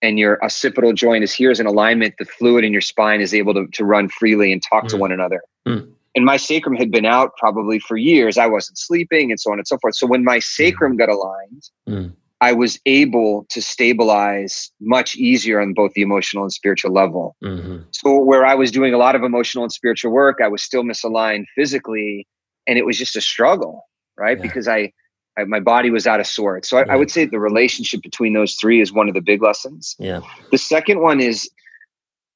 and 0.03 0.19
your 0.19 0.45
occipital 0.45 0.93
joint 0.93 1.23
is 1.23 1.33
here 1.33 1.51
is 1.51 1.61
in 1.61 1.67
alignment, 1.67 2.15
the 2.19 2.25
fluid 2.25 2.65
in 2.65 2.73
your 2.73 2.81
spine 2.81 3.21
is 3.21 3.33
able 3.33 3.55
to, 3.55 3.67
to 3.69 3.85
run 3.85 4.09
freely 4.09 4.53
and 4.53 4.63
talk 4.63 4.85
mm. 4.85 4.89
to 4.89 4.97
one 4.97 5.13
another. 5.13 5.43
Mm. 5.67 5.93
And 6.15 6.25
my 6.25 6.37
sacrum 6.37 6.77
had 6.77 6.91
been 6.91 7.07
out 7.07 7.37
probably 7.39 7.79
for 7.79 7.97
years. 7.97 8.37
I 8.37 8.47
wasn't 8.47 8.79
sleeping 8.79 9.31
and 9.31 9.41
so 9.41 9.53
on 9.53 9.59
and 9.59 9.67
so 9.67 9.79
forth. 9.79 9.95
So 9.95 10.07
when 10.07 10.25
my 10.25 10.41
sacrum 10.41 10.97
got 10.97 11.09
aligned, 11.09 11.63
mm. 11.89 12.13
I 12.41 12.53
was 12.53 12.81
able 12.87 13.47
to 13.51 13.63
stabilize 13.63 14.73
much 14.81 15.15
easier 15.15 15.61
on 15.61 15.73
both 15.75 15.93
the 15.95 16.03
emotional 16.03 16.43
and 16.43 16.53
spiritual 16.53 16.93
level. 16.93 17.37
Mm-hmm. 17.43 17.85
So 17.93 18.19
where 18.19 18.45
I 18.45 18.57
was 18.57 18.73
doing 18.73 18.93
a 18.93 18.99
lot 18.99 19.15
of 19.15 19.23
emotional 19.23 19.63
and 19.63 19.73
spiritual 19.73 20.11
work, 20.11 20.39
I 20.43 20.49
was 20.49 20.61
still 20.61 20.83
misaligned 20.83 21.45
physically 21.55 22.27
and 22.67 22.79
it 22.79 22.85
was 22.85 22.99
just 22.99 23.15
a 23.15 23.21
struggle, 23.21 23.85
right? 24.19 24.37
Yeah. 24.37 24.43
Because 24.43 24.67
I 24.67 24.93
I, 25.39 25.45
my 25.45 25.61
body 25.61 25.91
was 25.91 26.07
out 26.07 26.21
of 26.21 26.27
sorts. 26.27 26.69
So 26.69 26.79
I, 26.79 26.85
yeah. 26.85 26.93
I, 26.93 26.97
would 26.97 27.11
say 27.11 27.25
the 27.25 27.41
relationship 27.41 28.03
between 28.03 28.35
those 28.35 28.55
three 28.55 28.81
is 28.81 28.93
one 28.93 29.09
of 29.09 29.15
the 29.15 29.21
big 29.21 29.43
lessons. 29.43 29.97
Yeah. 29.99 30.21
The 30.51 30.59
second 30.59 31.01
one 31.01 31.21
is 31.21 31.51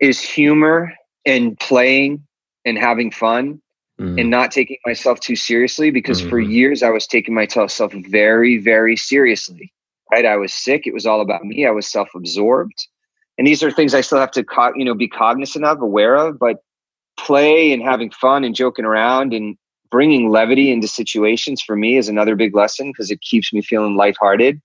is 0.00 0.20
humor 0.20 0.94
and 1.24 1.58
playing 1.58 2.26
and 2.64 2.76
having 2.78 3.10
fun 3.10 3.60
mm. 3.98 4.20
and 4.20 4.30
not 4.30 4.50
taking 4.50 4.78
myself 4.86 5.20
too 5.20 5.36
seriously 5.36 5.90
because 5.90 6.22
mm. 6.22 6.28
for 6.28 6.40
mm-hmm. 6.40 6.50
years 6.50 6.82
I 6.82 6.90
was 6.90 7.06
taking 7.06 7.34
myself 7.34 7.78
very 8.08 8.58
very 8.58 8.96
seriously. 8.96 9.72
Right? 10.10 10.24
I 10.24 10.36
was 10.36 10.52
sick. 10.52 10.86
It 10.86 10.94
was 10.94 11.04
all 11.04 11.20
about 11.20 11.44
me. 11.44 11.66
I 11.66 11.70
was 11.70 11.88
self-absorbed. 11.88 12.86
And 13.38 13.46
these 13.46 13.62
are 13.64 13.72
things 13.72 13.92
I 13.92 14.02
still 14.02 14.20
have 14.20 14.30
to 14.32 14.44
co- 14.44 14.72
you 14.76 14.84
know 14.84 14.94
be 14.94 15.08
cognizant 15.08 15.64
of, 15.64 15.82
aware 15.82 16.16
of, 16.16 16.38
but 16.38 16.62
play 17.18 17.72
and 17.72 17.82
having 17.82 18.10
fun 18.10 18.44
and 18.44 18.54
joking 18.54 18.84
around 18.84 19.32
and 19.34 19.56
bringing 19.90 20.30
levity 20.30 20.70
into 20.70 20.88
situations 20.88 21.62
for 21.62 21.76
me 21.76 21.96
is 21.96 22.08
another 22.08 22.36
big 22.36 22.54
lesson 22.54 22.90
because 22.90 23.10
it 23.10 23.20
keeps 23.20 23.52
me 23.52 23.62
feeling 23.62 23.96
lighthearted 23.96 24.60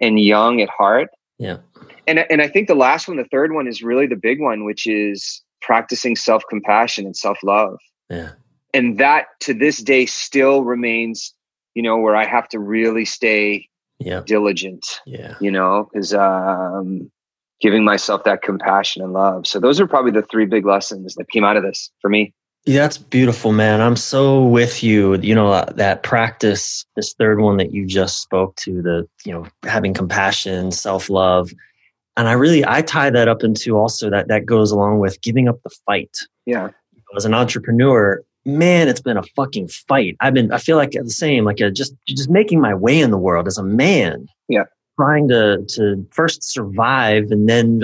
and 0.00 0.20
young 0.20 0.60
at 0.60 0.68
heart. 0.68 1.08
Yeah. 1.38 1.58
And 2.06 2.18
and 2.30 2.42
I 2.42 2.48
think 2.48 2.68
the 2.68 2.74
last 2.74 3.08
one, 3.08 3.16
the 3.16 3.24
third 3.24 3.52
one 3.52 3.66
is 3.66 3.82
really 3.82 4.06
the 4.06 4.16
big 4.16 4.40
one, 4.40 4.64
which 4.64 4.86
is 4.86 5.42
practicing 5.60 6.16
self-compassion 6.16 7.06
and 7.06 7.16
self-love. 7.16 7.78
Yeah. 8.10 8.32
And 8.72 8.98
that 8.98 9.26
to 9.40 9.54
this 9.54 9.78
day 9.78 10.06
still 10.06 10.64
remains, 10.64 11.34
you 11.74 11.82
know, 11.82 11.96
where 11.98 12.16
I 12.16 12.26
have 12.26 12.48
to 12.50 12.58
really 12.58 13.04
stay 13.04 13.68
yeah. 13.98 14.22
diligent. 14.26 15.00
Yeah. 15.06 15.34
You 15.40 15.50
know, 15.50 15.88
because 15.92 16.12
um 16.14 17.10
giving 17.60 17.84
myself 17.84 18.24
that 18.24 18.42
compassion 18.42 19.02
and 19.02 19.12
love. 19.12 19.46
So 19.46 19.58
those 19.58 19.80
are 19.80 19.86
probably 19.86 20.10
the 20.10 20.22
three 20.22 20.44
big 20.44 20.66
lessons 20.66 21.14
that 21.14 21.30
came 21.30 21.44
out 21.44 21.56
of 21.56 21.62
this 21.62 21.90
for 22.00 22.10
me. 22.10 22.34
That's 22.66 22.96
beautiful, 22.96 23.52
man. 23.52 23.82
I'm 23.82 23.96
so 23.96 24.42
with 24.42 24.82
you. 24.82 25.16
You 25.16 25.34
know, 25.34 25.52
uh, 25.52 25.70
that 25.72 26.02
practice, 26.02 26.86
this 26.96 27.12
third 27.12 27.40
one 27.40 27.58
that 27.58 27.72
you 27.72 27.84
just 27.84 28.22
spoke 28.22 28.56
to, 28.56 28.80
the, 28.80 29.06
you 29.26 29.32
know, 29.32 29.46
having 29.64 29.92
compassion, 29.92 30.72
self 30.72 31.10
love. 31.10 31.50
And 32.16 32.26
I 32.26 32.32
really, 32.32 32.64
I 32.66 32.80
tie 32.80 33.10
that 33.10 33.28
up 33.28 33.44
into 33.44 33.76
also 33.76 34.08
that 34.08 34.28
that 34.28 34.46
goes 34.46 34.70
along 34.70 35.00
with 35.00 35.20
giving 35.20 35.46
up 35.46 35.62
the 35.62 35.70
fight. 35.84 36.16
Yeah. 36.46 36.70
As 37.14 37.26
an 37.26 37.34
entrepreneur, 37.34 38.22
man, 38.46 38.88
it's 38.88 39.00
been 39.00 39.18
a 39.18 39.22
fucking 39.36 39.68
fight. 39.68 40.16
I've 40.20 40.34
been, 40.34 40.50
I 40.50 40.58
feel 40.58 40.78
like 40.78 40.92
the 40.92 41.10
same, 41.10 41.44
like 41.44 41.60
a, 41.60 41.70
just, 41.70 41.94
just 42.08 42.30
making 42.30 42.60
my 42.60 42.74
way 42.74 42.98
in 42.98 43.10
the 43.10 43.18
world 43.18 43.46
as 43.46 43.58
a 43.58 43.62
man. 43.62 44.26
Yeah. 44.48 44.64
Trying 44.98 45.28
to, 45.28 45.64
to 45.68 46.06
first 46.12 46.42
survive 46.42 47.30
and 47.30 47.46
then 47.46 47.82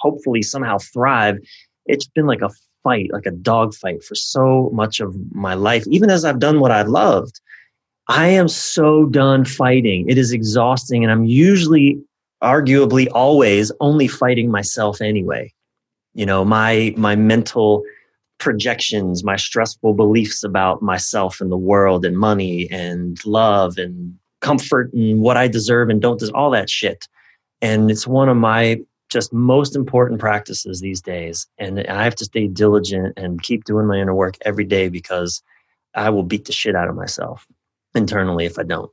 hopefully 0.00 0.42
somehow 0.42 0.78
thrive. 0.78 1.38
It's 1.86 2.06
been 2.06 2.26
like 2.26 2.40
a 2.40 2.50
fight, 2.86 3.10
like 3.12 3.26
a 3.26 3.32
dog 3.32 3.74
fight 3.74 4.04
for 4.04 4.14
so 4.14 4.70
much 4.72 5.00
of 5.00 5.16
my 5.34 5.54
life, 5.54 5.84
even 5.88 6.08
as 6.08 6.24
I've 6.24 6.38
done 6.38 6.60
what 6.60 6.70
I 6.70 6.82
loved. 6.82 7.40
I 8.08 8.28
am 8.28 8.46
so 8.46 9.06
done 9.06 9.44
fighting. 9.44 10.08
It 10.08 10.18
is 10.18 10.32
exhausting. 10.32 11.02
And 11.02 11.10
I'm 11.10 11.24
usually, 11.24 12.00
arguably, 12.42 13.08
always 13.12 13.72
only 13.80 14.06
fighting 14.06 14.52
myself 14.52 15.00
anyway. 15.00 15.52
You 16.14 16.26
know, 16.26 16.44
my, 16.44 16.94
my 16.96 17.16
mental 17.16 17.82
projections, 18.38 19.24
my 19.24 19.36
stressful 19.36 19.94
beliefs 19.94 20.44
about 20.44 20.80
myself 20.82 21.40
and 21.40 21.50
the 21.50 21.56
world 21.56 22.04
and 22.04 22.16
money 22.16 22.70
and 22.70 23.18
love 23.26 23.78
and 23.78 24.16
comfort 24.40 24.92
and 24.92 25.20
what 25.20 25.36
I 25.36 25.48
deserve 25.48 25.90
and 25.90 26.00
don't 26.00 26.20
deserve, 26.20 26.36
all 26.36 26.52
that 26.52 26.70
shit. 26.70 27.08
And 27.60 27.90
it's 27.90 28.06
one 28.06 28.28
of 28.28 28.36
my 28.36 28.78
just 29.08 29.32
most 29.32 29.76
important 29.76 30.20
practices 30.20 30.80
these 30.80 31.00
days. 31.00 31.46
And 31.58 31.80
I 31.86 32.04
have 32.04 32.16
to 32.16 32.24
stay 32.24 32.48
diligent 32.48 33.14
and 33.16 33.42
keep 33.42 33.64
doing 33.64 33.86
my 33.86 33.96
inner 33.96 34.14
work 34.14 34.36
every 34.44 34.64
day 34.64 34.88
because 34.88 35.42
I 35.94 36.10
will 36.10 36.22
beat 36.22 36.44
the 36.44 36.52
shit 36.52 36.74
out 36.74 36.88
of 36.88 36.96
myself 36.96 37.46
internally 37.94 38.46
if 38.46 38.58
I 38.58 38.64
don't. 38.64 38.90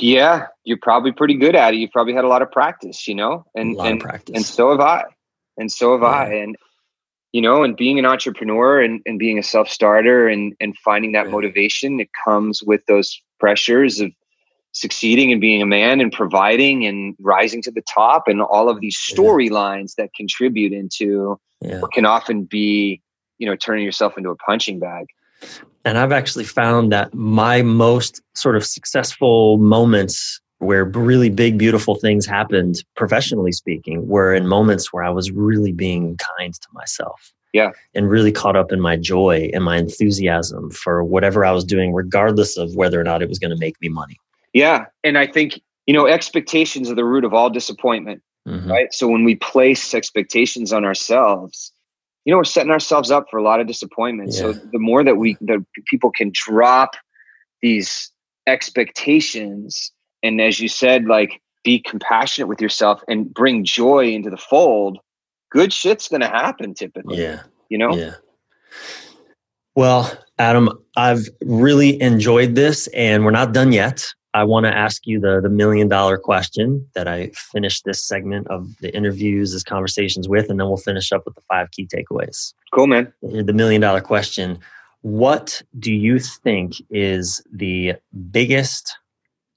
Yeah, 0.00 0.46
you're 0.64 0.78
probably 0.82 1.12
pretty 1.12 1.34
good 1.34 1.54
at 1.54 1.74
it. 1.74 1.76
You've 1.76 1.92
probably 1.92 2.14
had 2.14 2.24
a 2.24 2.28
lot 2.28 2.42
of 2.42 2.50
practice, 2.50 3.06
you 3.06 3.14
know, 3.14 3.44
and 3.54 3.76
and 3.78 4.00
practice. 4.00 4.34
and 4.34 4.44
so 4.44 4.70
have 4.70 4.80
I, 4.80 5.04
and 5.56 5.70
so 5.70 5.92
have 5.92 6.02
yeah. 6.02 6.08
I, 6.08 6.24
and 6.42 6.56
you 7.32 7.40
know, 7.40 7.62
and 7.62 7.76
being 7.76 7.98
an 7.98 8.04
entrepreneur 8.04 8.80
and, 8.80 9.00
and 9.06 9.16
being 9.16 9.38
a 9.38 9.44
self 9.44 9.68
starter 9.68 10.26
and 10.26 10.54
and 10.60 10.76
finding 10.78 11.12
that 11.12 11.26
yeah. 11.26 11.32
motivation, 11.32 12.00
it 12.00 12.08
comes 12.24 12.64
with 12.64 12.84
those 12.86 13.22
pressures 13.38 14.00
of 14.00 14.10
succeeding 14.76 15.32
and 15.32 15.40
being 15.40 15.62
a 15.62 15.66
man 15.66 16.02
and 16.02 16.12
providing 16.12 16.84
and 16.84 17.16
rising 17.18 17.62
to 17.62 17.70
the 17.70 17.80
top 17.80 18.28
and 18.28 18.42
all 18.42 18.68
of 18.68 18.82
these 18.82 18.98
storylines 18.98 19.94
yeah. 19.96 20.04
that 20.04 20.14
contribute 20.14 20.70
into 20.70 21.40
yeah. 21.62 21.80
what 21.80 21.92
can 21.92 22.04
often 22.04 22.44
be 22.44 23.00
you 23.38 23.46
know 23.46 23.56
turning 23.56 23.84
yourself 23.86 24.18
into 24.18 24.28
a 24.28 24.36
punching 24.36 24.78
bag 24.78 25.06
and 25.86 25.96
i've 25.96 26.12
actually 26.12 26.44
found 26.44 26.92
that 26.92 27.14
my 27.14 27.62
most 27.62 28.20
sort 28.34 28.54
of 28.54 28.66
successful 28.66 29.56
moments 29.56 30.42
where 30.58 30.84
really 30.84 31.30
big 31.30 31.56
beautiful 31.56 31.94
things 31.94 32.26
happened 32.26 32.84
professionally 32.96 33.52
speaking 33.52 34.06
were 34.06 34.34
in 34.34 34.46
moments 34.46 34.92
where 34.92 35.04
i 35.04 35.10
was 35.10 35.30
really 35.30 35.72
being 35.72 36.18
kind 36.38 36.52
to 36.52 36.68
myself 36.74 37.32
yeah 37.54 37.70
and 37.94 38.10
really 38.10 38.30
caught 38.30 38.56
up 38.56 38.70
in 38.70 38.80
my 38.82 38.94
joy 38.94 39.48
and 39.54 39.64
my 39.64 39.78
enthusiasm 39.78 40.70
for 40.70 41.02
whatever 41.02 41.46
i 41.46 41.50
was 41.50 41.64
doing 41.64 41.94
regardless 41.94 42.58
of 42.58 42.76
whether 42.76 43.00
or 43.00 43.04
not 43.04 43.22
it 43.22 43.28
was 43.30 43.38
going 43.38 43.50
to 43.50 43.56
make 43.58 43.80
me 43.80 43.88
money 43.88 44.18
yeah. 44.56 44.86
And 45.04 45.18
I 45.18 45.26
think, 45.26 45.60
you 45.84 45.92
know, 45.92 46.06
expectations 46.06 46.90
are 46.90 46.94
the 46.94 47.04
root 47.04 47.24
of 47.24 47.34
all 47.34 47.50
disappointment, 47.50 48.22
mm-hmm. 48.48 48.70
right? 48.70 48.88
So 48.90 49.06
when 49.06 49.22
we 49.22 49.34
place 49.36 49.92
expectations 49.92 50.72
on 50.72 50.82
ourselves, 50.82 51.72
you 52.24 52.30
know, 52.30 52.38
we're 52.38 52.44
setting 52.44 52.72
ourselves 52.72 53.10
up 53.10 53.26
for 53.30 53.36
a 53.36 53.42
lot 53.42 53.60
of 53.60 53.66
disappointment. 53.66 54.30
Yeah. 54.32 54.38
So 54.38 54.52
the 54.54 54.78
more 54.78 55.04
that 55.04 55.16
we, 55.16 55.36
the 55.42 55.62
people 55.84 56.10
can 56.10 56.30
drop 56.32 56.96
these 57.60 58.10
expectations, 58.46 59.92
and 60.22 60.40
as 60.40 60.58
you 60.58 60.68
said, 60.68 61.04
like 61.04 61.42
be 61.62 61.78
compassionate 61.78 62.48
with 62.48 62.62
yourself 62.62 63.02
and 63.08 63.32
bring 63.34 63.62
joy 63.62 64.06
into 64.06 64.30
the 64.30 64.38
fold, 64.38 64.98
good 65.50 65.70
shit's 65.70 66.08
going 66.08 66.22
to 66.22 66.28
happen 66.28 66.72
typically. 66.72 67.20
Yeah. 67.20 67.42
You 67.68 67.76
know? 67.76 67.94
Yeah. 67.94 68.14
Well, 69.74 70.10
Adam, 70.38 70.70
I've 70.96 71.28
really 71.42 72.00
enjoyed 72.00 72.54
this 72.54 72.86
and 72.94 73.22
we're 73.22 73.32
not 73.32 73.52
done 73.52 73.72
yet. 73.72 74.06
I 74.36 74.44
want 74.44 74.66
to 74.66 74.76
ask 74.76 75.06
you 75.06 75.18
the, 75.18 75.40
the 75.40 75.48
million 75.48 75.88
dollar 75.88 76.18
question 76.18 76.86
that 76.94 77.08
I 77.08 77.30
finished 77.30 77.86
this 77.86 78.04
segment 78.04 78.46
of 78.48 78.76
the 78.82 78.94
interviews, 78.94 79.54
this 79.54 79.62
conversations 79.62 80.28
with, 80.28 80.50
and 80.50 80.60
then 80.60 80.68
we'll 80.68 80.76
finish 80.76 81.10
up 81.10 81.24
with 81.24 81.36
the 81.36 81.40
five 81.48 81.70
key 81.70 81.86
takeaways. 81.86 82.52
Cool, 82.70 82.86
man. 82.86 83.10
The 83.22 83.54
million 83.54 83.80
dollar 83.80 84.02
question. 84.02 84.58
What 85.00 85.62
do 85.78 85.90
you 85.90 86.18
think 86.18 86.74
is 86.90 87.40
the 87.50 87.94
biggest 88.30 88.94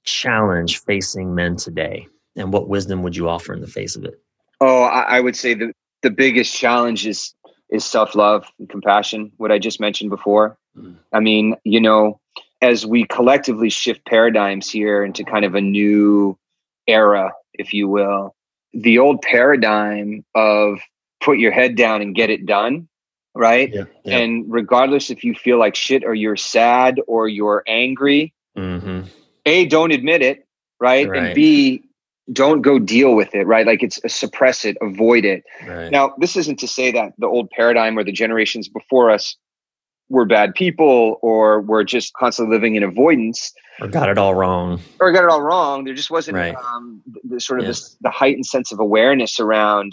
challenge 0.04 0.80
facing 0.80 1.34
men 1.34 1.56
today? 1.56 2.08
And 2.36 2.50
what 2.50 2.70
wisdom 2.70 3.02
would 3.02 3.14
you 3.14 3.28
offer 3.28 3.52
in 3.52 3.60
the 3.60 3.66
face 3.66 3.96
of 3.96 4.04
it? 4.06 4.18
Oh, 4.62 4.84
I, 4.84 5.02
I 5.02 5.20
would 5.20 5.36
say 5.36 5.52
the, 5.52 5.74
the 6.00 6.10
biggest 6.10 6.56
challenge 6.56 7.06
is 7.06 7.34
is 7.68 7.84
self 7.84 8.14
love 8.14 8.50
and 8.58 8.68
compassion, 8.68 9.30
what 9.36 9.52
I 9.52 9.58
just 9.58 9.78
mentioned 9.78 10.08
before. 10.08 10.56
Mm. 10.74 10.96
I 11.12 11.20
mean, 11.20 11.56
you 11.64 11.82
know, 11.82 12.18
as 12.62 12.84
we 12.84 13.04
collectively 13.06 13.70
shift 13.70 14.04
paradigms 14.04 14.70
here 14.70 15.04
into 15.04 15.24
kind 15.24 15.44
of 15.44 15.54
a 15.54 15.60
new 15.60 16.38
era, 16.86 17.32
if 17.54 17.72
you 17.72 17.88
will, 17.88 18.34
the 18.72 18.98
old 18.98 19.22
paradigm 19.22 20.24
of 20.34 20.80
put 21.20 21.38
your 21.38 21.52
head 21.52 21.76
down 21.76 22.02
and 22.02 22.14
get 22.14 22.30
it 22.30 22.46
done, 22.46 22.88
right? 23.34 23.72
Yeah, 23.72 23.84
yeah. 24.04 24.18
And 24.18 24.44
regardless 24.50 25.10
if 25.10 25.24
you 25.24 25.34
feel 25.34 25.58
like 25.58 25.74
shit 25.74 26.04
or 26.04 26.14
you're 26.14 26.36
sad 26.36 27.00
or 27.06 27.28
you're 27.28 27.62
angry, 27.66 28.32
mm-hmm. 28.56 29.02
A, 29.46 29.66
don't 29.66 29.92
admit 29.92 30.22
it, 30.22 30.46
right? 30.78 31.08
right? 31.08 31.22
And 31.22 31.34
B, 31.34 31.82
don't 32.32 32.62
go 32.62 32.78
deal 32.78 33.14
with 33.14 33.34
it, 33.34 33.46
right? 33.46 33.66
Like 33.66 33.82
it's 33.82 34.00
suppress 34.06 34.64
it, 34.64 34.76
avoid 34.80 35.24
it. 35.24 35.44
Right. 35.66 35.90
Now, 35.90 36.14
this 36.18 36.36
isn't 36.36 36.60
to 36.60 36.68
say 36.68 36.92
that 36.92 37.14
the 37.18 37.26
old 37.26 37.50
paradigm 37.50 37.98
or 37.98 38.04
the 38.04 38.12
generations 38.12 38.68
before 38.68 39.10
us 39.10 39.36
we're 40.10 40.24
bad 40.24 40.54
people 40.54 41.18
or 41.22 41.60
we're 41.60 41.84
just 41.84 42.12
constantly 42.14 42.54
living 42.54 42.74
in 42.74 42.82
avoidance 42.82 43.54
or 43.80 43.88
got 43.88 44.10
it 44.10 44.18
all 44.18 44.34
wrong 44.34 44.80
or 45.00 45.10
got 45.12 45.24
it 45.24 45.30
all 45.30 45.40
wrong 45.40 45.84
there 45.84 45.94
just 45.94 46.10
wasn't 46.10 46.36
right. 46.36 46.54
um, 46.56 47.00
the, 47.24 47.40
sort 47.40 47.60
of 47.60 47.64
yeah. 47.64 47.70
this 47.70 47.96
the 48.02 48.10
heightened 48.10 48.44
sense 48.44 48.72
of 48.72 48.78
awareness 48.78 49.40
around 49.40 49.92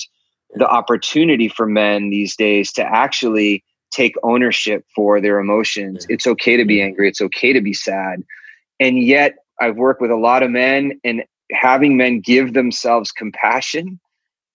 the 0.56 0.68
opportunity 0.68 1.48
for 1.48 1.66
men 1.66 2.10
these 2.10 2.36
days 2.36 2.74
to 2.74 2.84
actually 2.84 3.64
take 3.92 4.16
ownership 4.24 4.86
for 4.94 5.22
their 5.22 5.40
emotions 5.40 6.06
yeah. 6.10 6.16
it's 6.16 6.28
okay 6.28 6.58
to 6.58 6.66
be 6.66 6.82
angry 6.82 7.08
it's 7.08 7.22
okay 7.22 7.54
to 7.54 7.62
be 7.62 7.74
sad 7.74 8.24
and 8.80 9.02
yet 9.02 9.36
i've 9.62 9.78
worked 9.78 10.02
with 10.02 10.12
a 10.12 10.16
lot 10.16 10.44
of 10.44 10.50
men 10.50 11.00
and 11.04 11.24
having 11.52 11.96
men 11.96 12.20
give 12.20 12.54
themselves 12.54 13.12
compassion 13.12 14.00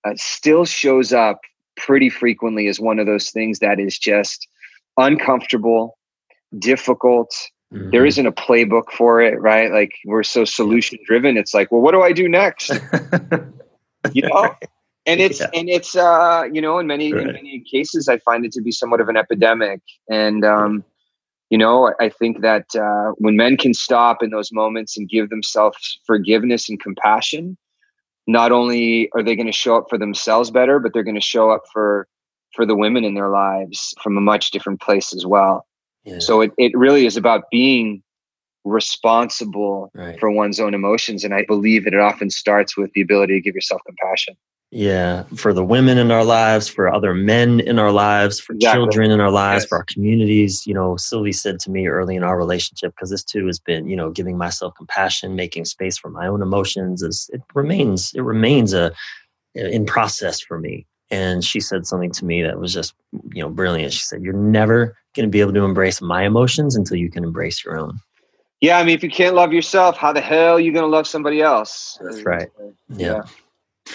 uh, 0.05 0.13
still 0.17 0.65
shows 0.65 1.13
up 1.13 1.41
pretty 1.77 2.11
frequently 2.11 2.67
as 2.67 2.81
one 2.81 2.99
of 2.99 3.07
those 3.07 3.31
things 3.31 3.61
that 3.61 3.81
is 3.81 3.99
just 3.99 4.49
uncomfortable, 4.97 5.99
difficult. 6.59 7.35
Mm-hmm. 7.73 7.91
There 7.91 8.05
isn't 8.05 8.27
a 8.27 8.33
playbook 8.33 8.91
for 8.93 9.21
it, 9.21 9.41
right? 9.41 9.73
Like 9.73 9.93
we're 10.05 10.23
so 10.23 10.45
solution 10.45 10.99
driven. 11.07 11.37
It's 11.37 11.55
like, 11.55 11.73
well, 11.73 11.81
what 11.81 11.93
do 11.93 12.03
I 12.03 12.13
do 12.13 12.29
next? 12.29 12.71
you 14.13 14.23
know? 14.23 14.55
And 15.05 15.21
it's 15.21 15.41
yeah. 15.41 15.51
and 15.55 15.69
it's 15.69 15.97
uh, 15.97 16.45
you 16.53 16.61
know, 16.61 16.79
in 16.79 16.87
many 16.87 17.13
right. 17.13 17.27
in 17.27 17.33
many 17.33 17.65
cases 17.71 18.09
I 18.09 18.19
find 18.19 18.45
it 18.45 18.53
to 18.53 18.63
be 18.63 18.71
somewhat 18.71 19.01
of 19.01 19.09
an 19.09 19.17
epidemic. 19.17 19.81
And 20.09 20.45
um, 20.45 20.85
you 21.51 21.59
know, 21.59 21.93
I 22.01 22.09
think 22.09 22.41
that 22.43 22.67
uh, 22.77 23.13
when 23.19 23.37
men 23.37 23.57
can 23.57 23.75
stop 23.75 24.23
in 24.23 24.31
those 24.31 24.53
moments 24.53 24.97
and 24.97 25.09
give 25.09 25.29
themselves 25.29 25.99
forgiveness 26.07 26.69
and 26.69 26.81
compassion, 26.81 27.59
not 28.27 28.53
only 28.53 29.11
are 29.15 29.23
they 29.23 29.35
going 29.35 29.47
to 29.47 29.53
show 29.53 29.77
up 29.77 29.87
for 29.91 29.99
themselves 29.99 30.51
better, 30.51 30.79
but 30.79 30.93
they're 30.93 31.03
going 31.03 31.17
to 31.17 31.21
show 31.21 31.51
up 31.51 31.63
for 31.73 32.07
for 32.55 32.67
the 32.67 32.77
women 32.77 33.05
in 33.05 33.15
their 33.15 33.29
lives 33.29 33.95
from 34.03 34.17
a 34.17 34.21
much 34.21 34.51
different 34.51 34.81
place 34.81 35.15
as 35.15 35.25
well. 35.27 35.67
Yeah. 36.05 36.19
So 36.19 36.41
it, 36.41 36.53
it 36.59 36.77
really 36.77 37.07
is 37.07 37.17
about 37.17 37.45
being 37.51 38.03
responsible 38.65 39.91
right. 39.95 40.19
for 40.21 40.31
one's 40.31 40.61
own 40.61 40.75
emotions. 40.75 41.25
And 41.25 41.35
I 41.35 41.45
believe 41.47 41.85
that 41.85 41.95
it 41.95 42.01
often 42.01 42.31
starts 42.31 42.77
with 42.77 42.93
the 42.93 43.01
ability 43.01 43.35
to 43.35 43.41
give 43.41 43.55
yourself 43.55 43.81
compassion. 43.87 44.37
Yeah, 44.75 45.25
for 45.37 45.53
the 45.53 45.63
women 45.63 45.99
in 45.99 46.11
our 46.11 46.25
lives, 46.25 46.67
for 46.67 46.93
other 46.93 47.13
men 47.13 47.61
in 47.61 47.79
our 47.79 47.93
lives, 47.93 48.41
for 48.41 48.55
exactly. 48.55 48.81
children 48.81 49.11
in 49.11 49.21
our 49.21 49.31
lives, 49.31 49.65
yes. 49.65 49.69
for 49.69 49.77
our 49.77 49.85
communities. 49.85 50.67
You 50.67 50.73
know, 50.73 50.97
Sylvie 50.97 51.33
said 51.33 51.59
to 51.61 51.71
me 51.71 51.89
early 51.89 52.17
in 52.17 52.23
our 52.23 52.39
relationship, 52.39 52.95
because 52.95 53.11
this 53.11 53.23
too 53.23 53.47
has 53.49 53.59
been, 53.59 53.87
you 53.87 53.97
know, 53.97 54.11
giving 54.11 54.39
myself 54.39 54.73
compassion, 54.75 55.37
making 55.37 55.67
space 55.67 55.99
for 55.99 56.09
my 56.09 56.27
own 56.27 56.41
emotions. 56.41 57.03
Is 57.03 57.29
it 57.35 57.43
remains 57.55 58.15
it 58.15 58.23
remains 58.23 58.73
a 58.73 58.95
in 59.55 59.85
process 59.85 60.41
for 60.41 60.59
me. 60.59 60.87
And 61.13 61.45
she 61.45 61.61
said 61.61 61.87
something 61.87 62.11
to 62.13 62.25
me 62.25 62.43
that 62.43 62.59
was 62.59 62.73
just, 62.73 62.95
you 63.33 63.43
know, 63.43 63.51
brilliant. 63.51 63.93
She 63.93 64.01
said, 64.01 64.23
You're 64.23 64.33
never 64.33 64.97
going 65.15 65.27
to 65.27 65.31
be 65.31 65.41
able 65.41 65.53
to 65.53 65.65
embrace 65.65 66.01
my 66.01 66.25
emotions 66.25 66.75
until 66.75 66.97
you 66.97 67.11
can 67.11 67.23
embrace 67.23 67.65
your 67.65 67.79
own. 67.79 67.99
Yeah. 68.61 68.79
I 68.79 68.85
mean, 68.85 68.95
if 68.95 69.03
you 69.03 69.11
can't 69.11 69.35
love 69.35 69.53
yourself, 69.53 69.97
how 69.97 70.13
the 70.13 70.23
hell 70.23 70.55
are 70.55 70.61
you 70.61 70.73
going 70.73 70.85
to 70.85 70.89
love 70.89 71.07
somebody 71.07 71.43
else? 71.43 71.99
That's 72.03 72.25
right. 72.25 72.49
Yeah. 72.89 73.23
yeah. 73.87 73.93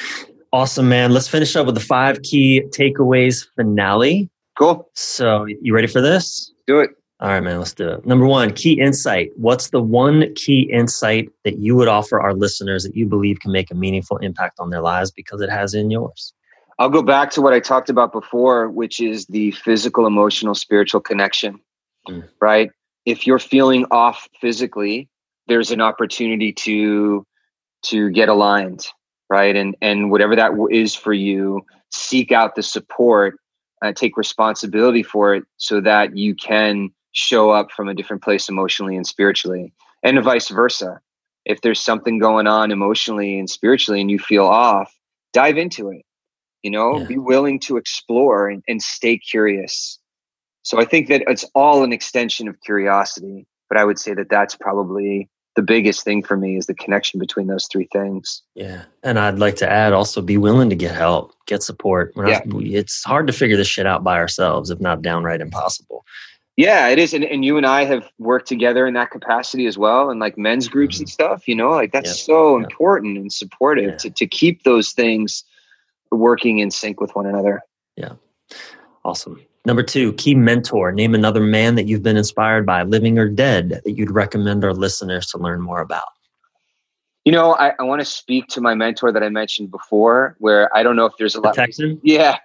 Awesome, 0.53 0.87
man. 0.87 1.11
Let's 1.11 1.27
finish 1.27 1.55
up 1.55 1.65
with 1.65 1.75
the 1.75 1.81
five 1.81 2.21
key 2.21 2.61
takeaways 2.69 3.47
finale. 3.55 4.29
Cool. 4.57 4.89
So, 4.93 5.45
you 5.45 5.73
ready 5.73 5.87
for 5.87 6.01
this? 6.01 6.51
Do 6.67 6.79
it. 6.79 6.91
All 7.19 7.29
right, 7.29 7.41
man, 7.41 7.57
let's 7.57 7.73
do 7.73 7.89
it. 7.89 8.05
Number 8.05 8.27
one, 8.27 8.53
key 8.53 8.79
insight. 8.79 9.31
What's 9.37 9.71
the 9.71 9.81
one 9.81 10.31
key 10.35 10.69
insight 10.71 11.29
that 11.45 11.57
you 11.57 11.75
would 11.75 11.87
offer 11.87 12.21
our 12.21 12.35
listeners 12.35 12.83
that 12.83 12.95
you 12.95 13.07
believe 13.07 13.39
can 13.39 13.51
make 13.51 13.71
a 13.71 13.75
meaningful 13.75 14.17
impact 14.17 14.59
on 14.59 14.69
their 14.69 14.81
lives 14.81 15.09
because 15.09 15.41
it 15.41 15.49
has 15.49 15.73
in 15.73 15.89
yours? 15.89 16.33
I'll 16.79 16.89
go 16.89 17.01
back 17.01 17.31
to 17.31 17.41
what 17.41 17.53
I 17.53 17.59
talked 17.59 17.89
about 17.89 18.11
before, 18.11 18.69
which 18.69 18.99
is 18.99 19.25
the 19.25 19.51
physical, 19.51 20.05
emotional, 20.05 20.53
spiritual 20.53 21.01
connection, 21.01 21.59
mm. 22.07 22.27
right? 22.39 22.71
If 23.05 23.25
you're 23.25 23.39
feeling 23.39 23.85
off 23.89 24.27
physically, 24.39 25.09
there's 25.47 25.71
an 25.71 25.81
opportunity 25.81 26.53
to 26.53 27.25
to 27.83 28.09
get 28.11 28.29
aligned, 28.29 28.85
right? 29.29 29.55
And 29.55 29.75
and 29.81 30.11
whatever 30.11 30.35
that 30.35 30.51
is 30.71 30.93
for 30.93 31.13
you, 31.13 31.65
seek 31.91 32.31
out 32.31 32.55
the 32.55 32.63
support, 32.63 33.39
uh, 33.81 33.93
take 33.93 34.17
responsibility 34.17 35.03
for 35.03 35.35
it, 35.35 35.45
so 35.57 35.81
that 35.81 36.15
you 36.15 36.35
can 36.35 36.91
show 37.11 37.49
up 37.49 37.71
from 37.71 37.87
a 37.87 37.95
different 37.95 38.21
place 38.21 38.49
emotionally 38.49 38.95
and 38.95 39.07
spiritually. 39.07 39.73
and 40.03 40.23
vice 40.23 40.49
versa. 40.49 40.99
If 41.45 41.61
there's 41.61 41.81
something 41.81 42.19
going 42.19 42.45
on 42.45 42.71
emotionally 42.71 43.39
and 43.39 43.49
spiritually 43.49 44.01
and 44.01 44.11
you 44.11 44.19
feel 44.19 44.45
off, 44.45 44.93
dive 45.33 45.57
into 45.57 45.89
it. 45.89 46.03
You 46.67 46.71
know, 46.71 46.99
yeah. 46.99 47.05
be 47.05 47.17
willing 47.17 47.61
to 47.61 47.77
explore 47.77 48.49
and, 48.49 48.61
and 48.67 48.81
stay 48.81 49.17
curious. 49.17 49.99
So 50.63 50.81
I 50.81 50.83
think 50.83 51.07
that 51.07 51.23
it's 51.25 51.45
all 51.55 51.85
an 51.85 51.93
extension 51.93 52.49
of 52.49 52.59
curiosity, 52.59 53.47
but 53.69 53.77
I 53.77 53.85
would 53.85 53.97
say 53.97 54.13
that 54.13 54.27
that's 54.29 54.53
probably 54.53 55.29
the 55.55 55.61
biggest 55.61 56.03
thing 56.03 56.21
for 56.21 56.35
me 56.35 56.57
is 56.57 56.65
the 56.65 56.73
connection 56.73 57.21
between 57.21 57.47
those 57.47 57.69
three 57.71 57.87
things. 57.93 58.43
Yeah. 58.53 58.83
And 59.01 59.17
I'd 59.17 59.39
like 59.39 59.55
to 59.55 59.71
add 59.71 59.93
also 59.93 60.21
be 60.21 60.37
willing 60.37 60.69
to 60.69 60.75
get 60.75 60.93
help, 60.93 61.33
get 61.45 61.63
support. 61.63 62.11
yeah. 62.17 62.41
it's 62.45 63.01
hard 63.05 63.27
to 63.27 63.33
figure 63.33 63.55
this 63.55 63.69
shit 63.69 63.85
out 63.85 64.03
by 64.03 64.17
ourselves, 64.17 64.69
if 64.69 64.81
not 64.81 65.01
downright 65.01 65.39
impossible. 65.39 66.03
Yeah, 66.57 66.89
it 66.89 66.99
is. 66.99 67.13
And, 67.13 67.23
and 67.23 67.45
you 67.45 67.55
and 67.55 67.65
I 67.65 67.85
have 67.85 68.09
worked 68.19 68.49
together 68.49 68.85
in 68.85 68.93
that 68.95 69.09
capacity 69.09 69.67
as 69.67 69.77
well. 69.77 70.09
And 70.09 70.19
like 70.19 70.37
men's 70.37 70.67
groups 70.67 70.97
mm-hmm. 70.97 71.03
and 71.03 71.09
stuff, 71.09 71.47
you 71.47 71.55
know, 71.55 71.69
like 71.69 71.93
that's 71.93 72.19
so 72.19 72.57
important 72.57 73.17
and 73.17 73.31
supportive 73.31 73.91
yeah. 73.91 73.97
to, 73.99 74.09
to 74.09 74.27
keep 74.27 74.63
those 74.63 74.91
things 74.91 75.45
working 76.11 76.59
in 76.59 76.71
sync 76.71 76.99
with 76.99 77.15
one 77.15 77.25
another. 77.25 77.61
Yeah. 77.95 78.13
Awesome. 79.03 79.41
Number 79.65 79.83
two, 79.83 80.13
key 80.13 80.35
mentor. 80.35 80.91
Name 80.91 81.13
another 81.13 81.41
man 81.41 81.75
that 81.75 81.87
you've 81.87 82.03
been 82.03 82.17
inspired 82.17 82.65
by, 82.65 82.83
living 82.83 83.17
or 83.17 83.27
dead, 83.27 83.81
that 83.83 83.91
you'd 83.91 84.11
recommend 84.11 84.63
our 84.63 84.73
listeners 84.73 85.27
to 85.27 85.37
learn 85.37 85.61
more 85.61 85.81
about. 85.81 86.07
You 87.25 87.33
know, 87.33 87.55
I, 87.55 87.73
I 87.77 87.83
want 87.83 87.99
to 87.99 88.05
speak 88.05 88.47
to 88.49 88.61
my 88.61 88.75
mentor 88.75 89.11
that 89.11 89.21
I 89.21 89.27
mentioned 89.27 89.69
before, 89.69 90.37
where 90.39 90.73
I 90.75 90.83
don't 90.83 90.95
know 90.95 91.05
if 91.05 91.13
there's 91.19 91.35
a 91.35 91.41
the 91.41 91.47
lot. 91.47 91.55
Texan? 91.55 91.99
Yeah. 92.01 92.37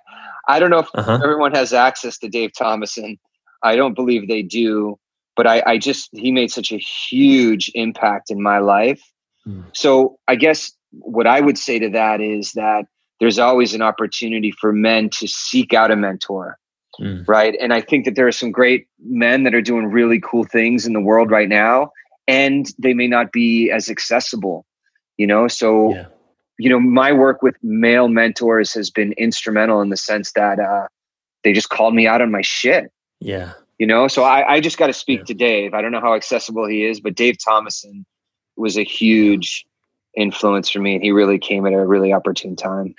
I 0.48 0.58
don't 0.58 0.70
know 0.70 0.80
if 0.80 0.88
uh-huh. 0.94 1.20
everyone 1.22 1.52
has 1.54 1.72
access 1.72 2.18
to 2.18 2.28
Dave 2.28 2.50
Thomason. 2.58 3.18
I 3.62 3.76
don't 3.76 3.94
believe 3.94 4.26
they 4.26 4.42
do, 4.42 4.98
but 5.36 5.46
I, 5.46 5.62
I 5.64 5.78
just, 5.78 6.08
he 6.12 6.32
made 6.32 6.50
such 6.50 6.72
a 6.72 6.78
huge 6.78 7.70
impact 7.76 8.32
in 8.32 8.42
my 8.42 8.58
life. 8.58 9.00
Mm. 9.46 9.66
So 9.72 10.18
I 10.26 10.34
guess 10.34 10.72
what 10.90 11.28
I 11.28 11.40
would 11.40 11.58
say 11.58 11.78
to 11.78 11.90
that 11.90 12.20
is 12.20 12.52
that 12.52 12.86
there's 13.22 13.38
always 13.38 13.72
an 13.72 13.80
opportunity 13.80 14.50
for 14.50 14.70
men 14.70 15.08
to 15.08 15.26
seek 15.26 15.72
out 15.72 15.90
a 15.90 15.96
mentor 15.96 16.58
Mm. 17.00 17.26
Right. 17.26 17.56
And 17.60 17.72
I 17.72 17.80
think 17.80 18.04
that 18.04 18.16
there 18.16 18.26
are 18.26 18.32
some 18.32 18.50
great 18.50 18.86
men 19.02 19.44
that 19.44 19.54
are 19.54 19.62
doing 19.62 19.86
really 19.86 20.20
cool 20.20 20.44
things 20.44 20.86
in 20.86 20.92
the 20.92 21.00
world 21.00 21.30
right 21.30 21.48
now, 21.48 21.90
and 22.26 22.66
they 22.78 22.94
may 22.94 23.06
not 23.06 23.32
be 23.32 23.70
as 23.70 23.88
accessible, 23.88 24.66
you 25.16 25.26
know? 25.26 25.48
So, 25.48 25.94
yeah. 25.94 26.06
you 26.58 26.68
know, 26.68 26.80
my 26.80 27.12
work 27.12 27.42
with 27.42 27.56
male 27.62 28.08
mentors 28.08 28.74
has 28.74 28.90
been 28.90 29.12
instrumental 29.14 29.80
in 29.80 29.88
the 29.88 29.96
sense 29.96 30.32
that 30.32 30.58
uh, 30.58 30.86
they 31.44 31.52
just 31.52 31.70
called 31.70 31.94
me 31.94 32.06
out 32.06 32.20
on 32.20 32.30
my 32.30 32.42
shit. 32.42 32.92
Yeah. 33.20 33.52
You 33.78 33.86
know, 33.86 34.06
so 34.06 34.22
I, 34.22 34.54
I 34.54 34.60
just 34.60 34.78
got 34.78 34.88
to 34.88 34.92
speak 34.92 35.20
yeah. 35.20 35.24
to 35.26 35.34
Dave. 35.34 35.74
I 35.74 35.80
don't 35.80 35.92
know 35.92 36.00
how 36.00 36.14
accessible 36.14 36.68
he 36.68 36.84
is, 36.84 37.00
but 37.00 37.14
Dave 37.14 37.36
Thomason 37.42 38.04
was 38.56 38.76
a 38.76 38.84
huge 38.84 39.64
influence 40.16 40.70
for 40.70 40.80
me. 40.80 40.94
And 40.94 41.02
he 41.02 41.12
really 41.12 41.38
came 41.38 41.66
at 41.66 41.72
a 41.72 41.84
really 41.84 42.12
opportune 42.12 42.56
time. 42.56 42.94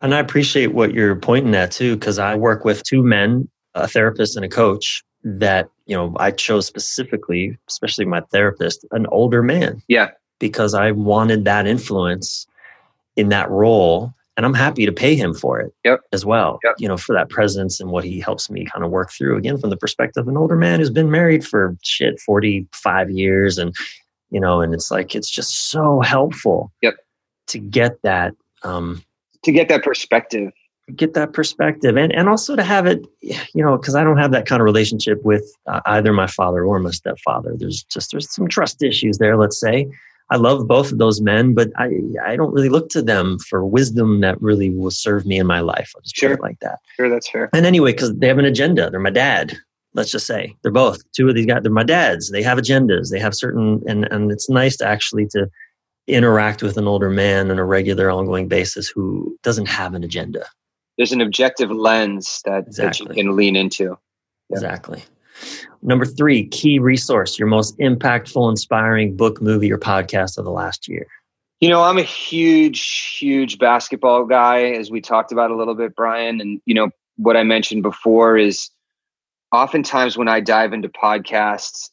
And 0.00 0.14
I 0.14 0.18
appreciate 0.18 0.74
what 0.74 0.92
you're 0.92 1.16
pointing 1.16 1.54
at 1.54 1.72
too, 1.72 1.96
because 1.96 2.18
I 2.18 2.34
work 2.34 2.64
with 2.64 2.82
two 2.82 3.02
men, 3.02 3.48
a 3.74 3.88
therapist 3.88 4.36
and 4.36 4.44
a 4.44 4.48
coach 4.48 5.02
that, 5.24 5.68
you 5.86 5.96
know, 5.96 6.14
I 6.18 6.30
chose 6.30 6.66
specifically, 6.66 7.56
especially 7.68 8.04
my 8.04 8.20
therapist, 8.32 8.84
an 8.92 9.06
older 9.08 9.42
man. 9.42 9.82
Yeah. 9.88 10.10
Because 10.38 10.74
I 10.74 10.90
wanted 10.90 11.44
that 11.46 11.66
influence 11.66 12.46
in 13.16 13.30
that 13.30 13.50
role. 13.50 14.12
And 14.36 14.44
I'm 14.44 14.52
happy 14.52 14.84
to 14.84 14.92
pay 14.92 15.16
him 15.16 15.32
for 15.32 15.60
it 15.60 15.72
yep. 15.82 16.00
as 16.12 16.26
well, 16.26 16.60
yep. 16.62 16.74
you 16.78 16.86
know, 16.86 16.98
for 16.98 17.14
that 17.14 17.30
presence 17.30 17.80
and 17.80 17.90
what 17.90 18.04
he 18.04 18.20
helps 18.20 18.50
me 18.50 18.66
kind 18.66 18.84
of 18.84 18.90
work 18.90 19.10
through 19.10 19.38
again 19.38 19.56
from 19.56 19.70
the 19.70 19.78
perspective 19.78 20.20
of 20.20 20.28
an 20.28 20.36
older 20.36 20.56
man 20.56 20.78
who's 20.78 20.90
been 20.90 21.10
married 21.10 21.42
for 21.42 21.74
shit 21.82 22.20
45 22.20 23.10
years 23.10 23.56
and 23.56 23.74
you 24.30 24.40
know 24.40 24.60
and 24.60 24.74
it's 24.74 24.90
like 24.90 25.14
it's 25.14 25.30
just 25.30 25.70
so 25.70 26.00
helpful 26.00 26.72
yep. 26.82 26.94
to 27.46 27.58
get 27.58 28.00
that 28.02 28.34
um, 28.62 29.02
to 29.42 29.52
get 29.52 29.68
that 29.68 29.82
perspective. 29.82 30.52
get 30.94 31.14
that 31.14 31.32
perspective. 31.32 31.96
And 31.96 32.12
and 32.12 32.28
also 32.28 32.56
to 32.56 32.62
have 32.62 32.86
it 32.86 33.06
you 33.20 33.64
know 33.64 33.76
because 33.76 33.94
i 33.94 34.04
don't 34.04 34.18
have 34.18 34.32
that 34.32 34.46
kind 34.46 34.60
of 34.60 34.64
relationship 34.64 35.22
with 35.24 35.44
uh, 35.66 35.80
either 35.86 36.12
my 36.12 36.26
father 36.26 36.64
or 36.64 36.78
my 36.78 36.90
stepfather. 36.90 37.54
There's 37.56 37.84
just 37.84 38.10
there's 38.10 38.32
some 38.32 38.48
trust 38.48 38.82
issues 38.82 39.18
there 39.18 39.36
let's 39.36 39.58
say. 39.60 39.88
I 40.28 40.36
love 40.36 40.66
both 40.66 40.90
of 40.90 40.98
those 40.98 41.20
men 41.20 41.54
but 41.54 41.70
i 41.76 41.88
i 42.24 42.34
don't 42.34 42.52
really 42.52 42.68
look 42.68 42.88
to 42.90 43.02
them 43.02 43.38
for 43.38 43.64
wisdom 43.64 44.20
that 44.22 44.40
really 44.42 44.70
will 44.70 44.90
serve 44.90 45.24
me 45.24 45.38
in 45.38 45.46
my 45.46 45.60
life. 45.60 45.92
I'll 45.94 46.02
just 46.02 46.16
sure. 46.16 46.30
put 46.30 46.38
it 46.40 46.42
like 46.42 46.58
that. 46.60 46.80
Sure 46.96 47.08
that's 47.08 47.28
fair. 47.28 47.48
And 47.52 47.64
anyway 47.64 47.92
because 47.92 48.12
they 48.16 48.26
have 48.26 48.38
an 48.38 48.44
agenda. 48.44 48.90
They're 48.90 48.98
my 48.98 49.10
dad 49.10 49.56
let's 49.96 50.10
just 50.10 50.26
say 50.26 50.54
they're 50.62 50.70
both. 50.70 51.00
Two 51.12 51.28
of 51.28 51.34
these 51.34 51.46
guys 51.46 51.62
they're 51.62 51.72
my 51.72 51.82
dads. 51.82 52.30
They 52.30 52.42
have 52.42 52.58
agendas. 52.58 53.10
They 53.10 53.18
have 53.18 53.34
certain 53.34 53.82
and 53.86 54.04
and 54.12 54.30
it's 54.30 54.48
nice 54.48 54.76
to 54.76 54.86
actually 54.86 55.26
to 55.28 55.48
interact 56.06 56.62
with 56.62 56.76
an 56.76 56.86
older 56.86 57.10
man 57.10 57.50
on 57.50 57.58
a 57.58 57.64
regular 57.64 58.10
ongoing 58.10 58.46
basis 58.46 58.88
who 58.88 59.36
doesn't 59.42 59.66
have 59.66 59.94
an 59.94 60.04
agenda. 60.04 60.46
There's 60.96 61.12
an 61.12 61.20
objective 61.20 61.70
lens 61.70 62.40
that, 62.44 62.68
exactly. 62.68 63.08
that 63.08 63.16
you 63.16 63.24
can 63.24 63.36
lean 63.36 63.56
into. 63.56 63.98
Yeah. 64.50 64.56
exactly. 64.56 65.02
Number 65.82 66.04
three 66.04 66.46
key 66.48 66.78
resource 66.78 67.38
your 67.38 67.48
most 67.48 67.76
impactful 67.78 68.48
inspiring 68.48 69.16
book 69.16 69.42
movie 69.42 69.72
or 69.72 69.78
podcast 69.78 70.38
of 70.38 70.44
the 70.44 70.52
last 70.52 70.86
year. 70.86 71.06
You 71.60 71.70
know 71.70 71.82
i'm 71.82 71.98
a 71.98 72.02
huge 72.02 73.16
huge 73.18 73.58
basketball 73.58 74.26
guy 74.26 74.72
as 74.72 74.90
we 74.90 75.00
talked 75.00 75.32
about 75.32 75.50
a 75.50 75.56
little 75.56 75.74
bit 75.74 75.96
bryan. 75.96 76.40
And 76.40 76.60
you 76.66 76.74
know 76.74 76.90
what 77.16 77.36
i 77.36 77.42
mentioned 77.42 77.82
before 77.82 78.36
is 78.36 78.70
oftentimes 79.52 80.16
when 80.16 80.28
i 80.28 80.40
dive 80.40 80.72
into 80.72 80.88
podcasts 80.88 81.90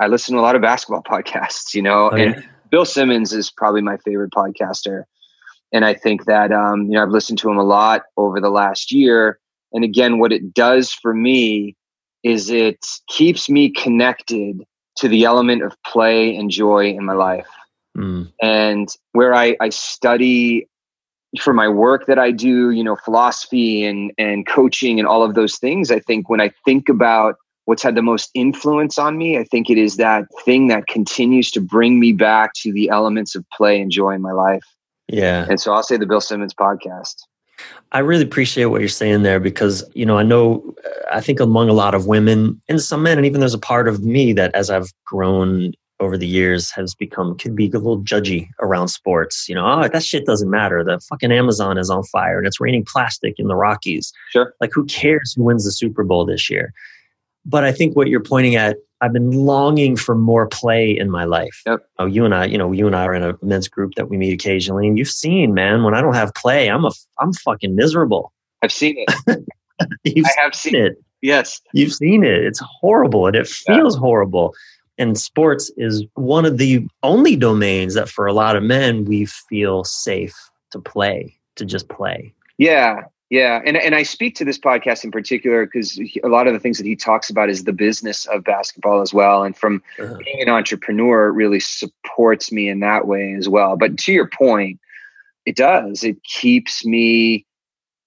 i 0.00 0.06
listen 0.06 0.34
to 0.34 0.40
a 0.40 0.42
lot 0.42 0.56
of 0.56 0.62
basketball 0.62 1.02
podcasts 1.08 1.74
you 1.74 1.82
know 1.82 2.10
oh, 2.12 2.16
yeah. 2.16 2.24
and 2.24 2.48
Bill 2.74 2.84
Simmons 2.84 3.32
is 3.32 3.52
probably 3.52 3.82
my 3.82 3.98
favorite 3.98 4.32
podcaster. 4.32 5.04
And 5.72 5.84
I 5.84 5.94
think 5.94 6.24
that, 6.24 6.50
um, 6.50 6.86
you 6.86 6.94
know, 6.94 7.04
I've 7.04 7.10
listened 7.10 7.38
to 7.38 7.48
him 7.48 7.56
a 7.56 7.62
lot 7.62 8.02
over 8.16 8.40
the 8.40 8.50
last 8.50 8.90
year. 8.90 9.38
And 9.72 9.84
again, 9.84 10.18
what 10.18 10.32
it 10.32 10.52
does 10.52 10.92
for 10.92 11.14
me 11.14 11.76
is 12.24 12.50
it 12.50 12.84
keeps 13.06 13.48
me 13.48 13.70
connected 13.70 14.64
to 14.96 15.06
the 15.06 15.22
element 15.22 15.62
of 15.62 15.80
play 15.86 16.34
and 16.34 16.50
joy 16.50 16.86
in 16.86 17.04
my 17.04 17.12
life. 17.12 17.46
Mm. 17.96 18.32
And 18.42 18.88
where 19.12 19.34
I, 19.34 19.56
I 19.60 19.68
study 19.68 20.66
for 21.40 21.52
my 21.52 21.68
work 21.68 22.06
that 22.06 22.18
I 22.18 22.30
do, 22.30 22.70
you 22.70 22.84
know, 22.84 22.96
philosophy 22.96 23.84
and, 23.84 24.12
and 24.18 24.46
coaching 24.46 24.98
and 24.98 25.08
all 25.08 25.22
of 25.22 25.34
those 25.34 25.56
things, 25.58 25.90
I 25.90 25.98
think 26.00 26.28
when 26.28 26.40
I 26.40 26.50
think 26.64 26.88
about 26.88 27.36
what's 27.64 27.82
had 27.82 27.94
the 27.94 28.02
most 28.02 28.30
influence 28.34 28.98
on 28.98 29.16
me, 29.16 29.38
I 29.38 29.44
think 29.44 29.70
it 29.70 29.78
is 29.78 29.96
that 29.96 30.24
thing 30.44 30.68
that 30.68 30.86
continues 30.86 31.50
to 31.52 31.60
bring 31.60 31.98
me 31.98 32.12
back 32.12 32.52
to 32.56 32.72
the 32.72 32.88
elements 32.88 33.34
of 33.34 33.44
play 33.50 33.80
and 33.80 33.90
joy 33.90 34.10
in 34.10 34.22
my 34.22 34.32
life. 34.32 34.64
Yeah. 35.08 35.46
And 35.48 35.60
so 35.60 35.72
I'll 35.72 35.82
say 35.82 35.96
the 35.96 36.06
Bill 36.06 36.20
Simmons 36.20 36.54
podcast. 36.54 37.14
I 37.92 38.00
really 38.00 38.24
appreciate 38.24 38.66
what 38.66 38.80
you're 38.80 38.88
saying 38.88 39.22
there 39.22 39.38
because, 39.38 39.84
you 39.94 40.04
know, 40.04 40.18
I 40.18 40.24
know, 40.24 40.74
I 41.12 41.20
think 41.20 41.40
among 41.40 41.68
a 41.68 41.74
lot 41.74 41.94
of 41.94 42.06
women 42.06 42.60
and 42.68 42.80
some 42.80 43.02
men, 43.02 43.16
and 43.16 43.26
even 43.26 43.40
there's 43.40 43.54
a 43.54 43.58
part 43.58 43.86
of 43.86 44.04
me 44.04 44.32
that 44.32 44.54
as 44.54 44.70
I've 44.70 44.92
grown 45.06 45.72
over 46.04 46.16
the 46.16 46.26
years 46.26 46.70
has 46.70 46.94
become, 46.94 47.36
could 47.36 47.56
be 47.56 47.68
a 47.68 47.78
little 47.78 48.00
judgy 48.02 48.48
around 48.60 48.88
sports. 48.88 49.48
You 49.48 49.54
know, 49.54 49.66
oh, 49.66 49.88
that 49.88 50.02
shit 50.02 50.26
doesn't 50.26 50.50
matter. 50.50 50.84
The 50.84 51.00
fucking 51.00 51.32
Amazon 51.32 51.78
is 51.78 51.90
on 51.90 52.04
fire 52.04 52.38
and 52.38 52.46
it's 52.46 52.60
raining 52.60 52.84
plastic 52.86 53.34
in 53.38 53.48
the 53.48 53.56
Rockies. 53.56 54.12
Sure. 54.30 54.54
Like, 54.60 54.70
who 54.72 54.84
cares 54.84 55.34
who 55.34 55.44
wins 55.44 55.64
the 55.64 55.72
Super 55.72 56.04
Bowl 56.04 56.24
this 56.24 56.48
year? 56.50 56.72
But 57.46 57.64
I 57.64 57.72
think 57.72 57.96
what 57.96 58.08
you're 58.08 58.20
pointing 58.20 58.56
at, 58.56 58.78
I've 59.00 59.12
been 59.12 59.32
longing 59.32 59.96
for 59.96 60.14
more 60.14 60.46
play 60.46 60.96
in 60.96 61.10
my 61.10 61.24
life. 61.24 61.62
Yep. 61.66 61.86
Oh, 61.98 62.06
you 62.06 62.24
and 62.24 62.34
I, 62.34 62.46
you 62.46 62.56
know, 62.56 62.72
you 62.72 62.86
and 62.86 62.96
I 62.96 63.04
are 63.04 63.14
in 63.14 63.22
a 63.22 63.36
men's 63.42 63.68
group 63.68 63.94
that 63.96 64.08
we 64.08 64.16
meet 64.16 64.32
occasionally, 64.32 64.86
and 64.86 64.96
you've 64.96 65.08
seen, 65.08 65.52
man, 65.52 65.82
when 65.84 65.94
I 65.94 66.00
don't 66.00 66.14
have 66.14 66.32
play, 66.34 66.68
I'm 66.70 66.84
a, 66.86 66.90
I'm 67.18 67.32
fucking 67.34 67.74
miserable. 67.74 68.32
I've 68.62 68.72
seen 68.72 68.96
it. 68.96 69.44
I 70.26 70.30
have 70.38 70.54
seen 70.54 70.74
it. 70.74 70.96
Yes, 71.20 71.60
you've 71.72 71.92
seen 71.92 72.24
it. 72.24 72.44
It's 72.44 72.60
horrible, 72.60 73.26
and 73.26 73.36
it 73.36 73.46
feels 73.46 73.96
yeah. 73.96 74.00
horrible. 74.00 74.54
And 74.96 75.18
sports 75.18 75.72
is 75.76 76.04
one 76.14 76.44
of 76.44 76.58
the 76.58 76.86
only 77.02 77.36
domains 77.36 77.94
that, 77.94 78.08
for 78.08 78.26
a 78.26 78.32
lot 78.32 78.56
of 78.56 78.62
men, 78.62 79.04
we 79.04 79.26
feel 79.26 79.84
safe 79.84 80.34
to 80.70 80.78
play, 80.78 81.36
to 81.56 81.64
just 81.64 81.88
play. 81.88 82.32
Yeah, 82.58 83.02
yeah, 83.30 83.60
and 83.64 83.76
and 83.76 83.94
I 83.94 84.04
speak 84.04 84.36
to 84.36 84.44
this 84.44 84.58
podcast 84.58 85.02
in 85.02 85.10
particular 85.10 85.66
because 85.66 85.98
a 86.22 86.28
lot 86.28 86.46
of 86.46 86.52
the 86.52 86.60
things 86.60 86.78
that 86.78 86.86
he 86.86 86.94
talks 86.94 87.30
about 87.30 87.48
is 87.48 87.64
the 87.64 87.72
business 87.72 88.26
of 88.26 88.44
basketball 88.44 89.00
as 89.00 89.12
well, 89.12 89.42
and 89.42 89.56
from 89.56 89.82
uh-huh. 89.98 90.18
being 90.24 90.42
an 90.42 90.48
entrepreneur 90.48 91.32
really 91.32 91.58
supports 91.58 92.52
me 92.52 92.68
in 92.68 92.80
that 92.80 93.08
way 93.08 93.34
as 93.36 93.48
well. 93.48 93.76
But 93.76 93.98
to 93.98 94.12
your 94.12 94.28
point, 94.28 94.78
it 95.46 95.56
does. 95.56 96.04
It 96.04 96.22
keeps 96.22 96.84
me 96.84 97.44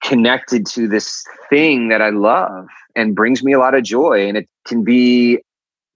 connected 0.03 0.65
to 0.67 0.87
this 0.87 1.25
thing 1.49 1.89
that 1.89 2.01
I 2.01 2.11
love 2.11 2.67
and 2.95 3.15
brings 3.15 3.43
me 3.43 3.53
a 3.53 3.59
lot 3.59 3.75
of 3.75 3.83
joy, 3.83 4.27
and 4.27 4.37
it 4.37 4.47
can 4.65 4.83
be 4.83 5.39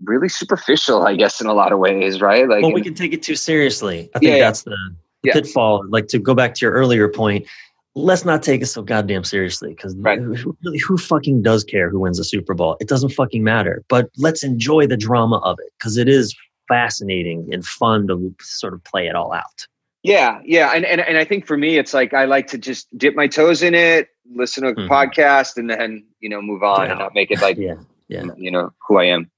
really 0.04 0.30
superficial, 0.30 1.06
I 1.06 1.16
guess, 1.16 1.42
in 1.42 1.48
a 1.48 1.54
lot 1.54 1.72
of 1.72 1.80
ways, 1.80 2.22
right? 2.22 2.48
Like, 2.48 2.64
well, 2.64 2.74
we 2.74 2.82
can 2.82 2.94
take 2.94 3.14
it 3.14 3.24
too 3.24 3.36
seriously. 3.36 4.10
I 4.16 4.20
think 4.20 4.32
yeah, 4.34 4.40
that's 4.40 4.64
the 4.64 4.78
yeah. 5.24 5.34
pitfall. 5.34 5.84
Like 5.90 6.08
to 6.08 6.20
go 6.20 6.34
back 6.34 6.56
to 6.56 6.66
your 6.66 6.74
earlier 6.74 7.08
point 7.10 7.48
let's 7.96 8.24
not 8.24 8.42
take 8.42 8.62
it 8.62 8.68
so 8.68 8.82
goddamn 8.82 9.24
seriously 9.24 9.70
because 9.70 9.96
right. 9.98 10.20
who, 10.20 10.56
really, 10.64 10.78
who 10.80 10.98
fucking 10.98 11.42
does 11.42 11.64
care 11.64 11.90
who 11.90 12.00
wins 12.00 12.18
the 12.18 12.24
Super 12.24 12.54
Bowl? 12.54 12.78
It 12.80 12.88
doesn't 12.88 13.10
fucking 13.10 13.44
matter. 13.44 13.84
But 13.88 14.10
let's 14.18 14.44
enjoy 14.44 14.88
the 14.88 14.98
drama 14.98 15.38
of 15.38 15.58
it 15.60 15.72
because 15.78 15.98
it 15.98 16.08
is 16.08 16.36
fascinating 16.68 17.50
and 17.52 17.66
fun 17.66 18.08
to 18.08 18.34
sort 18.42 18.74
of 18.74 18.84
play 18.84 19.08
it 19.08 19.16
all 19.16 19.34
out. 19.34 19.68
Yeah, 20.04 20.40
yeah, 20.44 20.72
and, 20.74 20.84
and 20.84 21.00
and 21.00 21.16
I 21.20 21.26
think 21.26 21.46
for 21.46 21.56
me, 21.56 21.78
it's 21.78 21.94
like 21.94 22.12
I 22.12 22.26
like 22.26 22.48
to 22.48 22.58
just 22.58 22.88
dip 22.98 23.16
my 23.16 23.28
toes 23.28 23.62
in 23.62 23.76
it, 23.76 24.08
listen 24.34 24.64
to 24.64 24.70
a 24.70 24.74
mm-hmm. 24.74 24.92
podcast, 24.92 25.58
and 25.58 25.70
then 25.70 26.04
you 26.20 26.28
know 26.28 26.42
move 26.42 26.64
on 26.64 26.86
yeah. 26.86 26.92
and 26.92 27.00
not 27.00 27.14
make 27.14 27.30
it 27.30 27.40
like 27.40 27.58
yeah, 27.60 27.76
yeah, 28.08 28.24
you 28.36 28.50
know 28.50 28.72
who 28.88 28.98
I 28.98 29.06
am. 29.06 29.30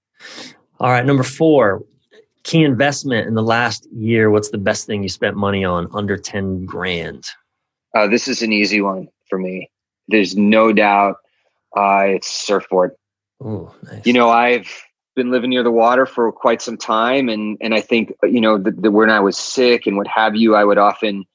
All 0.80 0.90
right, 0.90 1.06
number 1.06 1.24
four, 1.24 1.84
key 2.44 2.64
investment 2.64 3.28
in 3.28 3.36
the 3.36 3.44
last 3.44 3.88
year. 3.94 4.30
What's 4.30 4.50
the 4.50 4.58
best 4.58 4.86
thing 4.86 5.04
you 5.04 5.10
spent 5.10 5.36
money 5.36 5.64
on 5.64 5.88
under 5.94 6.18
ten 6.18 6.66
grand? 6.66 7.26
Uh, 7.96 8.08
this 8.08 8.28
is 8.28 8.42
an 8.42 8.52
easy 8.52 8.82
one 8.82 9.08
for 9.30 9.38
me. 9.38 9.70
There's 10.08 10.36
no 10.36 10.74
doubt. 10.74 11.18
Uh, 11.76 12.04
it's 12.08 12.30
surfboard. 12.30 12.92
Oh, 13.44 13.74
nice. 13.84 14.06
You 14.06 14.14
know, 14.14 14.30
I've 14.30 14.70
been 15.16 15.32
living 15.32 15.52
near 15.52 15.64
the 15.64 15.72
water 15.72 16.06
for 16.06 16.32
quite 16.32 16.62
some 16.62 16.78
time, 16.78 17.30
and 17.30 17.58
and 17.62 17.74
I 17.74 17.82
think 17.82 18.14
you 18.24 18.42
know 18.42 18.58
the, 18.58 18.72
the, 18.72 18.92
when 18.92 19.10
I 19.10 19.20
was 19.20 19.38
sick 19.38 19.88
and 19.88 19.98
what 19.98 20.08
have 20.08 20.36
you, 20.36 20.56
I 20.56 20.64
would 20.64 20.78
often 20.78 21.26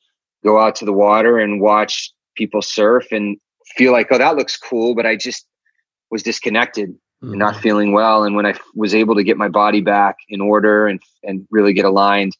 go 0.45 0.61
out 0.61 0.74
to 0.76 0.84
the 0.84 0.93
water 0.93 1.39
and 1.39 1.61
watch 1.61 2.12
people 2.36 2.62
surf 2.62 3.07
and 3.11 3.36
feel 3.76 3.93
like, 3.93 4.09
oh, 4.11 4.18
that 4.18 4.36
looks 4.36 4.57
cool, 4.57 4.95
but 4.95 5.07
I 5.07 5.16
just 5.16 5.47
was 6.11 6.22
disconnected 6.22 6.95
mm-hmm. 7.23 7.33
and 7.33 7.39
not 7.39 7.57
feeling 7.57 7.93
well. 7.93 8.25
And 8.25 8.37
when 8.37 8.47
I 8.47 8.55
was 8.75 8.95
able 8.95 9.14
to 9.14 9.25
get 9.25 9.37
my 9.37 9.49
body 9.49 9.81
back 9.81 10.16
in 10.29 10.41
order 10.41 10.87
and 10.87 11.01
and 11.23 11.47
really 11.51 11.73
get 11.73 11.85
aligned, 11.85 12.33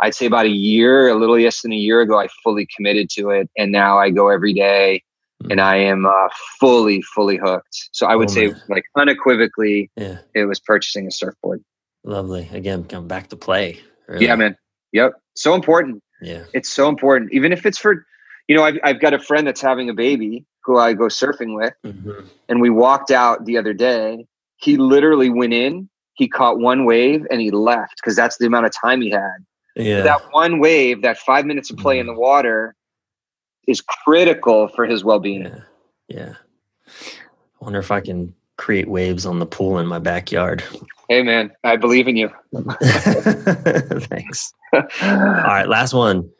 I'd 0.00 0.14
say 0.14 0.26
about 0.26 0.46
a 0.46 0.50
year, 0.50 1.08
a 1.08 1.14
little 1.14 1.38
less 1.38 1.62
than 1.62 1.72
a 1.72 1.76
year 1.76 2.00
ago, 2.00 2.18
I 2.18 2.28
fully 2.42 2.66
committed 2.74 3.08
to 3.10 3.30
it, 3.30 3.50
and 3.56 3.72
now 3.72 3.98
I 3.98 4.10
go 4.10 4.28
every 4.28 4.52
day 4.52 5.02
and 5.50 5.60
I 5.60 5.76
am 5.76 6.06
uh, 6.06 6.28
fully, 6.60 7.02
fully 7.02 7.36
hooked. 7.36 7.88
So 7.92 8.06
I 8.06 8.16
would 8.16 8.30
oh, 8.30 8.32
say, 8.32 8.46
man. 8.48 8.62
like 8.68 8.84
unequivocally, 8.96 9.90
yeah. 9.96 10.18
it 10.34 10.44
was 10.44 10.60
purchasing 10.60 11.06
a 11.06 11.10
surfboard. 11.10 11.62
Lovely. 12.04 12.48
Again, 12.52 12.84
come 12.84 13.08
back 13.08 13.28
to 13.28 13.36
play. 13.36 13.80
Really. 14.08 14.26
Yeah, 14.26 14.36
man. 14.36 14.56
Yep. 14.92 15.12
So 15.34 15.54
important. 15.54 16.02
Yeah. 16.20 16.44
It's 16.52 16.68
so 16.68 16.88
important. 16.88 17.32
Even 17.32 17.52
if 17.52 17.64
it's 17.66 17.78
for, 17.78 18.06
you 18.48 18.56
know, 18.56 18.64
I've, 18.64 18.78
I've 18.84 19.00
got 19.00 19.14
a 19.14 19.18
friend 19.18 19.46
that's 19.46 19.60
having 19.60 19.88
a 19.88 19.94
baby 19.94 20.44
who 20.64 20.78
I 20.78 20.92
go 20.94 21.04
surfing 21.04 21.56
with, 21.56 21.74
mm-hmm. 21.84 22.26
and 22.48 22.60
we 22.60 22.70
walked 22.70 23.10
out 23.10 23.44
the 23.44 23.56
other 23.56 23.72
day. 23.72 24.26
He 24.56 24.76
literally 24.76 25.28
went 25.28 25.52
in, 25.52 25.88
he 26.14 26.28
caught 26.28 26.58
one 26.58 26.84
wave, 26.84 27.26
and 27.30 27.40
he 27.40 27.50
left 27.50 27.96
because 27.96 28.16
that's 28.16 28.38
the 28.38 28.46
amount 28.46 28.66
of 28.66 28.72
time 28.72 29.00
he 29.00 29.10
had. 29.10 29.44
Yeah. 29.74 30.02
That 30.02 30.32
one 30.32 30.58
wave, 30.58 31.02
that 31.02 31.18
five 31.18 31.46
minutes 31.46 31.70
of 31.70 31.78
play 31.78 31.96
mm-hmm. 31.96 32.08
in 32.08 32.14
the 32.14 32.20
water, 32.20 32.74
is 33.66 33.80
critical 33.80 34.68
for 34.68 34.86
his 34.86 35.04
well-being. 35.04 35.44
Yeah. 35.44 35.60
yeah. 36.08 36.34
I 36.88 37.64
wonder 37.64 37.78
if 37.78 37.90
I 37.90 38.00
can 38.00 38.34
create 38.56 38.88
waves 38.88 39.26
on 39.26 39.38
the 39.38 39.46
pool 39.46 39.78
in 39.78 39.86
my 39.86 39.98
backyard. 39.98 40.62
Hey 41.08 41.22
man, 41.22 41.52
I 41.64 41.76
believe 41.76 42.08
in 42.08 42.16
you. 42.16 42.30
Thanks. 42.82 44.52
All 44.72 44.80
right, 44.80 45.68
last 45.68 45.92
one. 45.92 46.30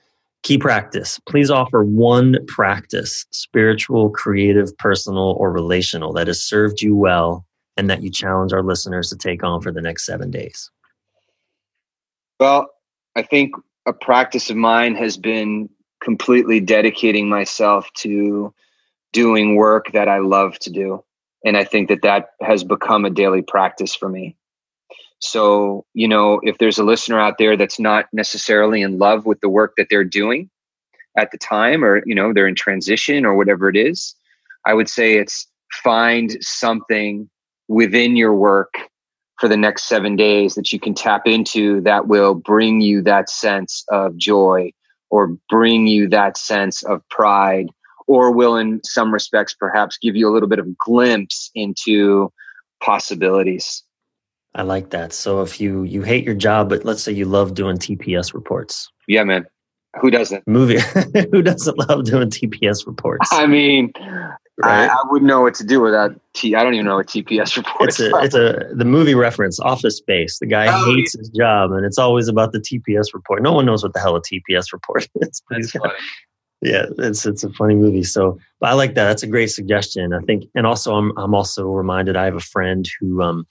Key 0.42 0.58
practice. 0.58 1.20
Please 1.28 1.50
offer 1.50 1.84
one 1.84 2.36
practice, 2.48 3.24
spiritual, 3.30 4.10
creative, 4.10 4.76
personal, 4.78 5.36
or 5.38 5.52
relational, 5.52 6.12
that 6.14 6.26
has 6.26 6.42
served 6.42 6.82
you 6.82 6.96
well 6.96 7.46
and 7.76 7.88
that 7.88 8.02
you 8.02 8.10
challenge 8.10 8.52
our 8.52 8.62
listeners 8.62 9.08
to 9.10 9.16
take 9.16 9.44
on 9.44 9.62
for 9.62 9.72
the 9.72 9.80
next 9.80 10.04
seven 10.04 10.30
days. 10.30 10.70
Well, 12.40 12.70
I 13.14 13.22
think 13.22 13.54
a 13.86 13.92
practice 13.92 14.50
of 14.50 14.56
mine 14.56 14.96
has 14.96 15.16
been 15.16 15.68
completely 16.02 16.58
dedicating 16.58 17.28
myself 17.28 17.88
to 17.94 18.52
doing 19.12 19.54
work 19.54 19.92
that 19.92 20.08
I 20.08 20.18
love 20.18 20.58
to 20.60 20.70
do. 20.70 21.04
And 21.44 21.56
I 21.56 21.64
think 21.64 21.88
that 21.88 22.02
that 22.02 22.30
has 22.40 22.64
become 22.64 23.04
a 23.04 23.10
daily 23.10 23.42
practice 23.42 23.94
for 23.94 24.08
me. 24.08 24.36
So, 25.22 25.86
you 25.94 26.08
know, 26.08 26.40
if 26.42 26.58
there's 26.58 26.78
a 26.78 26.84
listener 26.84 27.18
out 27.18 27.38
there 27.38 27.56
that's 27.56 27.78
not 27.78 28.06
necessarily 28.12 28.82
in 28.82 28.98
love 28.98 29.24
with 29.24 29.40
the 29.40 29.48
work 29.48 29.74
that 29.76 29.86
they're 29.88 30.02
doing 30.02 30.50
at 31.16 31.30
the 31.30 31.38
time, 31.38 31.84
or, 31.84 32.02
you 32.04 32.14
know, 32.14 32.32
they're 32.32 32.48
in 32.48 32.56
transition 32.56 33.24
or 33.24 33.36
whatever 33.36 33.68
it 33.68 33.76
is, 33.76 34.16
I 34.66 34.74
would 34.74 34.88
say 34.88 35.14
it's 35.14 35.46
find 35.84 36.36
something 36.40 37.30
within 37.68 38.16
your 38.16 38.34
work 38.34 38.74
for 39.38 39.48
the 39.48 39.56
next 39.56 39.84
seven 39.84 40.16
days 40.16 40.56
that 40.56 40.72
you 40.72 40.80
can 40.80 40.92
tap 40.92 41.22
into 41.26 41.80
that 41.82 42.08
will 42.08 42.34
bring 42.34 42.80
you 42.80 43.00
that 43.02 43.30
sense 43.30 43.84
of 43.90 44.16
joy 44.16 44.72
or 45.08 45.36
bring 45.48 45.86
you 45.86 46.08
that 46.08 46.36
sense 46.36 46.82
of 46.82 47.00
pride 47.10 47.68
or 48.08 48.32
will 48.32 48.56
in 48.56 48.80
some 48.84 49.14
respects 49.14 49.54
perhaps 49.54 49.98
give 50.02 50.16
you 50.16 50.28
a 50.28 50.32
little 50.32 50.48
bit 50.48 50.58
of 50.58 50.76
glimpse 50.76 51.50
into 51.54 52.32
possibilities 52.82 53.84
i 54.54 54.62
like 54.62 54.90
that 54.90 55.12
so 55.12 55.42
if 55.42 55.60
you 55.60 55.82
you 55.84 56.02
hate 56.02 56.24
your 56.24 56.34
job 56.34 56.68
but 56.68 56.84
let's 56.84 57.02
say 57.02 57.12
you 57.12 57.24
love 57.24 57.54
doing 57.54 57.76
tps 57.76 58.34
reports 58.34 58.90
yeah 59.08 59.24
man 59.24 59.44
who 60.00 60.10
doesn't 60.10 60.46
movie 60.46 60.78
who 61.32 61.42
doesn't 61.42 61.78
love 61.88 62.04
doing 62.04 62.30
tps 62.30 62.86
reports 62.86 63.28
i 63.32 63.46
mean 63.46 63.92
right? 64.58 64.88
I, 64.88 64.92
I, 64.92 65.02
wouldn't 65.08 65.28
know 65.28 65.40
what 65.40 65.54
to 65.54 65.64
do 65.64 65.80
without 65.80 66.18
T. 66.34 66.54
I 66.54 66.62
don't 66.62 66.74
even 66.74 66.86
know 66.86 66.96
what 66.96 67.06
TPS 67.06 67.56
reports. 67.56 68.00
It's 68.00 68.12
a, 68.12 68.18
it's 68.18 68.34
a 68.34 68.74
the 68.74 68.84
movie 68.84 69.14
reference, 69.14 69.60
Office 69.60 69.96
Space. 69.96 70.38
The 70.38 70.46
guy 70.46 70.66
oh, 70.68 70.94
hates 70.94 71.14
yeah. 71.14 71.18
his 71.18 71.28
job, 71.30 71.72
and 71.72 71.84
it's 71.84 71.98
always 71.98 72.28
about 72.28 72.52
the 72.52 72.58
TPS 72.58 73.14
report. 73.14 73.42
No 73.42 73.52
one 73.52 73.66
knows 73.66 73.82
what 73.82 73.92
the 73.92 74.00
hell 74.00 74.16
a 74.16 74.22
TPS 74.22 74.72
report 74.72 75.08
is. 75.16 75.42
That's 75.50 75.70
funny. 75.70 75.94
Yeah, 76.60 76.86
it's 76.98 77.26
it's 77.26 77.42
a 77.42 77.50
funny 77.50 77.74
movie. 77.74 78.04
So, 78.04 78.38
but 78.60 78.70
I 78.70 78.74
like 78.74 78.94
that. 78.94 79.04
That's 79.04 79.24
a 79.24 79.26
great 79.26 79.50
suggestion. 79.50 80.12
I 80.12 80.20
think, 80.20 80.44
and 80.54 80.66
also 80.66 80.94
I'm 80.94 81.16
I'm 81.18 81.34
also 81.34 81.66
reminded. 81.66 82.16
I 82.16 82.24
have 82.24 82.36
a 82.36 82.40
friend 82.40 82.88
who 83.00 83.20
um 83.20 83.46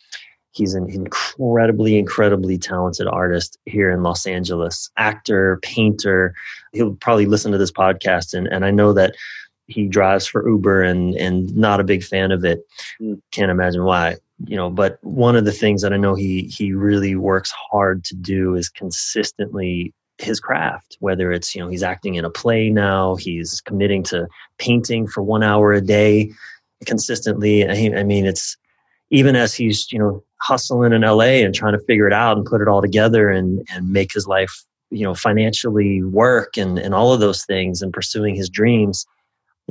he's 0.52 0.74
an 0.74 0.90
incredibly 0.90 1.98
incredibly 1.98 2.58
talented 2.58 3.08
artist 3.08 3.58
here 3.66 3.90
in 3.92 4.04
Los 4.04 4.26
Angeles, 4.26 4.90
actor, 4.98 5.60
painter. 5.62 6.34
He'll 6.74 6.96
probably 6.96 7.26
listen 7.26 7.52
to 7.52 7.58
this 7.58 7.72
podcast, 7.72 8.34
and 8.34 8.48
and 8.48 8.66
I 8.66 8.72
know 8.72 8.94
that 8.94 9.16
he 9.68 9.88
drives 9.88 10.28
for 10.28 10.48
Uber 10.48 10.84
and 10.84 11.16
and 11.16 11.56
not 11.56 11.80
a 11.80 11.86
big 11.86 12.04
fan 12.04 12.32
of 12.32 12.44
it. 12.46 12.62
Mm. 13.02 13.22
Can't 13.32 13.52
imagine 13.52 13.84
why. 13.84 14.18
You 14.46 14.56
know, 14.56 14.70
but 14.70 14.98
one 15.02 15.36
of 15.36 15.46
the 15.46 15.52
things 15.52 15.82
that 15.82 15.94
I 15.94 15.98
know 15.98 16.16
he 16.16 16.44
he 16.44 16.74
really 16.74 17.16
works 17.16 17.52
hard 17.72 18.04
to 18.06 18.16
do 18.16 18.56
is 18.56 18.70
consistently 18.70 19.94
his 20.18 20.40
craft 20.40 20.98
whether 21.00 21.32
it's 21.32 21.56
you 21.56 21.62
know 21.62 21.68
he's 21.68 21.82
acting 21.82 22.14
in 22.14 22.24
a 22.24 22.30
play 22.30 22.70
now 22.70 23.16
he's 23.16 23.60
committing 23.62 24.04
to 24.04 24.28
painting 24.60 25.08
for 25.08 25.24
one 25.24 25.42
hour 25.42 25.74
a 25.74 25.82
day 25.82 26.32
consistently 26.86 27.68
i 27.68 28.04
mean 28.04 28.28
it's 28.28 28.56
even 29.12 29.36
as 29.36 29.54
he's 29.54 29.92
you 29.92 30.00
know 30.00 30.24
hustling 30.42 30.94
in 30.94 31.02
la 31.02 31.22
and 31.22 31.54
trying 31.54 31.74
to 31.74 31.86
figure 31.86 32.08
it 32.08 32.14
out 32.14 32.36
and 32.36 32.46
put 32.46 32.62
it 32.62 32.68
all 32.68 32.82
together 32.82 33.30
and 33.30 33.66
and 33.74 33.90
make 33.90 34.12
his 34.14 34.26
life 34.26 34.64
you 34.90 35.04
know 35.04 35.14
financially 35.14 36.04
work 36.04 36.58
and 36.58 36.80
and 36.80 36.94
all 36.94 37.14
of 37.14 37.20
those 37.20 37.46
things 37.46 37.82
and 37.82 37.94
pursuing 37.94 38.36
his 38.36 38.50
dreams 38.50 39.06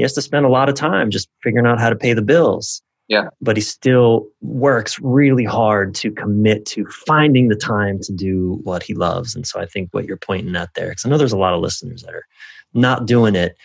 he 0.00 0.02
has 0.02 0.14
to 0.14 0.22
spend 0.22 0.46
a 0.46 0.48
lot 0.48 0.70
of 0.70 0.74
time 0.74 1.10
just 1.10 1.28
figuring 1.42 1.66
out 1.66 1.78
how 1.78 1.90
to 1.90 1.94
pay 1.96 2.14
the 2.14 2.22
bills. 2.22 2.82
Yeah. 3.08 3.28
But 3.42 3.56
he 3.56 3.60
still 3.60 4.28
works 4.40 4.98
really 5.00 5.44
hard 5.44 5.94
to 5.96 6.10
commit 6.12 6.64
to 6.66 6.86
finding 6.86 7.48
the 7.48 7.56
time 7.56 7.98
to 8.04 8.12
do 8.14 8.60
what 8.62 8.82
he 8.82 8.94
loves. 8.94 9.34
And 9.34 9.46
so 9.46 9.60
I 9.60 9.66
think 9.66 9.88
what 9.92 10.06
you're 10.06 10.16
pointing 10.16 10.56
at 10.56 10.70
there, 10.74 10.88
because 10.88 11.04
I 11.04 11.10
know 11.10 11.18
there's 11.18 11.32
a 11.32 11.38
lot 11.38 11.52
of 11.52 11.60
listeners 11.60 12.02
that 12.02 12.14
are 12.14 12.24
not 12.72 13.06
doing 13.06 13.34
it, 13.34 13.56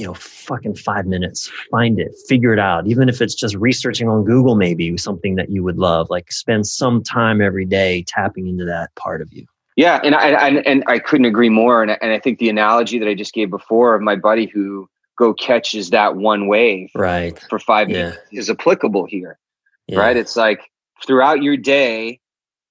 you 0.00 0.06
know, 0.06 0.14
fucking 0.14 0.74
five 0.74 1.06
minutes, 1.06 1.50
find 1.70 2.00
it, 2.00 2.14
figure 2.26 2.54
it 2.54 2.58
out. 2.58 2.86
Even 2.86 3.08
if 3.10 3.20
it's 3.20 3.34
just 3.34 3.54
researching 3.56 4.08
on 4.08 4.24
Google, 4.24 4.56
maybe 4.56 4.96
something 4.96 5.34
that 5.34 5.50
you 5.50 5.62
would 5.62 5.76
love, 5.76 6.08
like 6.08 6.32
spend 6.32 6.66
some 6.66 7.02
time 7.02 7.42
every 7.42 7.66
day 7.66 8.02
tapping 8.08 8.48
into 8.48 8.64
that 8.64 8.94
part 8.94 9.20
of 9.20 9.30
you. 9.32 9.46
Yeah. 9.76 10.00
And 10.02 10.14
I, 10.14 10.30
I 10.30 10.48
and 10.48 10.82
I 10.86 10.98
couldn't 10.98 11.26
agree 11.26 11.50
more. 11.50 11.82
And, 11.82 11.96
and 12.00 12.12
I 12.12 12.18
think 12.18 12.38
the 12.38 12.48
analogy 12.48 12.98
that 12.98 13.08
I 13.08 13.14
just 13.14 13.34
gave 13.34 13.50
before 13.50 13.94
of 13.94 14.00
my 14.00 14.16
buddy 14.16 14.46
who, 14.46 14.88
go 15.20 15.34
catches 15.34 15.90
that 15.90 16.16
one 16.16 16.46
wave 16.46 16.88
right 16.94 17.38
for 17.50 17.58
five 17.58 17.90
yeah. 17.90 17.96
minutes 17.96 18.18
is 18.32 18.48
applicable 18.48 19.04
here 19.04 19.38
yeah. 19.86 19.98
right 19.98 20.16
it's 20.16 20.34
like 20.34 20.62
throughout 21.06 21.42
your 21.42 21.58
day 21.58 22.18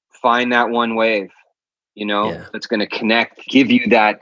find 0.09 0.51
that 0.51 0.71
one 0.71 0.95
wave 0.95 1.30
you 1.93 2.07
know 2.07 2.32
yeah. 2.32 2.45
that's 2.51 2.65
going 2.65 2.80
to 2.80 2.88
connect 2.88 3.47
give 3.47 3.69
you 3.69 3.88
that 3.89 4.21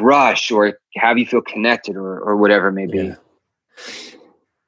rush 0.00 0.50
or 0.50 0.78
have 0.96 1.18
you 1.18 1.26
feel 1.26 1.42
connected 1.42 1.96
or, 1.96 2.20
or 2.20 2.36
whatever 2.36 2.68
it 2.68 2.72
may 2.72 2.86
be? 2.86 3.14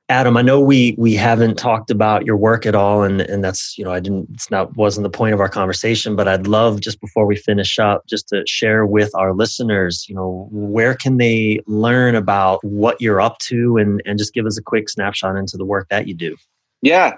Adam, 0.08 0.36
I 0.36 0.42
know 0.42 0.60
we 0.60 0.94
we 0.96 1.14
haven't 1.14 1.58
talked 1.58 1.90
about 1.90 2.24
your 2.24 2.36
work 2.36 2.64
at 2.64 2.76
all, 2.76 3.02
and 3.02 3.20
and 3.22 3.42
that's 3.42 3.76
you 3.76 3.84
know 3.84 3.90
I 3.90 3.98
didn't 3.98 4.28
it's 4.34 4.48
not 4.52 4.76
wasn't 4.76 5.02
the 5.02 5.10
point 5.10 5.34
of 5.34 5.40
our 5.40 5.48
conversation, 5.48 6.14
but 6.14 6.28
I'd 6.28 6.46
love 6.46 6.80
just 6.80 7.00
before 7.00 7.26
we 7.26 7.34
finish 7.34 7.76
up 7.80 8.06
just 8.06 8.28
to 8.28 8.44
share 8.46 8.86
with 8.86 9.10
our 9.16 9.34
listeners, 9.34 10.06
you 10.08 10.14
know, 10.14 10.46
where 10.52 10.94
can 10.94 11.16
they 11.16 11.60
learn 11.66 12.14
about 12.14 12.62
what 12.62 13.00
you're 13.00 13.20
up 13.20 13.38
to, 13.38 13.78
and 13.78 14.00
and 14.06 14.16
just 14.16 14.32
give 14.32 14.46
us 14.46 14.56
a 14.56 14.62
quick 14.62 14.88
snapshot 14.88 15.34
into 15.34 15.56
the 15.56 15.64
work 15.64 15.88
that 15.88 16.06
you 16.06 16.14
do. 16.14 16.36
Yeah, 16.82 17.14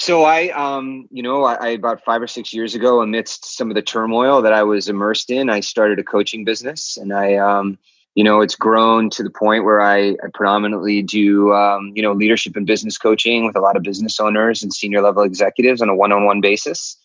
so 0.00 0.24
I, 0.24 0.48
um, 0.48 1.06
you 1.10 1.22
know, 1.22 1.44
I, 1.44 1.54
I, 1.54 1.68
about 1.68 2.02
five 2.04 2.22
or 2.22 2.26
six 2.26 2.54
years 2.54 2.74
ago, 2.74 3.02
amidst 3.02 3.44
some 3.56 3.70
of 3.70 3.74
the 3.74 3.82
turmoil 3.82 4.40
that 4.40 4.52
I 4.54 4.62
was 4.62 4.88
immersed 4.88 5.30
in, 5.30 5.50
I 5.50 5.60
started 5.60 5.98
a 5.98 6.04
coaching 6.04 6.44
business, 6.44 6.96
and 6.96 7.12
I. 7.12 7.36
Um, 7.36 7.78
you 8.16 8.24
know, 8.24 8.40
it's 8.40 8.56
grown 8.56 9.08
to 9.10 9.22
the 9.22 9.30
point 9.30 9.64
where 9.64 9.80
I, 9.80 10.10
I 10.10 10.28
predominantly 10.34 11.00
do, 11.00 11.52
um, 11.52 11.92
you 11.94 12.02
know, 12.02 12.12
leadership 12.12 12.56
and 12.56 12.66
business 12.66 12.98
coaching 12.98 13.46
with 13.46 13.54
a 13.54 13.60
lot 13.60 13.76
of 13.76 13.84
business 13.84 14.18
owners 14.18 14.64
and 14.64 14.74
senior 14.74 15.00
level 15.00 15.22
executives 15.22 15.80
on 15.80 15.88
a 15.88 15.94
one-on-one 15.94 16.40
basis. 16.40 16.96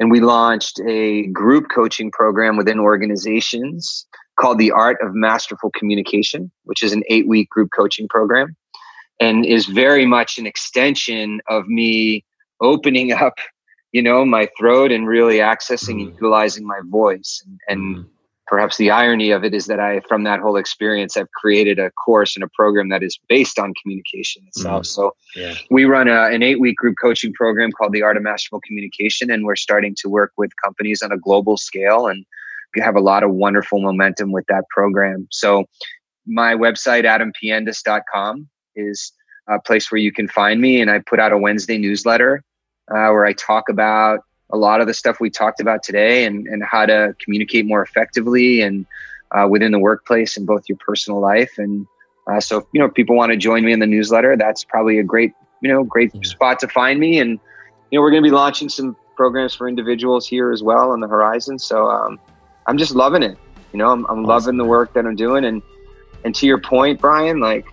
and 0.00 0.10
we 0.10 0.20
launched 0.20 0.80
a 0.80 1.28
group 1.28 1.68
coaching 1.72 2.10
program 2.10 2.56
within 2.56 2.80
organizations 2.80 4.04
called 4.38 4.58
the 4.58 4.72
Art 4.72 4.98
of 5.00 5.14
Masterful 5.14 5.70
Communication, 5.70 6.50
which 6.64 6.82
is 6.82 6.92
an 6.92 7.04
eight 7.08 7.28
week 7.28 7.48
group 7.48 7.70
coaching 7.74 8.08
program 8.08 8.56
and 9.22 9.46
is 9.46 9.66
very 9.66 10.04
much 10.04 10.38
an 10.38 10.46
extension 10.46 11.40
of 11.48 11.68
me 11.68 12.24
opening 12.60 13.12
up 13.26 13.38
you 13.92 14.02
know 14.02 14.24
my 14.24 14.48
throat 14.58 14.90
and 14.90 15.06
really 15.06 15.36
accessing 15.36 15.96
mm. 15.96 16.06
and 16.06 16.14
utilizing 16.14 16.66
my 16.66 16.80
voice 16.86 17.42
and, 17.46 17.60
and 17.68 17.96
mm. 17.96 18.08
perhaps 18.46 18.76
the 18.78 18.90
irony 18.90 19.30
of 19.30 19.44
it 19.44 19.54
is 19.54 19.66
that 19.66 19.78
i 19.78 20.00
from 20.08 20.24
that 20.24 20.40
whole 20.40 20.56
experience 20.56 21.16
i've 21.16 21.30
created 21.32 21.78
a 21.78 21.90
course 21.92 22.34
and 22.36 22.42
a 22.42 22.48
program 22.54 22.88
that 22.88 23.02
is 23.02 23.18
based 23.28 23.58
on 23.58 23.72
communication 23.80 24.42
itself 24.46 24.82
mm. 24.82 24.86
so 24.86 25.14
yeah. 25.36 25.54
we 25.70 25.84
run 25.84 26.08
a, 26.08 26.26
an 26.26 26.42
eight 26.42 26.60
week 26.60 26.76
group 26.76 26.96
coaching 27.00 27.32
program 27.34 27.70
called 27.72 27.92
the 27.92 28.02
art 28.02 28.16
of 28.16 28.22
masterful 28.22 28.60
communication 28.66 29.30
and 29.30 29.44
we're 29.44 29.56
starting 29.56 29.94
to 29.96 30.08
work 30.08 30.32
with 30.36 30.50
companies 30.64 31.02
on 31.02 31.12
a 31.12 31.18
global 31.18 31.56
scale 31.56 32.06
and 32.06 32.24
have 32.76 32.96
a 32.96 33.00
lot 33.00 33.22
of 33.22 33.30
wonderful 33.30 33.82
momentum 33.82 34.32
with 34.32 34.46
that 34.48 34.64
program 34.70 35.28
so 35.30 35.64
my 36.26 36.54
website 36.54 37.04
adampiendas.com 37.04 38.48
is 38.76 39.12
a 39.48 39.60
place 39.60 39.90
where 39.90 40.00
you 40.00 40.12
can 40.12 40.28
find 40.28 40.60
me 40.60 40.80
and 40.80 40.90
i 40.90 40.98
put 40.98 41.18
out 41.18 41.32
a 41.32 41.38
wednesday 41.38 41.78
newsletter 41.78 42.42
uh, 42.90 43.08
where 43.10 43.24
I 43.24 43.32
talk 43.32 43.68
about 43.68 44.20
a 44.50 44.56
lot 44.56 44.80
of 44.80 44.86
the 44.86 44.94
stuff 44.94 45.18
we 45.20 45.30
talked 45.30 45.60
about 45.60 45.82
today 45.82 46.24
and, 46.26 46.46
and 46.46 46.62
how 46.62 46.84
to 46.84 47.14
communicate 47.20 47.64
more 47.64 47.82
effectively 47.82 48.60
and 48.60 48.86
uh, 49.30 49.46
within 49.48 49.72
the 49.72 49.78
workplace 49.78 50.36
and 50.36 50.46
both 50.46 50.68
your 50.68 50.76
personal 50.76 51.20
life. 51.20 51.52
And 51.56 51.86
uh, 52.30 52.40
so, 52.40 52.58
if, 52.58 52.64
you 52.72 52.80
know, 52.80 52.86
if 52.86 52.94
people 52.94 53.16
want 53.16 53.32
to 53.32 53.38
join 53.38 53.64
me 53.64 53.72
in 53.72 53.78
the 53.78 53.86
newsletter, 53.86 54.36
that's 54.36 54.62
probably 54.64 54.98
a 54.98 55.02
great, 55.02 55.32
you 55.62 55.72
know, 55.72 55.84
great 55.84 56.12
spot 56.26 56.58
to 56.60 56.68
find 56.68 57.00
me. 57.00 57.18
And, 57.18 57.40
you 57.90 57.98
know, 57.98 58.02
we're 58.02 58.10
going 58.10 58.22
to 58.22 58.28
be 58.28 58.34
launching 58.34 58.68
some 58.68 58.94
programs 59.16 59.54
for 59.54 59.68
individuals 59.68 60.26
here 60.26 60.52
as 60.52 60.62
well 60.62 60.90
on 60.90 61.00
the 61.00 61.08
horizon. 61.08 61.58
So 61.58 61.86
um, 61.86 62.20
I'm 62.66 62.76
just 62.76 62.94
loving 62.94 63.22
it. 63.22 63.38
You 63.72 63.78
know, 63.78 63.90
I'm, 63.90 64.04
I'm 64.06 64.18
awesome. 64.18 64.24
loving 64.24 64.56
the 64.58 64.64
work 64.66 64.92
that 64.92 65.06
I'm 65.06 65.16
doing. 65.16 65.46
And, 65.46 65.62
and 66.24 66.34
to 66.34 66.46
your 66.46 66.60
point, 66.60 67.00
Bryan, 67.00 67.40
like 67.40 67.64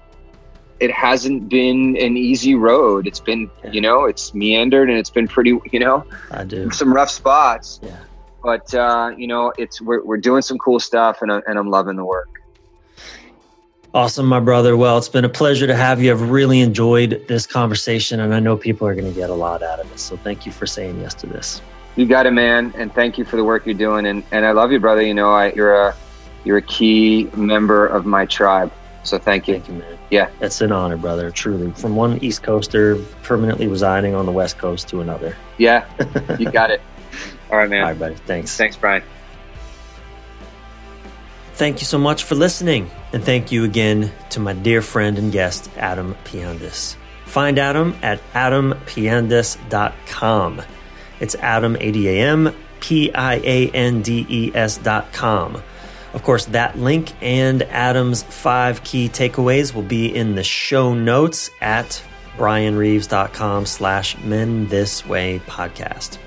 it 0.79 0.91
hasn't 0.91 1.49
been 1.49 1.97
an 1.97 2.17
easy 2.17 2.55
road. 2.55 3.07
It's 3.07 3.19
been, 3.19 3.49
yeah. 3.63 3.71
you 3.71 3.81
know, 3.81 4.05
it's 4.05 4.33
meandered 4.33 4.89
and 4.89 4.97
it's 4.97 5.09
been 5.09 5.27
pretty, 5.27 5.59
you 5.71 5.79
know, 5.79 6.05
I 6.31 6.43
do 6.43 6.71
some 6.71 6.93
rough 6.93 7.09
spots. 7.09 7.79
Yeah. 7.83 7.97
But 8.41 8.73
uh, 8.73 9.11
you 9.17 9.27
know, 9.27 9.51
it's 9.57 9.81
we're 9.81 10.03
we're 10.03 10.17
doing 10.17 10.41
some 10.41 10.57
cool 10.57 10.79
stuff, 10.79 11.21
and 11.21 11.31
and 11.31 11.59
I'm 11.59 11.69
loving 11.69 11.97
the 11.97 12.05
work. 12.05 12.41
Awesome, 13.93 14.27
my 14.27 14.39
brother. 14.39 14.77
Well, 14.77 14.97
it's 14.97 15.09
been 15.09 15.25
a 15.25 15.29
pleasure 15.29 15.67
to 15.67 15.75
have 15.75 16.01
you. 16.01 16.11
I've 16.11 16.29
really 16.29 16.61
enjoyed 16.61 17.25
this 17.27 17.45
conversation, 17.47 18.19
and 18.19 18.33
I 18.33 18.39
know 18.39 18.55
people 18.55 18.87
are 18.87 18.93
going 18.95 19.11
to 19.11 19.19
get 19.19 19.29
a 19.29 19.33
lot 19.33 19.63
out 19.63 19.79
of 19.79 19.91
it. 19.91 19.99
So, 19.99 20.15
thank 20.15 20.45
you 20.45 20.51
for 20.51 20.67
saying 20.67 21.01
yes 21.01 21.13
to 21.15 21.27
this. 21.27 21.61
You 21.95 22.05
got 22.05 22.27
it, 22.27 22.31
man, 22.31 22.71
and 22.77 22.93
thank 22.93 23.17
you 23.17 23.25
for 23.25 23.35
the 23.35 23.43
work 23.43 23.65
you're 23.65 23.75
doing. 23.75 24.05
And 24.05 24.23
and 24.31 24.45
I 24.45 24.51
love 24.51 24.71
you, 24.71 24.79
brother. 24.79 25.01
You 25.01 25.15
know, 25.15 25.31
I, 25.31 25.51
you're 25.51 25.75
a 25.75 25.95
you're 26.45 26.57
a 26.57 26.61
key 26.61 27.29
member 27.35 27.87
of 27.87 28.05
my 28.05 28.25
tribe. 28.25 28.71
So 29.03 29.17
thank 29.17 29.47
you. 29.47 29.55
Thank 29.55 29.67
you, 29.69 29.73
man. 29.75 29.97
Yeah. 30.09 30.29
It's 30.41 30.61
an 30.61 30.71
honor, 30.71 30.97
brother, 30.97 31.31
truly. 31.31 31.71
From 31.71 31.95
one 31.95 32.23
East 32.23 32.43
Coaster 32.43 32.97
permanently 33.23 33.67
residing 33.67 34.15
on 34.15 34.25
the 34.25 34.31
West 34.31 34.57
Coast 34.57 34.87
to 34.89 35.01
another. 35.01 35.35
Yeah, 35.57 35.85
you 36.39 36.51
got 36.51 36.71
it. 36.71 36.81
All 37.51 37.57
right, 37.57 37.69
man. 37.69 37.81
All 37.81 37.89
right, 37.89 37.99
buddy. 37.99 38.15
Thanks. 38.15 38.55
Thanks, 38.55 38.75
Bryan. 38.75 39.03
Thank 41.53 41.81
you 41.81 41.85
so 41.85 41.97
much 41.97 42.23
for 42.23 42.35
listening. 42.35 42.89
And 43.11 43.23
thank 43.23 43.51
you 43.51 43.65
again 43.65 44.11
to 44.29 44.39
my 44.39 44.53
dear 44.53 44.81
friend 44.81 45.17
and 45.17 45.31
guest, 45.31 45.69
Adam 45.75 46.15
Piandes. 46.23 46.95
Find 47.25 47.59
Adam 47.59 47.95
at 48.01 48.21
adampiandes.com. 48.33 50.61
It's 51.19 51.35
Adam, 51.35 51.75
A 51.79 51.91
D 51.91 52.07
A 52.07 52.29
M, 52.29 52.55
P 52.79 53.13
I 53.13 53.35
A 53.35 53.69
N 53.71 54.01
D 54.01 54.25
E 54.29 54.51
S.com. 54.55 55.61
Of 56.13 56.23
course, 56.23 56.45
that 56.45 56.77
link 56.77 57.13
and 57.21 57.61
Adam's 57.63 58.23
five 58.23 58.83
key 58.83 59.09
takeaways 59.09 59.73
will 59.73 59.83
be 59.83 60.13
in 60.13 60.35
the 60.35 60.43
show 60.43 60.93
notes 60.93 61.51
at 61.61 62.03
bryanreeves.com 62.37 63.65
slash 63.65 64.17
men 64.19 64.67
this 64.67 65.05
way 65.05 65.39
podcast. 65.45 66.17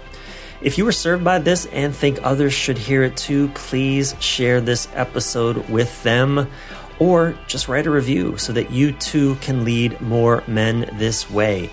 If 0.61 0.79
you 0.79 0.85
were 0.85 0.93
served 0.93 1.25
by 1.25 1.41
this 1.41 1.67
and 1.67 1.95
think 1.95 2.21
others 2.23 2.53
should 2.53 2.79
hear 2.79 3.03
it 3.03 3.17
too, 3.17 3.49
please 3.49 4.15
share 4.21 4.61
this 4.61 4.87
episode 4.95 5.69
with 5.69 6.01
them 6.05 6.49
or 7.01 7.37
just 7.49 7.67
write 7.67 7.87
a 7.87 7.91
review 7.91 8.37
so 8.37 8.53
that 8.53 8.71
you 8.71 8.93
too 8.93 9.35
can 9.37 9.65
lead 9.65 10.01
more 10.01 10.45
men 10.47 10.89
this 10.99 11.29
way. 11.29 11.69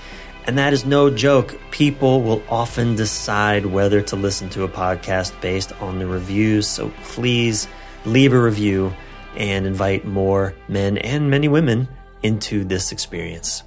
And 0.48 0.58
that 0.58 0.74
is 0.74 0.86
no 0.86 1.12
joke. 1.12 1.56
People 1.70 2.24
will 2.24 2.42
often 2.50 2.96
decide 2.96 3.68
whether 3.68 4.02
to 4.02 4.16
listen 4.16 4.50
to 4.50 4.64
a 4.64 4.68
podcast 4.68 5.40
based 5.42 5.72
on 5.82 6.00
the 6.00 6.08
reviews. 6.08 6.66
So 6.68 6.90
please 7.04 7.68
leave 8.06 8.34
a 8.34 8.42
review, 8.42 8.94
and 9.36 9.66
invite 9.66 10.06
more 10.06 10.54
men 10.68 10.98
and 10.98 11.30
many 11.30 11.48
women 11.48 11.88
into 12.24 12.64
this 12.64 12.92
experience. 12.92 13.64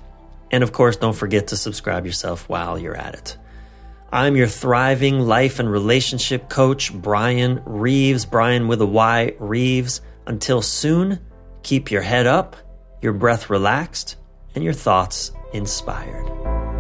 And 0.51 0.63
of 0.63 0.73
course, 0.73 0.97
don't 0.97 1.17
forget 1.17 1.49
to 1.49 1.57
subscribe 1.57 2.05
yourself 2.05 2.49
while 2.49 2.79
you're 2.79 2.97
at 2.97 3.15
it. 3.15 3.37
I'm 4.13 4.37
your 4.37 4.49
thriving 4.49 5.21
life 5.21 5.59
and 5.59 5.71
relationship 5.71 6.51
coach, 6.51 6.93
Bryan 6.93 7.63
Reeves, 7.65 8.27
Bryan 8.27 8.69
with 8.69 8.83
a 8.83 8.87
Y, 8.87 9.35
Reeves. 9.39 10.03
Until 10.27 10.61
soon, 10.61 11.19
keep 11.63 11.91
your 11.91 12.03
head 12.03 12.27
up, 12.27 12.55
your 13.01 13.15
breath 13.15 13.49
relaxed, 13.49 14.17
and 14.55 14.63
your 14.63 14.75
thoughts 14.75 15.33
inspired. 15.55 16.72